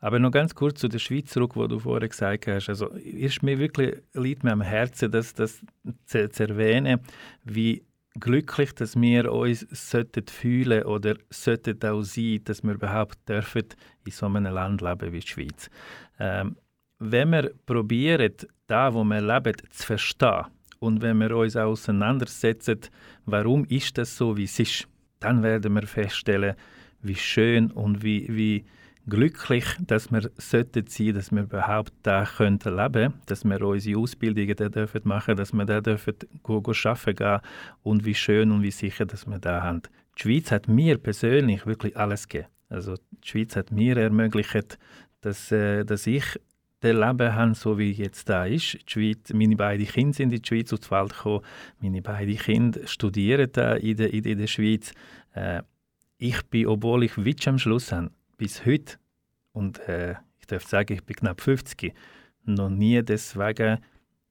Aber 0.00 0.18
noch 0.18 0.30
ganz 0.30 0.54
kurz 0.54 0.80
zu 0.80 0.88
der 0.88 1.00
Schweiz 1.00 1.30
zurück, 1.30 1.54
wo 1.54 1.66
du 1.66 1.78
vorher 1.78 2.08
gesagt 2.08 2.46
hast. 2.46 2.68
Also 2.68 2.86
ist 2.88 3.42
mir 3.42 3.58
wirklich, 3.58 3.96
liegt 4.14 4.44
mir 4.44 4.52
am 4.52 4.62
Herzen, 4.62 5.10
das, 5.10 5.34
das 5.34 5.60
zu, 6.06 6.30
zu 6.30 6.48
erwähnen, 6.48 7.00
wie 7.44 7.84
glücklich, 8.18 8.74
dass 8.74 9.00
wir 9.00 9.30
uns 9.30 9.66
sollten 9.70 10.26
fühlen 10.26 10.84
oder 10.84 11.16
sollten 11.30 11.82
auch 11.82 12.02
sein, 12.02 12.40
dass 12.44 12.62
wir 12.62 12.72
überhaupt 12.72 13.28
dürfen 13.28 13.64
in 14.04 14.12
so 14.12 14.26
einem 14.26 14.52
Land 14.52 14.80
leben 14.80 15.12
wie 15.12 15.20
die 15.20 15.26
Schweiz. 15.26 15.70
Ähm, 16.18 16.56
wenn 16.98 17.30
wir 17.30 17.52
probieren, 17.66 18.32
da, 18.66 18.92
wo 18.92 19.04
wir 19.04 19.20
leben, 19.20 19.54
zu 19.70 19.86
verstehen 19.86 20.46
und 20.78 21.02
wenn 21.02 21.18
wir 21.18 21.36
uns 21.36 21.56
auseinandersetzen, 21.56 22.80
warum 23.24 23.64
ist 23.64 23.98
das 23.98 24.16
so, 24.16 24.36
wie 24.36 24.44
es 24.44 24.58
ist, 24.58 24.88
dann 25.20 25.42
werden 25.42 25.74
wir 25.74 25.86
feststellen, 25.86 26.54
wie 27.02 27.14
schön 27.14 27.70
und 27.70 28.02
wie, 28.02 28.26
wie 28.28 28.64
glücklich, 29.08 29.64
dass 29.80 30.10
wir 30.12 30.30
sollten 30.36 30.86
sein, 30.86 31.14
dass 31.14 31.32
wir 31.32 31.42
überhaupt 31.42 31.92
da 32.02 32.24
könnten 32.24 32.76
leben, 32.76 33.14
dass 33.26 33.44
wir 33.44 33.60
unsere 33.62 33.98
Ausbildungen 33.98 34.54
da 34.54 34.68
dürfen 34.68 35.00
machen, 35.04 35.36
dass 35.36 35.52
wir 35.52 35.64
da 35.64 35.80
dürfen 35.80 36.14
go, 36.42 36.60
go 36.60 36.72
arbeiten 36.84 37.16
gehen 37.16 37.40
und 37.82 38.04
wie 38.04 38.14
schön 38.14 38.52
und 38.52 38.62
wie 38.62 38.70
sicher, 38.70 39.06
dass 39.06 39.26
wir 39.26 39.38
da 39.38 39.62
haben. 39.62 39.82
Die 40.16 40.22
Schweiz 40.22 40.50
hat 40.50 40.68
mir 40.68 40.98
persönlich 40.98 41.66
wirklich 41.66 41.96
alles 41.96 42.28
gegeben. 42.28 42.50
Also 42.68 42.96
die 42.96 43.28
Schweiz 43.28 43.56
hat 43.56 43.72
mir 43.72 43.96
ermöglicht, 43.96 44.78
dass, 45.20 45.50
äh, 45.52 45.84
dass 45.84 46.06
ich 46.06 46.38
das 46.80 46.92
Leben 46.92 47.34
habe, 47.34 47.54
so 47.54 47.78
wie 47.78 47.90
jetzt 47.92 48.28
da 48.28 48.44
ist. 48.44 48.74
Die 48.74 48.80
Schweiz, 48.86 49.32
meine 49.32 49.56
beiden 49.56 49.86
Kinder 49.86 50.14
sind 50.14 50.32
in 50.32 50.40
die 50.40 50.46
Schweiz 50.46 50.70
die 50.70 50.90
Welt 50.90 51.12
gekommen. 51.12 51.44
Meine 51.80 52.02
beiden 52.02 52.36
Kinder 52.36 52.86
studieren 52.86 53.48
da 53.52 53.74
in 53.74 53.96
der, 53.96 54.12
in 54.12 54.38
der 54.38 54.46
Schweiz. 54.46 54.92
Äh, 55.34 55.62
ich 56.18 56.42
bin, 56.44 56.66
obwohl 56.66 57.04
ich 57.04 57.16
Witsch 57.24 57.48
am 57.48 57.58
Schluss 57.58 57.92
habe, 57.92 58.10
bis 58.36 58.64
heute, 58.64 58.96
und 59.52 59.80
äh, 59.88 60.14
ich 60.38 60.46
darf 60.46 60.64
sagen, 60.66 60.94
ich 60.94 61.04
bin 61.04 61.16
knapp 61.16 61.40
50, 61.40 61.92
noch 62.44 62.70
nie 62.70 63.02
deswegen 63.02 63.78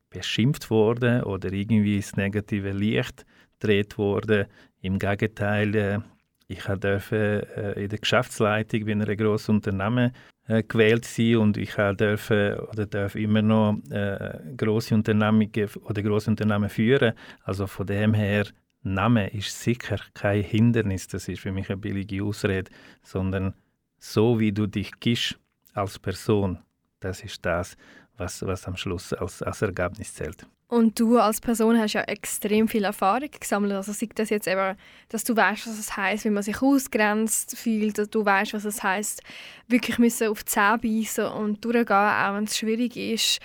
beschimpft 0.10 0.70
worden 0.70 1.24
oder 1.24 1.52
irgendwie 1.52 1.98
ins 1.98 2.16
negative 2.16 2.72
Licht 2.72 3.26
gedreht 3.60 3.98
worden. 3.98 4.48
Im 4.82 5.00
Gegenteil, 5.00 5.76
äh, 5.76 6.00
ich 6.48 6.64
durfte 6.64 7.76
äh, 7.76 7.84
in 7.84 7.90
der 7.90 8.00
Geschäftsleitung 8.00 8.86
bei 8.86 8.92
einem 8.94 9.18
grossen 9.18 9.56
Unternehmen 9.56 10.14
äh, 10.48 10.64
gewählt 10.64 11.06
sein 11.06 11.38
und 11.38 11.58
ich 11.58 11.74
darf 11.76 12.32
oder 12.32 12.86
darf 12.86 13.16
immer 13.16 13.42
noch 13.42 13.78
äh, 13.90 14.40
große 14.56 14.94
Unternehmen 14.96 15.52
oder 15.84 16.02
große 16.04 16.30
Unternehmen 16.30 16.70
führen. 16.70 17.14
Also 17.44 17.68
von 17.68 17.86
dem 17.86 18.14
her 18.14 18.46
Name 18.84 19.28
ist 19.30 19.62
sicher 19.62 19.98
kein 20.14 20.44
Hindernis. 20.44 21.08
Das 21.08 21.28
ist 21.28 21.42
für 21.42 21.52
mich 21.52 21.70
eine 21.70 21.78
billige 21.78 22.24
Ausrede, 22.24 22.72
sondern 23.04 23.54
so 24.00 24.40
wie 24.40 24.52
du 24.52 24.68
dich 24.68 24.92
gibst 25.00 25.38
als 25.74 26.00
Person, 26.00 26.60
das 27.00 27.24
ist 27.24 27.46
das, 27.46 27.78
was, 28.18 28.42
was 28.46 28.68
am 28.68 28.76
Schluss 28.76 29.14
als, 29.14 29.42
als 29.42 29.62
Ergebnis 29.62 30.14
zählt. 30.14 30.48
Und 30.70 31.00
du 31.00 31.18
als 31.18 31.40
Person 31.40 31.80
hast 31.80 31.94
ja 31.94 32.02
extrem 32.02 32.68
viel 32.68 32.84
Erfahrung 32.84 33.30
gesammelt. 33.40 33.72
Also 33.72 33.94
sei 33.94 34.10
das 34.14 34.30
jetzt 34.30 34.48
eben, 34.48 34.76
dass 35.08 35.24
du 35.24 35.34
weißt, 35.34 35.66
was 35.66 35.80
es 35.80 35.96
heißt, 35.96 36.26
wenn 36.26 36.34
man 36.34 36.44
sich 36.44 36.62
ausgrenzt 36.62 37.58
fühlt, 37.58 37.98
dass 37.98 38.10
du 38.10 38.26
weißt, 38.26 38.54
was 38.54 38.66
es 38.66 38.84
heißt, 38.84 39.22
wirklich 39.68 39.98
müssen 39.98 40.28
auf 40.28 40.44
die 40.44 40.52
Zähne 40.52 40.80
beißen 40.80 41.26
und 41.26 41.64
durchgehen, 41.64 41.96
auch 41.96 42.34
wenn 42.34 42.44
es 42.44 42.58
schwierig 42.58 42.98
ist. 42.98 43.40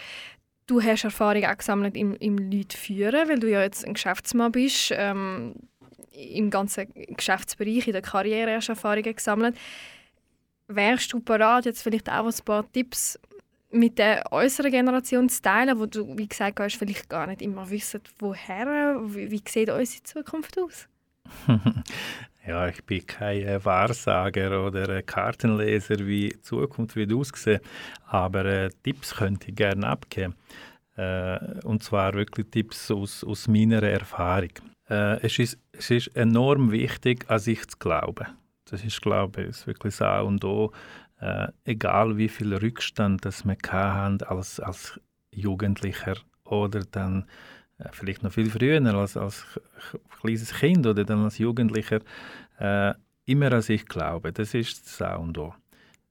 Du 0.66 0.82
hast 0.82 1.04
Erfahrung 1.04 1.44
auch 1.44 1.56
gesammelt 1.56 1.96
im, 1.96 2.16
im 2.16 2.38
Leute 2.38 2.76
führen, 2.76 3.28
weil 3.28 3.38
du 3.38 3.48
ja 3.48 3.62
jetzt 3.62 3.86
ein 3.86 3.94
Geschäftsmann 3.94 4.50
bist. 4.50 4.92
Ähm, 4.92 5.54
Im 6.12 6.50
ganzen 6.50 6.88
Geschäftsbereich, 6.92 7.86
in 7.86 7.92
der 7.92 8.02
Karriere 8.02 8.56
hast 8.56 8.66
du 8.66 8.72
Erfahrungen 8.72 9.14
gesammelt. 9.14 9.56
Wärst 10.66 11.12
du 11.12 11.20
bereit, 11.20 11.66
jetzt 11.66 11.82
vielleicht 11.82 12.10
auch 12.10 12.26
ein 12.26 12.44
paar 12.44 12.70
Tipps 12.72 13.18
mit 13.72 13.98
der 13.98 14.30
äußeren 14.30 14.70
Generation 14.70 15.28
zu 15.28 15.42
teilen, 15.42 15.78
wo 15.78 15.86
du, 15.86 16.16
wie 16.16 16.28
gesagt 16.28 16.60
hast, 16.60 16.76
vielleicht 16.76 17.08
gar 17.08 17.26
nicht 17.26 17.42
immer 17.42 17.68
wissen, 17.70 18.00
woher, 18.18 19.00
wie, 19.06 19.30
wie 19.30 19.42
sieht 19.48 19.70
unsere 19.70 20.02
Zukunft 20.02 20.58
aus? 20.58 20.88
ja, 22.46 22.68
ich 22.68 22.84
bin 22.84 23.06
kein 23.06 23.64
Wahrsager 23.64 24.66
oder 24.66 25.02
Kartenleser, 25.02 25.98
wie 26.00 26.28
die 26.28 26.42
Zukunft 26.42 26.96
wird 26.96 27.12
aussehen, 27.12 27.60
aber 28.06 28.44
äh, 28.44 28.70
Tipps 28.82 29.14
könnte 29.14 29.48
ich 29.48 29.56
gerne 29.56 29.86
abgeben. 29.86 30.34
Äh, 30.96 31.60
und 31.64 31.82
zwar 31.82 32.12
wirklich 32.14 32.48
Tipps 32.50 32.90
aus, 32.90 33.24
aus 33.24 33.48
meiner 33.48 33.82
Erfahrung. 33.82 34.50
Äh, 34.88 35.24
es, 35.24 35.38
ist, 35.38 35.58
es 35.72 35.90
ist 35.90 36.08
enorm 36.08 36.70
wichtig, 36.70 37.24
an 37.28 37.38
sich 37.38 37.66
zu 37.66 37.78
glauben. 37.78 38.26
Das 38.66 38.84
ist, 38.84 39.02
glaube 39.02 39.44
ich, 39.44 39.66
wirklich 39.66 39.94
so 39.94 40.06
und 40.06 40.44
O 40.44 40.72
äh, 41.22 41.48
egal 41.64 42.16
wie 42.16 42.28
viel 42.28 42.54
Rückstand 42.54 43.24
das 43.24 43.44
wir 43.44 43.56
hatten 43.70 44.22
als, 44.24 44.58
als 44.58 45.00
Jugendlicher 45.30 46.16
oder 46.44 46.80
dann 46.90 47.26
äh, 47.78 47.88
vielleicht 47.92 48.22
noch 48.22 48.32
viel 48.32 48.50
früher 48.50 48.84
als, 48.94 49.16
als 49.16 49.46
kleines 50.20 50.52
Kind 50.52 50.86
oder 50.86 51.04
dann 51.04 51.24
als 51.24 51.38
Jugendlicher, 51.38 52.00
äh, 52.58 52.94
immer 53.24 53.52
an 53.52 53.62
sich 53.62 53.86
glauben. 53.86 54.34
Das 54.34 54.52
ist 54.52 54.84
das 54.84 55.00
A 55.02 55.16
und 55.16 55.38
O. 55.38 55.54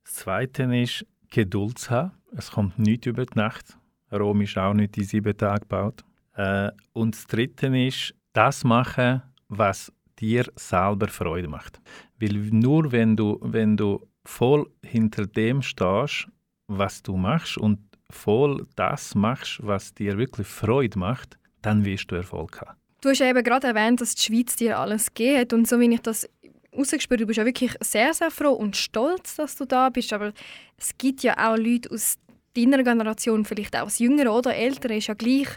Das 0.04 0.16
Zweite 0.16 0.64
ist, 0.76 1.06
Geduld 1.30 1.80
zu 1.80 1.92
haben. 1.92 2.12
Es 2.36 2.52
kommt 2.52 2.80
nicht 2.80 3.06
über 3.06 3.26
die 3.26 3.38
Nacht. 3.38 3.78
Rom 4.12 4.42
ist 4.42 4.58
auch 4.58 4.74
nicht 4.74 4.98
in 4.98 5.04
sieben 5.04 5.38
Tagen 5.38 5.62
gebaut. 5.62 6.04
Äh, 6.36 6.72
und 6.94 7.16
das 7.16 7.28
Dritte 7.28 7.68
ist, 7.78 8.14
das 8.34 8.64
machen, 8.64 9.22
was 9.48 9.92
dir 10.20 10.46
selber 10.56 11.08
Freude 11.08 11.48
macht. 11.48 11.82
Weil 12.20 12.34
nur 12.34 12.92
wenn 12.92 13.16
du, 13.16 13.40
wenn 13.42 13.76
du 13.78 14.06
voll 14.26 14.70
hinter 14.84 15.26
dem 15.26 15.62
stehst, 15.62 16.28
was 16.68 17.04
du 17.04 17.18
machst 17.18 17.58
und 17.58 17.80
voll 18.10 18.68
das 18.76 19.16
machst, 19.16 19.60
was 19.64 19.94
dir 19.94 20.18
wirklich 20.18 20.48
Freude 20.48 21.00
macht, 21.00 21.38
dann 21.62 21.86
wirst 21.86 22.12
du 22.12 22.16
Erfolg 22.16 22.62
haben. 22.62 22.78
Du 23.02 23.10
hast 23.10 23.22
eben 23.22 23.44
gerade 23.44 23.68
erwähnt, 23.68 24.02
dass 24.02 24.16
die 24.16 24.22
Schweiz 24.22 24.56
dir 24.56 24.78
alles 24.78 25.14
geht 25.14 25.54
und 25.54 25.68
so 25.68 25.80
wie 25.80 25.94
ich 25.94 26.02
das 26.02 26.30
rausgespürt 26.78 27.22
du 27.22 27.26
bist 27.26 27.38
ja 27.38 27.46
wirklich 27.46 27.74
sehr, 27.82 28.14
sehr 28.14 28.32
froh 28.32 28.54
und 28.54 28.78
stolz, 28.78 29.36
dass 29.36 29.56
du 29.56 29.66
da 29.66 29.90
bist, 29.90 30.14
aber 30.14 30.34
es 30.78 30.98
gibt 30.98 31.24
ja 31.24 31.36
auch 31.38 31.58
Leute 31.58 31.92
aus 31.92 32.18
deiner 32.56 32.84
Generation, 32.84 33.46
vielleicht 33.46 33.76
auch 33.76 33.84
aus 33.84 34.00
jüngeren 34.00 34.30
oder 34.30 34.56
älteren, 34.56 34.98
ist 34.98 35.08
ja 35.08 35.14
gleich 35.14 35.48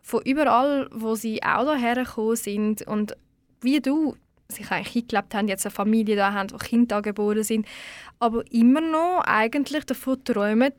von 0.00 0.22
überall, 0.24 0.88
wo 0.92 1.14
sie 1.14 1.42
auch 1.42 1.76
hierher 1.76 2.04
gekommen 2.04 2.36
sind 2.36 2.82
und 2.82 3.16
wie 3.60 3.80
du 3.80 4.16
sich 4.54 4.70
eigentlich 4.70 5.04
eingelebt 5.04 5.34
haben, 5.34 5.48
jetzt 5.48 5.66
eine 5.66 5.74
Familie 5.74 6.16
da 6.16 6.32
haben, 6.32 6.50
wo 6.52 6.56
Kinder 6.56 7.02
geboren 7.02 7.42
sind, 7.42 7.66
aber 8.18 8.42
immer 8.50 8.80
noch 8.80 9.22
eigentlich 9.26 9.84
davon 9.84 10.22
träumen, 10.24 10.72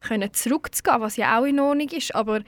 können 0.00 0.32
zurückzugehen, 0.32 1.00
was 1.00 1.16
ja 1.16 1.38
auch 1.38 1.44
in 1.44 1.60
Ordnung 1.60 1.88
ist, 1.88 2.14
aber 2.14 2.40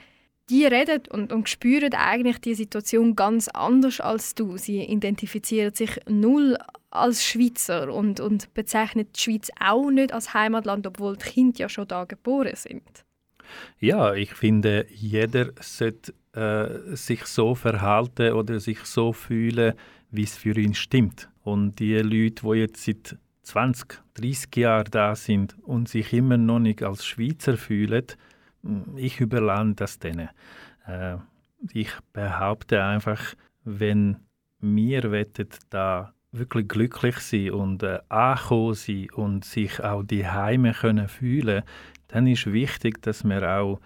die 0.49 0.65
reden 0.65 1.01
und, 1.09 1.33
und 1.33 1.49
spüren 1.49 1.93
eigentlich 1.93 2.39
die 2.39 2.53
Situation 2.53 3.15
ganz 3.15 3.47
anders 3.47 3.99
als 3.99 4.35
du. 4.35 4.57
Sie 4.57 4.83
identifizieren 4.83 5.73
sich 5.73 5.99
null 6.07 6.57
als 6.91 7.25
Schweizer 7.25 7.91
und, 7.91 8.19
und 8.19 8.53
bezeichnen 8.53 9.07
die 9.15 9.19
Schweiz 9.19 9.49
auch 9.59 9.89
nicht 9.89 10.13
als 10.13 10.33
Heimatland, 10.33 10.85
obwohl 10.87 11.17
die 11.17 11.25
Kinder 11.25 11.59
ja 11.61 11.69
schon 11.69 11.87
da 11.87 12.05
geboren 12.05 12.55
sind. 12.55 12.83
Ja, 13.79 14.13
ich 14.13 14.33
finde, 14.33 14.87
jeder 14.89 15.51
sollte 15.59 16.13
äh, 16.33 16.95
sich 16.95 17.25
so 17.25 17.55
verhalten 17.55 18.33
oder 18.33 18.59
sich 18.59 18.79
so 18.79 19.13
fühlen, 19.13 19.73
wie 20.15 20.23
es 20.23 20.37
für 20.37 20.57
ihn 20.57 20.73
stimmt. 20.73 21.29
Und 21.43 21.79
die 21.79 21.95
Leute, 21.95 22.43
die 22.43 22.59
jetzt 22.59 22.83
seit 22.83 23.17
20, 23.43 24.01
30 24.15 24.55
Jahren 24.55 24.91
da 24.91 25.15
sind 25.15 25.55
und 25.63 25.87
sich 25.87 26.13
immer 26.13 26.37
noch 26.37 26.59
nicht 26.59 26.83
als 26.83 27.05
Schweizer 27.05 27.57
fühlen, 27.57 28.05
ich 28.95 29.19
überlasse 29.19 29.73
das 29.75 29.99
denen. 29.99 30.29
Äh, 30.87 31.17
ich 31.71 31.91
behaupte 32.13 32.83
einfach, 32.83 33.35
wenn 33.63 34.17
wir 34.59 35.11
wettet 35.11 35.59
da 35.69 36.13
wirklich 36.31 36.67
glücklich 36.67 37.17
sein 37.19 37.51
und 37.51 37.83
äh, 37.83 37.99
ankommen 38.09 38.73
sein 38.73 39.07
und 39.13 39.45
sich 39.45 39.83
auch 39.83 40.03
die 40.03 40.27
Heime 40.27 40.73
können 40.73 41.07
fühlen, 41.07 41.63
dann 42.07 42.27
ist 42.27 42.51
wichtig, 42.51 43.01
dass 43.01 43.23
wir 43.23 43.57
auch 43.57 43.79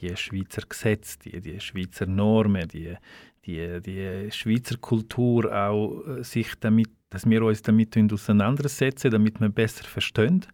die 0.00 0.16
Schweizer 0.16 0.62
Gesetze, 0.68 1.18
die, 1.20 1.40
die 1.40 1.60
Schweizer 1.60 2.06
Normen, 2.06 2.68
die, 2.68 2.96
die, 3.46 3.80
die 3.80 4.30
Schweizer 4.30 4.76
Kultur 4.78 5.52
auch 5.52 6.06
äh, 6.06 6.24
sich 6.24 6.54
damit, 6.60 6.88
dass 7.10 7.28
wir 7.28 7.42
uns 7.42 7.62
damit 7.62 7.96
auseinandersetzen, 8.12 9.10
damit 9.10 9.40
wir 9.40 9.48
besser 9.48 9.84
verstehen. 9.84 10.46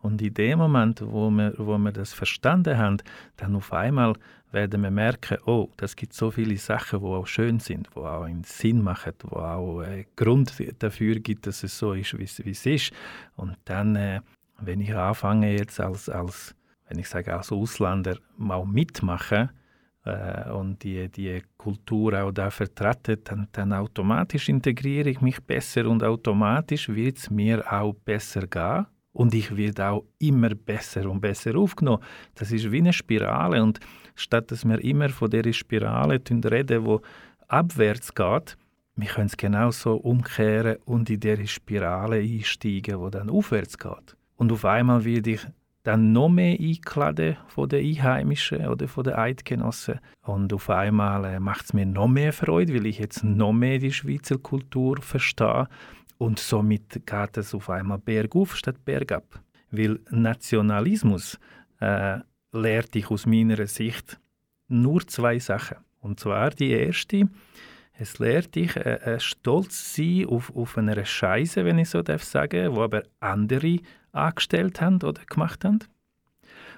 Und 0.00 0.22
in 0.22 0.34
dem 0.34 0.58
Moment, 0.58 1.02
wo 1.02 1.30
wir, 1.30 1.54
wo 1.58 1.76
wir 1.78 1.92
das 1.92 2.12
verstanden 2.12 2.78
haben, 2.78 2.98
dann 3.36 3.56
auf 3.56 3.72
einmal 3.72 4.14
werden 4.52 4.82
wir 4.82 4.90
merken, 4.90 5.38
oh, 5.46 5.68
das 5.76 5.96
gibt 5.96 6.12
so 6.12 6.30
viele 6.30 6.56
Sachen, 6.56 7.00
die 7.00 7.06
auch 7.06 7.26
schön 7.26 7.58
sind, 7.58 7.88
die 7.94 8.00
auch 8.00 8.22
einen 8.22 8.44
Sinn 8.44 8.82
machen, 8.82 9.12
die 9.22 9.28
auch 9.28 9.80
einen 9.80 10.06
Grund 10.14 10.54
dafür 10.78 11.16
gibt, 11.16 11.46
dass 11.46 11.64
es 11.64 11.76
so 11.76 11.92
ist, 11.92 12.16
wie 12.18 12.50
es 12.50 12.66
ist. 12.66 12.92
Und 13.34 13.56
dann, 13.64 13.96
äh, 13.96 14.20
wenn 14.60 14.80
ich 14.80 14.94
anfange 14.94 15.52
jetzt 15.52 15.80
als, 15.80 16.08
als 16.08 16.54
wenn 16.88 16.98
ich 16.98 17.08
sage, 17.08 17.36
als 17.36 17.50
Ausländer 17.50 18.16
mal 18.36 18.64
mitmachen 18.64 19.50
äh, 20.06 20.50
und 20.50 20.82
die, 20.84 21.08
die 21.08 21.42
Kultur 21.56 22.22
auch 22.22 22.32
da 22.32 22.50
vertreten, 22.50 23.20
dann, 23.24 23.48
dann 23.52 23.72
automatisch 23.72 24.48
integriere 24.48 25.10
ich 25.10 25.20
mich 25.20 25.42
besser 25.42 25.86
und 25.86 26.02
automatisch 26.02 26.88
wird 26.88 27.18
es 27.18 27.30
mir 27.30 27.64
auch 27.70 27.92
besser 27.92 28.46
gehen. 28.46 28.86
Und 29.12 29.34
ich 29.34 29.56
werde 29.56 29.88
auch 29.88 30.04
immer 30.18 30.54
besser 30.54 31.10
und 31.10 31.20
besser 31.20 31.56
aufgenommen. 31.56 32.02
Das 32.34 32.52
ist 32.52 32.70
wie 32.70 32.78
eine 32.78 32.92
Spirale. 32.92 33.62
Und 33.62 33.80
statt 34.14 34.50
dass 34.50 34.64
wir 34.64 34.82
immer 34.84 35.08
von 35.08 35.30
dieser 35.30 35.52
Spirale 35.52 36.20
reden, 36.30 36.84
die 36.84 36.98
abwärts 37.48 38.14
geht, 38.14 38.56
wir 38.98 39.08
können 39.08 39.26
es 39.26 39.36
genauso 39.36 39.96
umkehren 39.96 40.76
und 40.84 41.10
in 41.10 41.20
diese 41.20 41.46
Spirale 41.46 42.16
einsteigen, 42.16 43.04
die 43.04 43.10
dann 43.10 43.30
aufwärts 43.30 43.76
geht. 43.76 44.16
Und 44.36 44.52
auf 44.52 44.64
einmal 44.64 45.04
werde 45.04 45.32
ich 45.32 45.46
dann 45.86 46.12
noch 46.12 46.28
mehr 46.28 46.58
eingeladen 46.58 47.36
von 47.46 47.68
den 47.68 47.84
Einheimischen 47.84 48.66
oder 48.66 48.88
von 48.88 49.04
den 49.04 49.14
Eidgenossen. 49.14 50.00
Und 50.22 50.52
auf 50.52 50.68
einmal 50.68 51.24
äh, 51.24 51.38
macht 51.38 51.66
es 51.66 51.74
mir 51.74 51.86
noch 51.86 52.08
mehr 52.08 52.32
Freude, 52.32 52.74
weil 52.74 52.86
ich 52.86 52.98
jetzt 52.98 53.22
noch 53.22 53.52
mehr 53.52 53.78
die 53.78 53.92
Schweizer 53.92 54.38
Kultur 54.38 55.00
verstehe. 55.00 55.68
Und 56.18 56.40
somit 56.40 57.06
geht 57.06 57.36
es 57.36 57.54
auf 57.54 57.70
einmal 57.70 57.98
bergauf 57.98 58.56
statt 58.56 58.84
bergab. 58.84 59.40
Weil 59.70 60.00
Nationalismus 60.10 61.38
äh, 61.78 62.18
lehrt 62.52 62.96
ich 62.96 63.08
aus 63.08 63.24
meiner 63.24 63.64
Sicht 63.68 64.18
nur 64.66 65.06
zwei 65.06 65.38
Sachen. 65.38 65.76
Und 66.00 66.18
zwar 66.18 66.50
die 66.50 66.70
erste, 66.70 67.28
es 67.92 68.18
lehrt 68.18 68.56
dich 68.56 68.74
äh, 68.74 68.94
äh, 68.94 69.20
stolz 69.20 69.94
sein 69.94 70.26
auf, 70.26 70.54
auf 70.56 70.76
eine 70.76 71.06
Scheiße, 71.06 71.64
wenn 71.64 71.78
ich 71.78 71.90
so 71.90 72.02
darf 72.02 72.24
sagen, 72.24 72.74
wo 72.74 72.82
aber 72.82 73.04
andere 73.20 73.78
angestellt 74.16 74.80
haben 74.80 74.96
oder 74.96 75.22
gemacht 75.24 75.64
haben. 75.64 75.80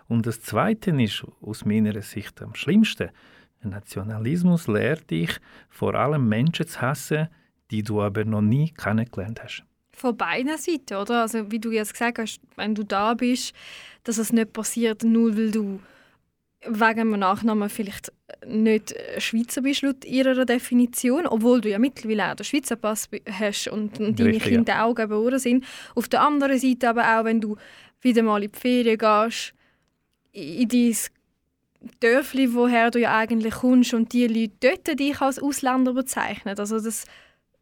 Und 0.09 0.27
das 0.27 0.41
Zweite 0.41 0.91
ist 0.91 1.25
aus 1.41 1.65
meiner 1.65 2.01
Sicht 2.03 2.41
am 2.43 2.55
schlimmsten. 2.55 3.11
Nationalismus 3.63 4.69
lehrt 4.69 5.11
dich, 5.11 5.39
vor 5.69 5.95
allem 5.95 6.29
Menschen 6.29 6.67
zu 6.67 6.81
hassen, 6.81 7.29
die 7.71 7.83
du 7.83 8.01
aber 8.01 8.25
noch 8.25 8.41
nie 8.41 8.71
kennengelernt 8.71 9.43
hast. 9.43 9.65
Von 9.93 10.17
beiden 10.17 10.57
Seiten, 10.57 10.95
oder? 10.95 11.23
Also 11.23 11.51
wie 11.51 11.59
du 11.59 11.73
jetzt 11.73 11.93
gesagt 11.93 12.19
hast, 12.19 12.41
wenn 12.57 12.75
du 12.75 12.85
da 12.85 13.15
bist, 13.15 13.53
dass 14.05 14.19
es 14.19 14.33
nicht 14.33 14.53
passiert, 14.53 15.03
nur 15.03 15.37
weil 15.37 15.51
du 15.51 15.81
wegen 16.65 17.01
einem 17.01 17.19
Nachnamen 17.19 17.69
vielleicht 17.69 18.13
nicht 18.47 18.95
Schweizer 19.19 19.63
bist 19.63 19.83
laut 19.83 20.05
ihrer 20.05 20.45
Definition, 20.45 21.27
obwohl 21.27 21.61
du 21.61 21.71
ja 21.71 21.79
mittlerweile 21.79 22.31
auch 22.31 22.35
den 22.35 22.45
Schweizer 22.45 22.77
Pass 22.77 23.09
hast 23.31 23.69
und, 23.69 23.99
deine 23.99 24.31
Richtig, 24.31 24.43
Kinder 24.55 24.75
ja. 24.75 24.85
auch 24.85 24.95
geboren 24.95 25.39
sind. 25.39 25.65
Auf 25.95 26.09
der 26.09 26.23
anderen 26.23 26.59
Seite 26.59 26.89
aber 26.89 27.19
auch, 27.19 27.25
wenn 27.25 27.41
du 27.41 27.57
wieder 28.01 28.23
mal 28.23 28.43
in 28.43 28.51
die 28.53 28.59
Ferien 28.59 28.99
gehst, 28.99 29.55
in 30.33 30.69
dein 30.69 30.97
Dörfli, 32.01 32.55
woher 32.55 32.91
du 32.91 32.99
ja 33.01 33.17
eigentlich 33.17 33.55
kommst 33.55 33.95
und 33.95 34.13
die 34.13 34.27
Leute 34.27 34.53
dort 34.61 34.99
dich 34.99 35.21
als 35.21 35.39
Ausländer 35.39 35.95
bezeichnen. 35.95 36.59
Also 36.59 36.81
das, 36.81 37.05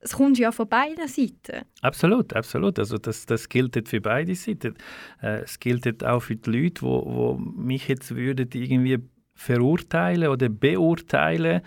es 0.07 0.13
kommt 0.13 0.39
ja 0.39 0.53
von 0.53 0.69
beiden 0.69 1.09
Seiten. 1.09 1.65
Absolut, 1.83 2.33
absolut. 2.33 2.79
Also 2.79 2.97
das, 2.97 3.27
das 3.27 3.49
gilt 3.49 3.89
für 3.89 4.01
beide 4.01 4.35
Seiten. 4.35 4.75
Äh, 5.21 5.41
es 5.43 5.59
gilt 5.59 6.05
auch 6.05 6.21
für 6.21 6.37
die 6.37 6.51
Leute, 6.51 6.83
wo, 6.83 7.05
wo 7.05 7.39
mich 7.39 7.89
jetzt 7.89 8.15
würden 8.15 8.49
irgendwie 8.53 8.99
verurteilen 9.35 10.29
oder 10.29 10.49
beurteilen 10.49 11.61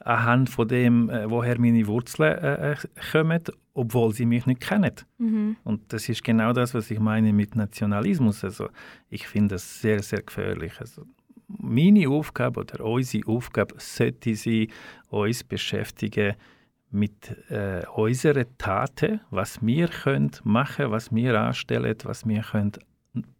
anhand 0.00 0.50
von 0.50 0.68
dem, 0.68 1.08
äh, 1.08 1.30
woher 1.30 1.58
meine 1.58 1.86
Wurzeln 1.86 2.36
äh, 2.36 2.72
äh, 2.72 2.76
kommen, 3.12 3.40
obwohl 3.74 4.12
sie 4.12 4.26
mich 4.26 4.44
nicht 4.44 4.60
kennen. 4.60 4.94
Mhm. 5.18 5.56
Und 5.62 5.92
das 5.92 6.08
ist 6.08 6.24
genau 6.24 6.52
das, 6.52 6.74
was 6.74 6.90
ich 6.90 6.98
meine 6.98 7.32
mit 7.32 7.54
Nationalismus. 7.54 8.42
Also 8.42 8.68
ich 9.08 9.26
finde 9.28 9.54
das 9.54 9.80
sehr, 9.80 10.02
sehr 10.02 10.22
gefährlich. 10.22 10.80
Also 10.80 11.04
meine 11.46 12.08
Aufgabe 12.08 12.60
oder 12.60 12.84
unsere 12.84 13.26
Aufgabe 13.28 13.76
sollte 13.78 14.34
sein, 14.34 14.66
uns 15.10 15.44
beschäftigen 15.44 16.34
mit 16.94 17.36
äh, 17.50 17.82
unseren 17.94 18.46
Taten, 18.56 19.20
was 19.30 19.64
wir 19.64 19.88
können 19.88 20.30
machen, 20.44 20.90
was 20.90 21.12
wir 21.12 21.40
anstellen, 21.40 21.96
was 22.04 22.26
wir 22.26 22.42
können 22.42 22.72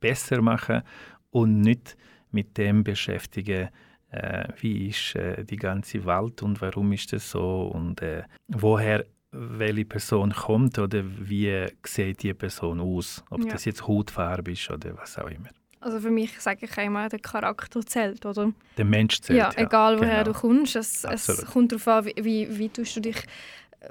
besser 0.01 0.43
machen 0.43 0.83
und 1.31 1.61
nicht 1.61 1.97
mit 2.31 2.59
dem 2.59 2.85
beschäftigen, 2.85 3.69
äh, 4.11 4.49
wie 4.61 4.89
ist 4.89 5.15
äh, 5.15 5.45
die 5.45 5.57
ganze 5.57 6.05
Welt 6.05 6.43
und 6.43 6.61
warum 6.61 6.93
ist 6.93 7.13
das 7.13 7.31
so 7.31 7.69
und 7.69 8.03
äh, 8.03 8.25
woher 8.49 9.05
welche 9.31 9.85
Person 9.85 10.33
kommt 10.33 10.79
oder 10.79 11.03
wie 11.05 11.67
sieht 11.85 12.23
die 12.23 12.35
Person 12.35 12.81
aus, 12.81 13.25
ob 13.31 13.45
ja. 13.45 13.53
das 13.53 13.65
jetzt 13.65 13.87
Hautfarbe 13.87 14.53
ist 14.53 14.71
oder 14.71 14.97
was 14.97 15.19
auch 15.19 15.29
immer. 15.29 15.51
Also 15.85 16.01
für 16.01 16.11
mich 16.11 16.41
sage 16.41 16.65
ich 16.65 16.79
immer, 16.79 17.11
der 17.11 17.19
Charakter 17.19 17.85
zählt, 17.85 18.25
oder? 18.25 18.53
Der 18.79 18.87
Mensch 18.87 19.21
zählt, 19.21 19.39
ja. 19.39 19.51
egal 19.57 19.99
woher 20.01 20.25
genau. 20.25 20.33
du 20.33 20.41
kommst. 20.41 20.77
Es, 20.77 21.05
es 21.05 21.45
kommt 21.45 21.73
darauf 21.73 21.87
an, 21.89 22.07
wie, 22.07 22.25
wie, 22.25 22.59
wie 22.59 22.69
tust 22.71 22.97
du 22.97 23.01
dich 23.01 23.23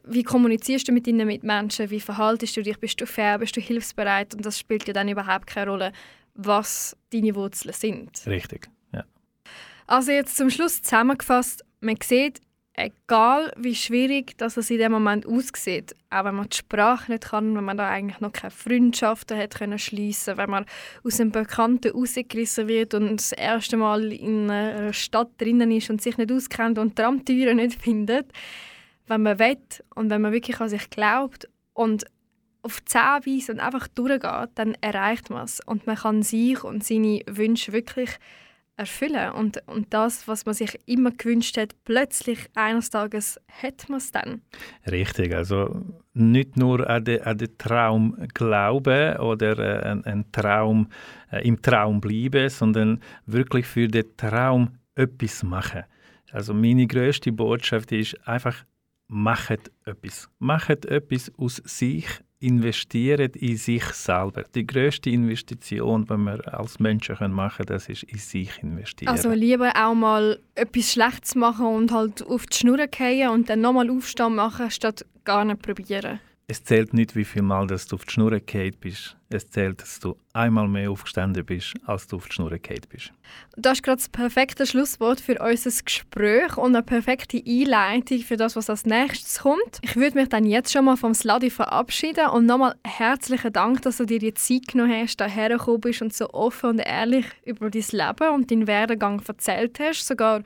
wie 0.05 0.23
kommunizierst 0.23 0.87
du 0.87 0.91
mit 0.91 1.05
deinen 1.05 1.27
Mitmenschen, 1.27 1.91
wie 1.91 1.99
verhaltest 1.99 2.57
du 2.57 2.63
dich, 2.63 2.79
bist 2.79 2.99
du 2.99 3.05
fair, 3.05 3.37
bist 3.37 3.55
du 3.55 3.61
hilfsbereit 3.61 4.33
und 4.33 4.43
das 4.43 4.57
spielt 4.57 4.87
ja 4.87 4.93
dann 4.93 5.07
überhaupt 5.07 5.45
keine 5.45 5.69
Rolle, 5.69 5.91
was 6.33 6.97
deine 7.11 7.35
Wurzeln 7.35 7.75
sind. 7.75 8.25
Richtig, 8.25 8.69
ja. 8.91 9.03
Also 9.85 10.11
jetzt 10.11 10.35
zum 10.35 10.49
Schluss 10.49 10.81
zusammengefasst, 10.81 11.63
man 11.79 11.97
sieht, 12.01 12.41
egal 12.75 13.53
wie 13.55 13.75
schwierig 13.75 14.35
es 14.39 14.69
in 14.69 14.79
dem 14.79 14.91
Moment 14.91 15.25
aussieht, 15.25 15.95
auch 16.09 16.25
wenn 16.25 16.35
man 16.35 16.49
die 16.49 16.57
Sprache 16.57 17.11
nicht 17.11 17.25
kann, 17.25 17.55
wenn 17.55 17.63
man 17.63 17.77
da 17.77 17.87
eigentlich 17.87 18.19
noch 18.19 18.33
keine 18.33 18.51
Freundschaften 18.51 19.37
hat 19.37 19.55
können 19.55 19.77
schließen, 19.77 20.37
wenn 20.37 20.49
man 20.49 20.65
aus 21.03 21.19
einem 21.19 21.31
Bekannten 21.31 21.91
rausgerissen 21.91 22.67
wird 22.67 22.93
und 22.95 23.17
das 23.17 23.31
erste 23.31 23.77
Mal 23.77 24.11
in 24.11 24.49
einer 24.49 24.93
Stadt 24.93 25.29
drinnen 25.37 25.71
ist 25.71 25.89
und 25.89 26.01
sich 26.01 26.17
nicht 26.17 26.31
auskennt 26.31 26.79
und 26.79 26.95
Tramtüren 26.95 27.57
nicht 27.57 27.79
findet, 27.79 28.31
wenn 29.07 29.21
man 29.21 29.37
will 29.37 29.57
und 29.95 30.09
wenn 30.09 30.21
man 30.21 30.33
wirklich 30.33 30.59
an 30.59 30.69
sich 30.69 30.89
glaubt 30.89 31.47
und 31.73 32.05
auf 32.63 32.79
die 32.81 32.95
Weise 32.95 33.51
und 33.51 33.59
einfach 33.59 33.87
durchgeht, 33.89 34.49
dann 34.55 34.75
erreicht 34.79 35.29
man 35.29 35.43
es. 35.43 35.59
Und 35.59 35.85
man 35.85 35.97
kann 35.97 36.23
sich 36.23 36.63
und 36.63 36.83
seine 36.83 37.21
Wünsche 37.27 37.73
wirklich 37.73 38.09
erfüllen. 38.77 39.31
Und, 39.31 39.61
und 39.67 39.93
das, 39.93 40.27
was 40.27 40.45
man 40.45 40.55
sich 40.55 40.79
immer 40.85 41.11
gewünscht 41.11 41.57
hat, 41.57 41.75
plötzlich 41.83 42.49
eines 42.55 42.89
Tages 42.89 43.39
hat 43.61 43.87
man 43.89 43.97
es 43.97 44.11
dann. 44.11 44.41
Richtig, 44.89 45.33
also 45.33 45.81
nicht 46.13 46.57
nur 46.57 46.89
an 46.89 47.03
den, 47.03 47.21
an 47.23 47.37
den 47.37 47.57
Traum 47.57 48.27
glauben 48.33 49.17
oder 49.17 49.59
äh, 49.59 49.89
ein, 49.89 50.05
ein 50.05 50.31
Traum 50.31 50.89
äh, 51.31 51.47
im 51.47 51.61
Traum 51.61 52.01
bleiben, 52.01 52.49
sondern 52.49 53.01
wirklich 53.25 53.65
für 53.65 53.87
den 53.87 54.05
Traum 54.17 54.77
etwas 54.95 55.43
machen. 55.43 55.83
Also 56.31 56.53
meine 56.53 56.87
größte 56.87 57.31
Botschaft 57.31 57.91
ist 57.91 58.27
einfach 58.27 58.65
macht 59.07 59.71
etwas. 59.85 60.29
Macht 60.39 60.85
etwas 60.85 61.31
aus 61.37 61.57
sich, 61.57 62.07
investiert 62.43 63.35
in 63.37 63.57
sich 63.57 63.83
selber. 63.85 64.43
Die 64.53 64.67
größte 64.67 65.09
Investition, 65.09 66.05
die 66.05 66.17
wir 66.17 66.59
als 66.59 66.79
Menschen 66.79 67.31
machen 67.31 67.65
können, 67.65 67.67
das 67.67 67.89
ist 67.89 68.03
in 68.03 68.17
sich 68.17 68.61
investieren. 68.61 69.09
Also 69.09 69.31
lieber 69.31 69.71
auch 69.75 69.93
mal 69.93 70.39
etwas 70.55 70.91
Schlechtes 70.91 71.35
machen 71.35 71.65
und 71.65 71.91
halt 71.91 72.25
auf 72.27 72.45
die 72.45 72.57
Schnur 72.57 72.85
gehen 72.87 73.29
und 73.29 73.49
dann 73.49 73.61
nochmal 73.61 73.89
aufstehen 73.89 74.35
machen, 74.35 74.69
statt 74.69 75.05
gar 75.23 75.45
nicht 75.45 75.61
probieren. 75.61 76.19
Es 76.47 76.63
zählt 76.63 76.93
nicht, 76.93 77.15
wie 77.15 77.23
viel 77.23 77.41
Mal 77.41 77.67
dass 77.67 77.87
du 77.87 77.95
auf 77.95 78.05
die 78.05 78.11
Schnur 78.11 78.31
gefallen 78.31 78.75
bist. 78.79 79.15
Es 79.29 79.49
zählt, 79.49 79.81
dass 79.81 79.99
du 79.99 80.17
einmal 80.33 80.67
mehr 80.67 80.91
aufgestanden 80.91 81.45
bist, 81.45 81.73
als 81.85 82.07
du 82.07 82.17
auf 82.17 82.27
die 82.27 82.33
Schnur 82.33 82.49
gefallen 82.51 82.81
bist. 82.89 83.13
Das 83.55 83.73
ist 83.73 83.83
gerade 83.83 83.97
das 83.97 84.09
perfekte 84.09 84.65
Schlusswort 84.65 85.21
für 85.21 85.39
unser 85.39 85.71
Gespräch 85.83 86.57
und 86.57 86.75
eine 86.75 86.83
perfekte 86.83 87.41
Einleitung 87.45 88.19
für 88.19 88.37
das, 88.37 88.55
was 88.55 88.69
als 88.69 88.85
nächstes 88.85 89.39
kommt. 89.39 89.79
Ich 89.81 89.95
würde 89.95 90.19
mich 90.19 90.29
dann 90.29 90.45
jetzt 90.45 90.73
schon 90.73 90.85
mal 90.85 90.97
vom 90.97 91.13
Sladi 91.13 91.49
verabschieden 91.49 92.27
und 92.27 92.45
nochmal 92.45 92.75
herzlichen 92.85 93.53
Dank, 93.53 93.81
dass 93.83 93.97
du 93.97 94.05
dir 94.05 94.19
die 94.19 94.33
Zeit 94.33 94.67
genommen 94.67 95.01
hast, 95.01 95.21
hierher 95.21 95.57
gekommen 95.57 95.81
bist 95.81 96.01
und 96.01 96.13
so 96.13 96.29
offen 96.31 96.71
und 96.71 96.79
ehrlich 96.79 97.25
über 97.45 97.69
dein 97.69 97.85
Leben 97.91 98.33
und 98.33 98.51
deinen 98.51 98.67
Werdegang 98.67 99.21
erzählt 99.25 99.79
hast. 99.79 100.05
Sogar 100.05 100.43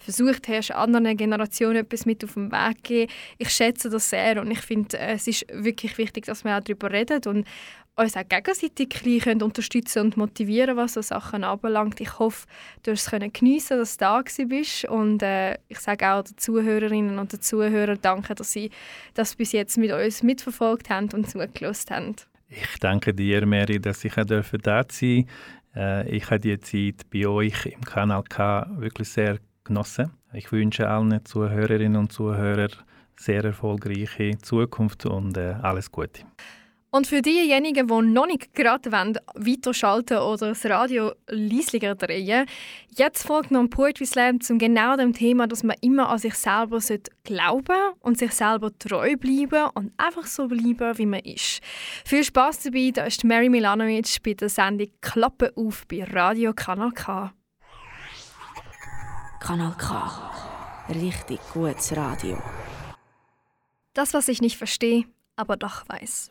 versucht 0.00 0.48
hast, 0.48 0.72
anderen 0.72 1.16
Generationen 1.16 1.76
etwas 1.76 2.06
mit 2.06 2.24
auf 2.24 2.34
den 2.34 2.50
Weg 2.50 2.76
zu 2.78 2.82
geben. 2.82 3.12
Ich 3.38 3.50
schätze 3.50 3.90
das 3.90 4.10
sehr 4.10 4.40
und 4.40 4.50
ich 4.50 4.60
finde, 4.60 4.98
äh, 4.98 5.14
es 5.14 5.26
ist 5.26 5.46
wirklich 5.52 5.98
wichtig, 5.98 6.26
dass 6.26 6.44
wir 6.44 6.56
auch 6.56 6.60
darüber 6.60 6.90
reden 6.90 7.20
und 7.26 7.46
uns 7.96 8.16
auch 8.16 8.28
gegenseitig 8.28 9.26
ein 9.26 9.42
unterstützen 9.42 10.00
und 10.00 10.16
motivieren, 10.16 10.76
was 10.76 10.94
so 10.94 11.02
Sachen 11.02 11.44
anbelangt. 11.44 12.00
Ich 12.00 12.18
hoffe, 12.18 12.46
du 12.82 12.92
hast 12.92 13.12
es 13.12 13.32
geniessen 13.32 13.78
dass 13.78 13.96
du 13.96 14.04
da 14.04 14.22
bist 14.46 14.84
und 14.86 15.22
äh, 15.22 15.54
ich 15.68 15.78
sage 15.80 16.10
auch 16.10 16.22
den 16.22 16.38
Zuhörerinnen 16.38 17.18
und 17.18 17.32
den 17.32 17.40
Zuhörern 17.40 17.98
danke, 18.00 18.34
dass 18.34 18.52
sie 18.52 18.70
das 19.14 19.34
bis 19.34 19.52
jetzt 19.52 19.76
mit 19.76 19.92
uns 19.92 20.22
mitverfolgt 20.22 20.88
haben 20.88 21.10
und 21.12 21.28
zugelassen 21.28 21.90
haben. 21.90 22.16
Ich 22.48 22.78
danke 22.80 23.14
dir, 23.14 23.46
Mary, 23.46 23.78
dass 23.78 24.04
ich 24.04 24.14
da 24.14 24.24
sein 24.26 24.42
durfte. 24.42 25.26
Äh, 25.76 26.08
ich 26.08 26.26
habe 26.30 26.40
die 26.40 26.58
Zeit 26.58 27.08
bei 27.12 27.26
euch 27.26 27.66
im 27.66 27.82
Kanal 27.82 28.24
K 28.24 28.66
wirklich 28.78 29.08
sehr 29.08 29.38
genossen. 29.64 30.10
Ich 30.32 30.52
wünsche 30.52 30.88
allen 30.88 31.24
Zuhörerinnen 31.24 31.96
und 31.96 32.12
Zuhörern 32.12 32.70
sehr 33.16 33.44
erfolgreiche 33.44 34.38
Zukunft 34.38 35.06
und 35.06 35.36
äh, 35.36 35.56
alles 35.62 35.90
Gute. 35.90 36.22
Und 36.92 37.06
für 37.06 37.22
diejenigen, 37.22 37.86
die 37.86 38.02
noch 38.02 38.26
nicht 38.26 38.52
gerade 38.52 38.90
weiterschalten 38.90 40.18
oder 40.18 40.48
das 40.48 40.66
Radio 40.66 41.12
leislicher 41.28 41.94
drehen, 41.94 42.46
jetzt 42.96 43.24
folgt 43.24 43.52
noch 43.52 43.60
ein 43.60 43.70
Poetry 43.70 44.06
Slam 44.06 44.40
zum 44.40 44.58
genau 44.58 44.96
dem 44.96 45.12
Thema, 45.12 45.46
dass 45.46 45.62
man 45.62 45.76
immer 45.82 46.08
an 46.08 46.18
sich 46.18 46.34
selber 46.34 46.80
glauben 47.22 47.92
und 48.00 48.18
sich 48.18 48.32
selber 48.32 48.76
treu 48.76 49.14
bleiben 49.16 49.70
und 49.74 49.92
einfach 49.98 50.26
so 50.26 50.48
bleiben, 50.48 50.98
wie 50.98 51.06
man 51.06 51.20
ist. 51.20 51.60
Viel 52.04 52.24
Spaß 52.24 52.64
dabei, 52.64 52.90
da 52.92 53.04
ist 53.04 53.22
Mary 53.22 53.48
Milanovic 53.48 54.20
bei 54.24 54.34
der 54.34 54.48
Sendung 54.48 54.88
Klappe 55.00 55.52
auf 55.54 55.86
bei 55.86 56.02
Radio 56.02 56.52
Kanal 56.52 56.90
K. 56.90 57.32
Kanal 59.40 59.74
K. 59.78 60.12
Richtig 60.90 61.40
gutes 61.54 61.96
Radio. 61.96 62.38
Das, 63.94 64.12
was 64.12 64.28
ich 64.28 64.42
nicht 64.42 64.58
verstehe, 64.58 65.06
aber 65.34 65.56
doch 65.56 65.88
weiß. 65.88 66.30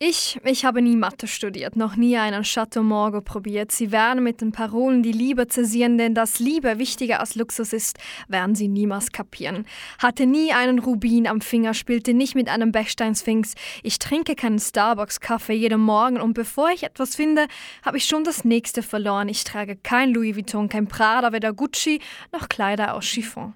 Ich, 0.00 0.38
ich 0.44 0.64
habe 0.64 0.80
nie 0.80 0.94
Mathe 0.94 1.26
studiert, 1.26 1.74
noch 1.74 1.96
nie 1.96 2.16
einen 2.16 2.44
Chateau 2.44 2.84
Morgo 2.84 3.20
probiert. 3.20 3.72
Sie 3.72 3.90
werden 3.90 4.22
mit 4.22 4.40
den 4.40 4.52
Parolen 4.52 5.02
die 5.02 5.10
Liebe 5.10 5.48
zersieren, 5.48 5.98
denn 5.98 6.14
dass 6.14 6.38
Liebe 6.38 6.78
wichtiger 6.78 7.18
als 7.18 7.34
Luxus 7.34 7.72
ist, 7.72 7.98
werden 8.28 8.54
sie 8.54 8.68
niemals 8.68 9.10
kapieren. 9.10 9.66
Hatte 10.00 10.26
nie 10.26 10.52
einen 10.52 10.78
Rubin 10.78 11.26
am 11.26 11.40
Finger, 11.40 11.74
spielte 11.74 12.14
nicht 12.14 12.36
mit 12.36 12.48
einem 12.48 12.70
Bechstein-Sphinx. 12.70 13.54
Ich 13.82 13.98
trinke 13.98 14.36
keinen 14.36 14.60
Starbucks-Kaffee 14.60 15.54
jeden 15.54 15.80
Morgen 15.80 16.20
und 16.20 16.34
bevor 16.34 16.70
ich 16.70 16.84
etwas 16.84 17.16
finde, 17.16 17.48
habe 17.84 17.96
ich 17.96 18.04
schon 18.04 18.22
das 18.22 18.44
nächste 18.44 18.84
verloren. 18.84 19.28
Ich 19.28 19.42
trage 19.42 19.74
kein 19.74 20.14
Louis 20.14 20.36
Vuitton, 20.36 20.68
kein 20.68 20.86
Prada, 20.86 21.32
weder 21.32 21.52
Gucci, 21.52 22.00
noch 22.30 22.48
Kleider 22.48 22.94
aus 22.94 23.04
Chiffon. 23.04 23.54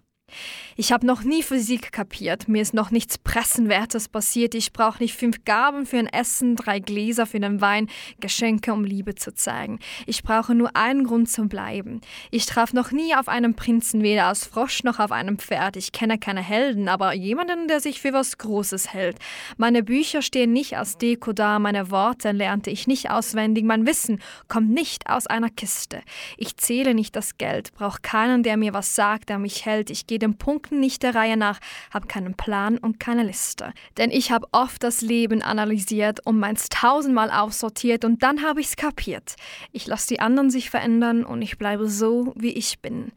Ich 0.77 0.91
habe 0.91 1.07
noch 1.07 1.23
nie 1.23 1.43
Physik 1.43 1.93
kapiert. 1.93 2.49
Mir 2.49 2.63
ist 2.63 2.73
noch 2.73 2.91
nichts 2.91 3.19
Pressenwertes 3.19 4.09
passiert. 4.09 4.55
Ich 4.55 4.73
brauche 4.73 5.03
nicht 5.03 5.15
fünf 5.15 5.45
Gaben 5.45 5.85
für 5.85 5.99
ein 5.99 6.07
Essen, 6.07 6.57
drei 6.57 6.79
Gläser 6.79 7.27
für 7.27 7.41
den 7.41 7.61
Wein, 7.61 7.89
Geschenke, 8.21 8.73
um 8.73 8.85
Liebe 8.85 9.15
zu 9.15 9.35
zeigen. 9.35 9.79
Ich 10.07 10.23
brauche 10.23 10.55
nur 10.55 10.75
einen 10.75 11.05
Grund 11.05 11.29
zum 11.29 11.49
Bleiben. 11.49 12.01
Ich 12.31 12.47
traf 12.47 12.73
noch 12.73 12.91
nie 12.91 13.15
auf 13.15 13.29
einen 13.29 13.55
Prinzen, 13.55 14.03
weder 14.03 14.27
als 14.27 14.47
Frosch 14.47 14.83
noch 14.83 14.99
auf 14.99 15.13
einem 15.13 15.39
Pferd. 15.39 15.77
Ich 15.77 15.93
kenne 15.93 16.19
keine 16.19 16.43
Helden, 16.43 16.89
aber 16.89 17.13
jemanden, 17.13 17.69
der 17.69 17.81
sich 17.81 18.01
für 18.01 18.15
was 18.15 18.39
Großes 18.39 18.93
hält. 18.95 19.19
Meine 19.59 19.83
Bücher 19.83 20.23
stehen 20.23 20.53
nicht 20.53 20.79
als 20.79 20.97
Deko 20.97 21.33
da, 21.33 21.59
meine 21.59 21.91
Worte 21.91 22.33
lernte 22.33 22.71
ich 22.71 22.87
nicht 22.87 23.11
auswendig. 23.11 23.65
Mein 23.65 23.87
Wissen 23.87 24.21
kommt 24.49 24.71
nicht 24.71 25.09
aus 25.09 25.27
einer 25.27 25.51
Kiste. 25.51 26.01
Ich 26.39 26.57
zähle 26.57 26.95
nicht 26.95 27.15
das 27.15 27.37
Geld, 27.37 27.75
brauche 27.75 28.01
keinen, 28.01 28.43
der 28.43 28.57
mir 28.57 28.73
was 28.73 28.95
sagt, 28.95 29.29
der 29.29 29.39
mich 29.39 29.67
hält. 29.67 29.91
Ich 29.91 30.07
gehe 30.07 30.19
den 30.19 30.37
Punkten 30.63 30.79
nicht 30.79 31.03
der 31.03 31.17
Reihe 31.17 31.37
nach, 31.37 31.59
habe 31.93 32.07
keinen 32.07 32.35
Plan 32.35 32.79
und 32.79 33.01
keine 33.01 33.25
Liste. 33.25 33.73
Denn 33.99 34.13
ich 34.13 34.31
habe 34.31 34.47
oft 34.53 34.83
das 34.85 35.01
Leben 35.01 35.43
analysiert 35.43 36.25
und 36.25 36.39
meins 36.39 36.69
tausendmal 36.69 37.33
aussortiert 37.33 38.05
und 38.05 38.23
dann 38.23 38.43
habe 38.43 38.61
ich 38.61 38.69
es 38.69 38.77
kapiert. 38.77 39.35
Ich 39.73 39.87
lasse 39.89 40.07
die 40.09 40.21
anderen 40.21 40.51
sich 40.51 40.71
verändern 40.71 41.25
und 41.25 41.43
ich 41.43 41.59
bleibe 41.59 41.89
so, 41.89 42.33
wie 42.37 42.53
ich 42.53 42.79
bin. 42.79 43.11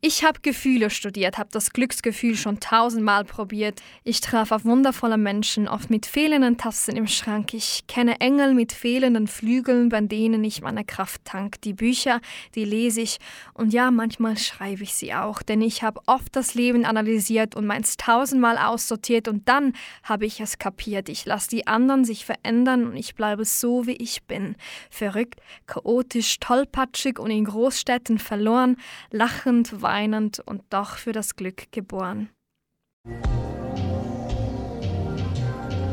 Ich 0.00 0.24
habe 0.24 0.40
Gefühle 0.40 0.90
studiert, 0.90 1.38
habe 1.38 1.50
das 1.52 1.72
Glücksgefühl 1.72 2.34
schon 2.34 2.58
tausendmal 2.58 3.24
probiert. 3.24 3.80
Ich 4.02 4.20
traf 4.20 4.50
auf 4.50 4.64
wundervolle 4.64 5.18
Menschen, 5.18 5.68
oft 5.68 5.90
mit 5.90 6.04
fehlenden 6.04 6.56
Tassen 6.58 6.96
im 6.96 7.06
Schrank. 7.06 7.54
Ich 7.54 7.84
kenne 7.86 8.20
Engel 8.20 8.54
mit 8.54 8.72
fehlenden 8.72 9.28
Flügeln, 9.28 9.88
bei 9.88 10.00
denen 10.00 10.42
ich 10.42 10.62
meine 10.62 10.84
Kraft 10.84 11.24
tank. 11.24 11.60
Die 11.62 11.74
Bücher, 11.74 12.20
die 12.56 12.64
lese 12.64 13.02
ich 13.02 13.18
und 13.54 13.72
ja, 13.72 13.92
manchmal 13.92 14.36
schreibe 14.36 14.82
ich 14.82 14.94
sie 14.94 15.14
auch, 15.14 15.42
denn 15.42 15.60
ich 15.60 15.84
habe 15.84 16.00
oft 16.06 16.34
das 16.34 16.54
Leben 16.54 16.87
analysiert 16.88 17.54
und 17.54 17.66
meins 17.66 17.96
tausendmal 17.96 18.58
aussortiert 18.58 19.28
und 19.28 19.48
dann 19.48 19.74
habe 20.02 20.26
ich 20.26 20.40
es 20.40 20.58
kapiert. 20.58 21.08
Ich 21.08 21.26
lasse 21.26 21.50
die 21.50 21.66
anderen 21.66 22.04
sich 22.04 22.24
verändern 22.24 22.86
und 22.86 22.96
ich 22.96 23.14
bleibe 23.14 23.44
so, 23.44 23.86
wie 23.86 23.96
ich 23.96 24.24
bin. 24.24 24.56
Verrückt, 24.90 25.40
chaotisch, 25.66 26.40
tollpatschig 26.40 27.18
und 27.18 27.30
in 27.30 27.44
Großstädten 27.44 28.18
verloren, 28.18 28.76
lachend, 29.10 29.82
weinend 29.82 30.40
und 30.40 30.62
doch 30.70 30.96
für 30.96 31.12
das 31.12 31.36
Glück 31.36 31.70
geboren. 31.70 32.30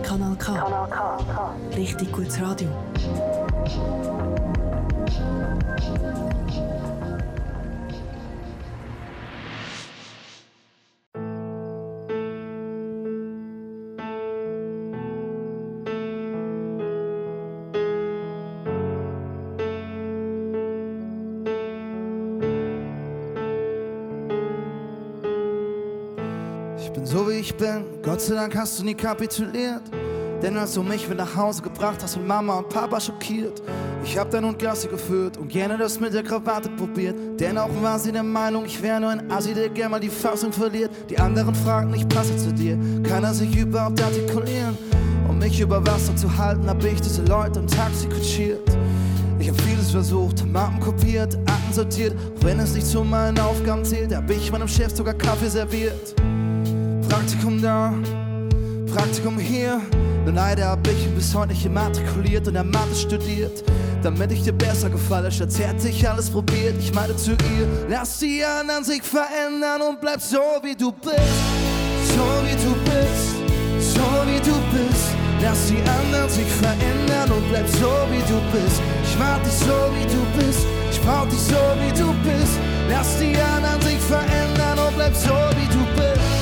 Kanal 0.03 0.35
K. 0.37 0.53
Kanal 0.53 0.89
K. 0.89 1.55
Richtig 1.75 2.11
gutes 2.11 2.41
Radio. 2.41 2.69
Gott 28.27 28.37
Dank 28.37 28.55
hast 28.55 28.79
du 28.79 28.83
nie 28.83 28.95
kapituliert. 28.95 29.83
Denn 30.41 30.57
als 30.57 30.73
du 30.73 30.81
mich 30.81 31.07
mit 31.07 31.19
nach 31.19 31.35
Hause 31.35 31.61
gebracht 31.61 32.01
hast 32.01 32.17
und 32.17 32.25
Mama 32.25 32.55
und 32.55 32.69
Papa 32.69 32.99
schockiert, 32.99 33.61
ich 34.03 34.17
hab 34.17 34.31
dein 34.31 34.45
Hund 34.45 34.57
Gassi 34.57 34.87
geführt 34.87 35.37
und 35.37 35.47
gerne 35.47 35.77
das 35.77 35.99
mit 35.99 36.11
der 36.13 36.23
Krawatte 36.23 36.69
probiert. 36.69 37.15
Denn 37.39 37.55
auch 37.57 37.69
war 37.81 37.99
sie 37.99 38.11
der 38.11 38.23
Meinung, 38.23 38.65
ich 38.65 38.81
wäre 38.81 38.99
nur 38.99 39.11
ein 39.11 39.29
Assi, 39.31 39.53
der 39.53 39.69
gerne 39.69 39.91
mal 39.91 39.99
die 39.99 40.09
Fassung 40.09 40.51
verliert. 40.51 40.89
Die 41.09 41.19
anderen 41.19 41.53
fragten, 41.53 41.93
ich 41.93 42.07
passe 42.07 42.35
zu 42.35 42.51
dir, 42.51 42.79
kann 43.03 43.23
er 43.23 43.33
sich 43.33 43.55
überhaupt 43.55 44.01
artikulieren? 44.01 44.75
Um 45.29 45.37
mich 45.37 45.59
über 45.59 45.85
Wasser 45.85 46.15
zu 46.15 46.35
halten, 46.35 46.67
hab 46.67 46.83
ich 46.83 46.99
diese 47.01 47.23
Leute 47.25 47.59
im 47.59 47.67
Taxi 47.67 48.07
kutschiert. 48.07 48.67
Ich 49.37 49.49
hab 49.49 49.61
vieles 49.61 49.91
versucht, 49.91 50.43
Mappen 50.47 50.79
kopiert, 50.79 51.35
Akten 51.45 51.73
sortiert, 51.73 52.15
auch 52.15 52.43
wenn 52.43 52.59
es 52.59 52.73
nicht 52.73 52.87
zu 52.87 53.03
meinen 53.03 53.37
Aufgaben 53.39 53.85
zählt, 53.85 54.15
hab 54.15 54.29
ich 54.31 54.51
meinem 54.51 54.67
Chef 54.67 54.95
sogar 54.95 55.13
Kaffee 55.13 55.49
serviert. 55.49 56.15
Praktikum 57.09 57.61
da, 57.61 57.93
Praktikum 58.93 59.37
hier. 59.37 59.81
Nur 60.23 60.33
leider 60.33 60.69
hab 60.69 60.87
ich 60.87 61.07
bis 61.13 61.35
heute 61.35 61.49
nicht 61.49 61.65
immatrikuliert 61.65 62.47
und 62.47 62.55
er 62.55 62.63
Mathe 62.63 62.95
studiert. 62.95 63.63
Damit 64.01 64.31
ich 64.31 64.43
dir 64.43 64.53
besser 64.53 64.89
gefalle, 64.89 65.31
statt 65.31 65.49
hätte 65.57 65.89
ich 65.89 66.07
alles 66.09 66.29
probiert. 66.29 66.75
Ich 66.79 66.93
meinte 66.93 67.15
zu 67.15 67.31
ihr, 67.31 67.67
lass 67.89 68.19
die 68.19 68.43
anderen 68.43 68.83
sich 68.83 69.03
verändern 69.03 69.81
und 69.81 70.01
bleib 70.01 70.21
so 70.21 70.41
wie 70.63 70.75
du 70.75 70.91
bist. 70.91 71.15
So 72.15 72.25
wie 72.45 72.55
du 72.55 72.73
bist, 72.85 73.93
so 73.93 74.01
wie 74.27 74.39
du 74.39 74.55
bist. 74.71 75.05
Lass 75.41 75.67
die 75.67 75.77
anderen 75.77 76.29
sich 76.29 76.47
verändern 76.47 77.31
und 77.37 77.49
bleib 77.49 77.67
so 77.67 77.91
wie 78.09 78.23
du 78.31 78.39
bist. 78.51 78.81
Ich 79.03 79.19
mag 79.19 79.43
dich 79.43 79.53
so 79.53 79.77
wie 79.93 80.05
du 80.05 80.39
bist, 80.39 80.65
ich 80.91 81.01
brauch 81.01 81.27
dich 81.27 81.39
so 81.39 81.61
wie 81.81 81.91
du 81.99 82.13
bist. 82.23 82.57
Lass 82.89 83.19
die 83.19 83.35
anderen 83.35 83.81
sich 83.81 83.99
verändern 83.99 84.79
und 84.87 84.95
bleib 84.95 85.13
so 85.13 85.29
wie 85.29 85.67
du 85.67 85.85
bist 85.95 86.34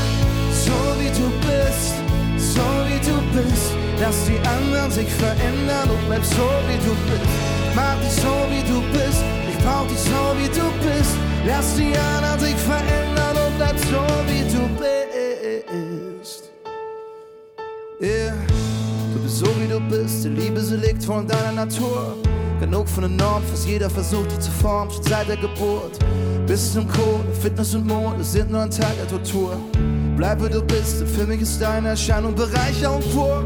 wie 1.04 1.10
du 1.10 1.30
bist, 1.44 1.96
so 2.38 2.64
wie 2.88 3.00
du 3.04 3.16
bist. 3.36 3.76
Lass 4.00 4.26
die 4.26 4.40
anderen 4.48 4.92
sich 4.92 5.10
verändern 5.10 5.90
und 5.90 6.08
bleib 6.08 6.24
so 6.24 6.48
wie 6.68 6.80
du 6.86 6.94
bist. 7.08 7.28
Mag 7.76 8.00
dich 8.02 8.16
so 8.22 8.34
wie 8.52 8.64
du 8.72 8.80
bist, 8.94 9.22
ich 9.50 9.58
brauch 9.64 9.88
dich 9.88 10.00
so 10.00 10.22
wie 10.40 10.48
du 10.48 10.66
bist. 10.86 11.14
Lass 11.46 11.76
die 11.76 11.94
anderen 11.98 12.40
sich 12.40 12.56
verändern 12.56 13.36
und 13.46 13.58
bleib 13.58 13.78
so 13.80 14.04
wie 14.30 14.44
du 14.54 14.64
bist. 14.80 16.50
Yeah. 18.02 18.34
so 19.28 19.46
wie 19.60 19.68
du 19.68 19.80
bist. 19.80 20.24
Die 20.26 20.30
Liebe, 20.30 20.60
sie 20.60 20.78
liegt 20.78 21.04
von 21.04 21.28
deiner 21.28 21.52
Natur. 21.52 22.16
Genug 22.60 22.88
von 22.88 23.04
den 23.04 23.16
Normen, 23.16 23.46
fast 23.48 23.68
jeder 23.68 23.90
versucht, 23.90 24.32
die 24.32 24.40
zu 24.40 24.52
formen, 24.52 24.92
schon 24.92 25.04
seit 25.04 25.28
der 25.28 25.38
Geburt. 25.38 26.00
Bist 26.48 26.76
im 26.76 26.88
Code, 26.88 27.26
Fitness 27.42 27.76
und 27.76 27.88
Mode 27.88 28.24
sind 28.24 28.52
nur 28.52 28.62
ein 28.62 28.72
Teil 28.72 28.96
der 28.98 29.08
Tortur. 29.08 29.58
Bleib, 30.16 30.44
wie 30.44 30.50
du 30.50 30.62
bist, 30.62 31.08
für 31.08 31.26
mich 31.26 31.42
ist 31.42 31.60
deine 31.60 31.90
Erscheinung 31.90 32.36
Bereicherung 32.36 33.02
pur. 33.14 33.44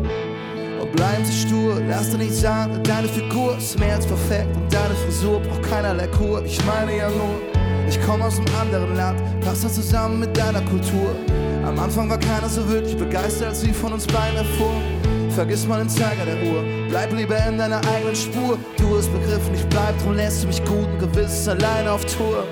Und 0.82 0.92
bleiben 0.96 1.24
sie 1.24 1.48
stur, 1.48 1.82
lass 1.88 2.12
dir 2.12 2.18
nicht 2.18 2.34
sagen, 2.34 2.84
deine 2.84 3.08
Figur 3.08 3.58
ist 3.58 3.80
mehr 3.80 3.96
als 3.96 4.06
perfekt 4.06 4.56
und 4.56 4.72
deine 4.72 4.94
Frisur 5.06 5.40
braucht 5.40 5.64
keinerlei 5.64 6.08
Kur. 6.08 6.44
Ich 6.44 6.64
meine 6.66 6.98
ja 6.98 7.10
nur, 7.10 7.42
ich 7.88 8.00
komme 8.06 8.26
aus 8.26 8.38
einem 8.38 8.48
anderen 8.60 8.96
Land, 8.96 9.20
passt 9.42 9.64
das 9.64 9.76
zusammen 9.76 10.20
mit 10.20 10.38
deiner 10.38 10.62
Kultur. 10.62 11.16
Am 11.66 11.80
Anfang 11.80 12.10
war 12.10 12.20
keiner 12.20 12.50
so 12.50 12.68
wirklich 12.70 12.98
begeistert, 12.98 13.50
als 13.50 13.62
sie 13.62 13.74
von 13.74 13.94
uns 13.94 14.06
beiden 14.06 14.38
erfuhr. 14.38 14.76
Vergiss 15.32 15.66
mal 15.68 15.80
den 15.80 15.90
Zeiger 15.90 16.26
der 16.26 16.52
Uhr, 16.52 16.64
bleib 16.90 17.14
lieber 17.14 17.38
in 17.48 17.58
deiner 17.58 17.82
eigenen 17.96 18.16
Spur. 18.16 18.58
Du 18.78 18.98
hast 18.98 19.12
begriffen, 19.14 19.54
ich 19.56 19.66
bleib, 19.68 19.98
drum 20.04 20.16
lässt 20.16 20.44
du 20.44 20.48
mich 20.48 20.64
guten 20.66 21.00
Gewissens 21.00 21.48
alleine 21.48 21.92
auf 21.92 22.06
Tour. 22.06 22.44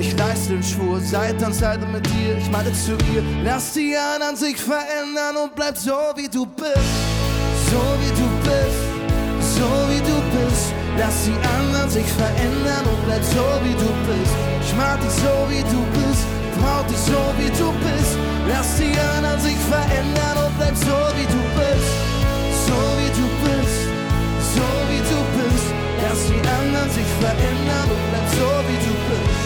Ich 0.00 0.16
leiste 0.16 0.50
den 0.50 0.62
Schwur, 0.62 1.00
Seite 1.00 1.46
an 1.46 1.52
Seite 1.52 1.84
mit 1.86 2.06
dir, 2.06 2.38
ich 2.38 2.48
meine 2.50 2.72
zu 2.72 2.92
ihr, 3.12 3.22
lass 3.42 3.72
die 3.72 3.96
anderen 3.96 4.36
sich 4.36 4.56
verändern 4.56 5.36
und 5.42 5.54
bleib 5.56 5.76
so 5.76 5.98
wie 6.14 6.28
du 6.28 6.46
bist. 6.46 6.94
So 7.70 7.82
wie 7.98 8.12
du 8.14 8.28
bist, 8.46 8.80
so 9.58 9.66
wie 9.90 9.98
du 9.98 10.16
bist. 10.30 10.72
Lass 10.98 11.24
die 11.26 11.38
anderen 11.58 11.90
sich 11.90 12.06
verändern 12.06 12.84
und 12.86 13.00
bleib 13.06 13.24
so 13.24 13.42
wie 13.64 13.74
du 13.74 13.90
bist. 14.06 14.34
Ich 14.62 14.74
mag 14.76 15.00
dich 15.00 15.10
so 15.10 15.34
wie 15.50 15.62
du 15.66 15.80
bist, 15.98 16.24
brauch 16.58 16.86
dich 16.86 17.02
so 17.10 17.20
wie 17.38 17.50
du 17.58 17.68
bist. 17.82 18.14
Lass 18.46 18.76
die 18.78 18.94
anderen 18.94 19.40
sich 19.40 19.58
verändern 19.66 20.36
und 20.46 20.54
bleib 20.58 20.76
so 20.76 20.98
wie 21.18 21.26
du 21.26 21.42
bist. 21.58 21.90
So 22.66 22.78
wie 22.98 23.12
du 23.18 23.26
bist, 23.42 23.78
so 24.54 24.66
wie 24.90 25.02
du 25.10 25.18
bist. 25.38 25.68
Lass 26.02 26.20
die 26.30 26.42
anderen 26.46 26.90
sich 26.90 27.10
verändern 27.18 27.88
und 27.90 28.02
bleib 28.10 28.28
so 28.38 28.48
wie 28.66 28.78
du 28.86 28.94
bist. 29.10 29.37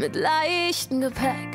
Mit 0.00 0.16
leichtem 0.16 1.02
Gepäck. 1.02 1.49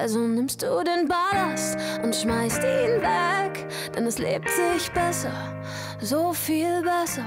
Also 0.00 0.20
nimmst 0.20 0.62
du 0.62 0.84
den 0.84 1.08
Ballast 1.08 1.76
und 2.04 2.14
schmeißt 2.14 2.58
ihn 2.58 3.02
weg, 3.02 3.66
denn 3.96 4.06
es 4.06 4.18
lebt 4.18 4.48
sich 4.48 4.92
besser, 4.92 5.60
so 6.00 6.32
viel 6.32 6.82
besser, 6.82 7.26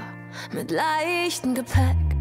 mit 0.52 0.70
leichtem 0.70 1.54
Gepäck. 1.54 2.11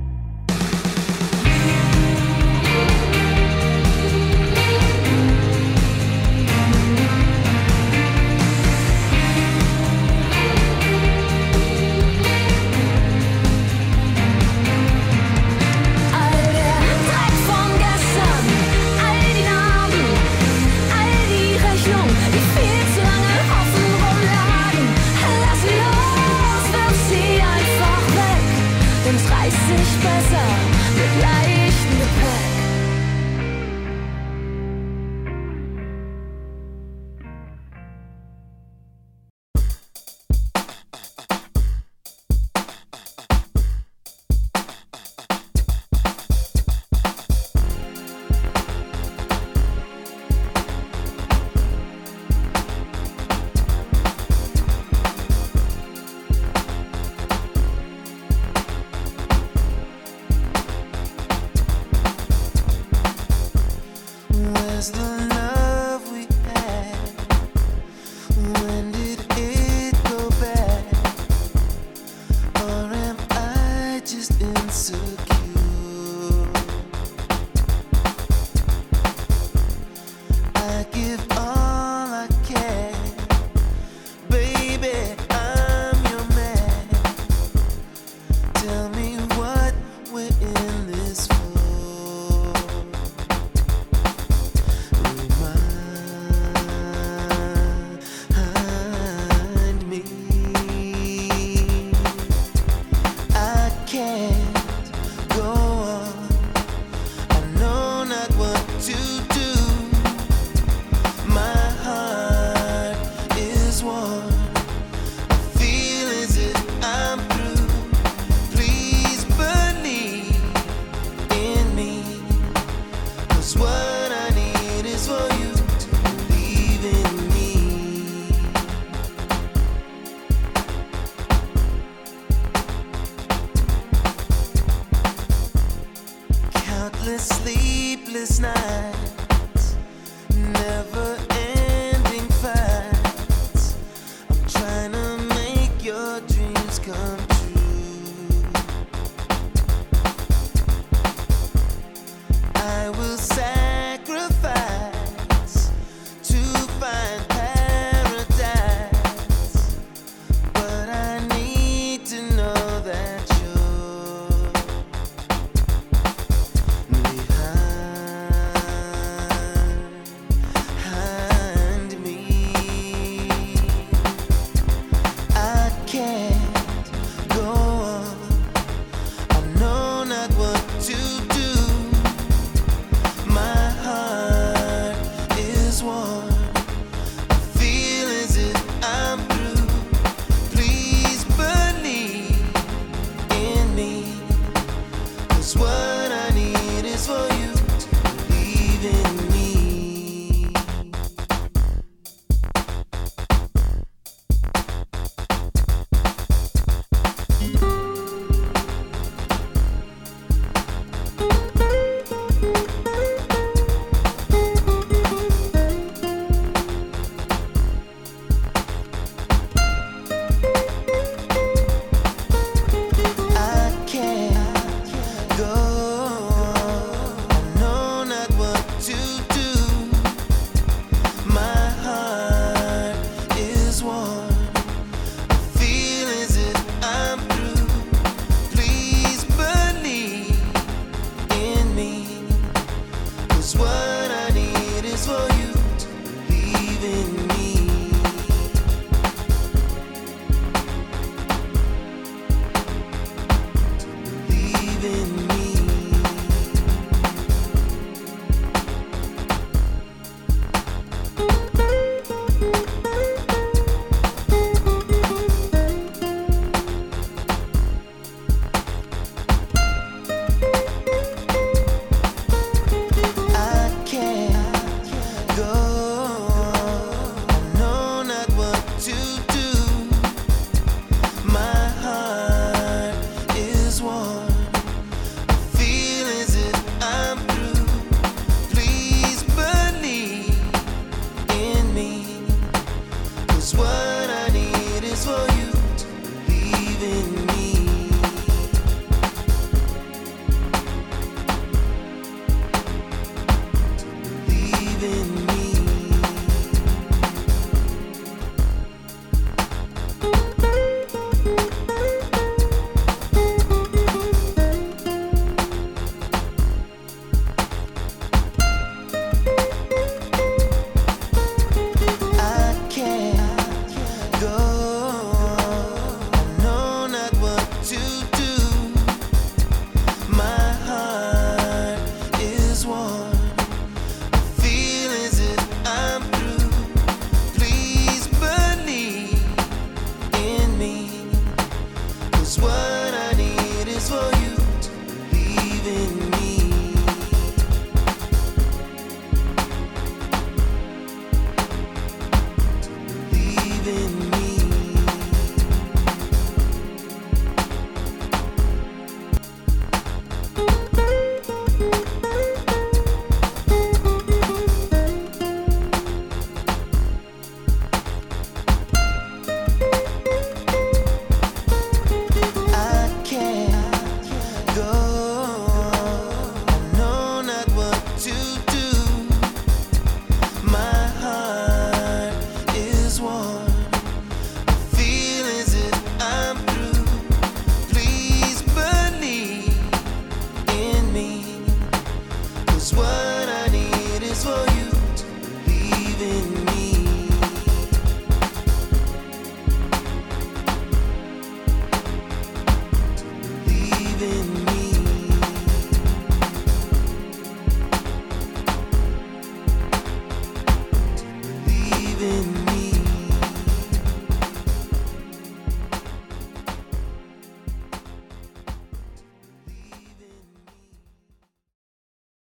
For 197.08 197.31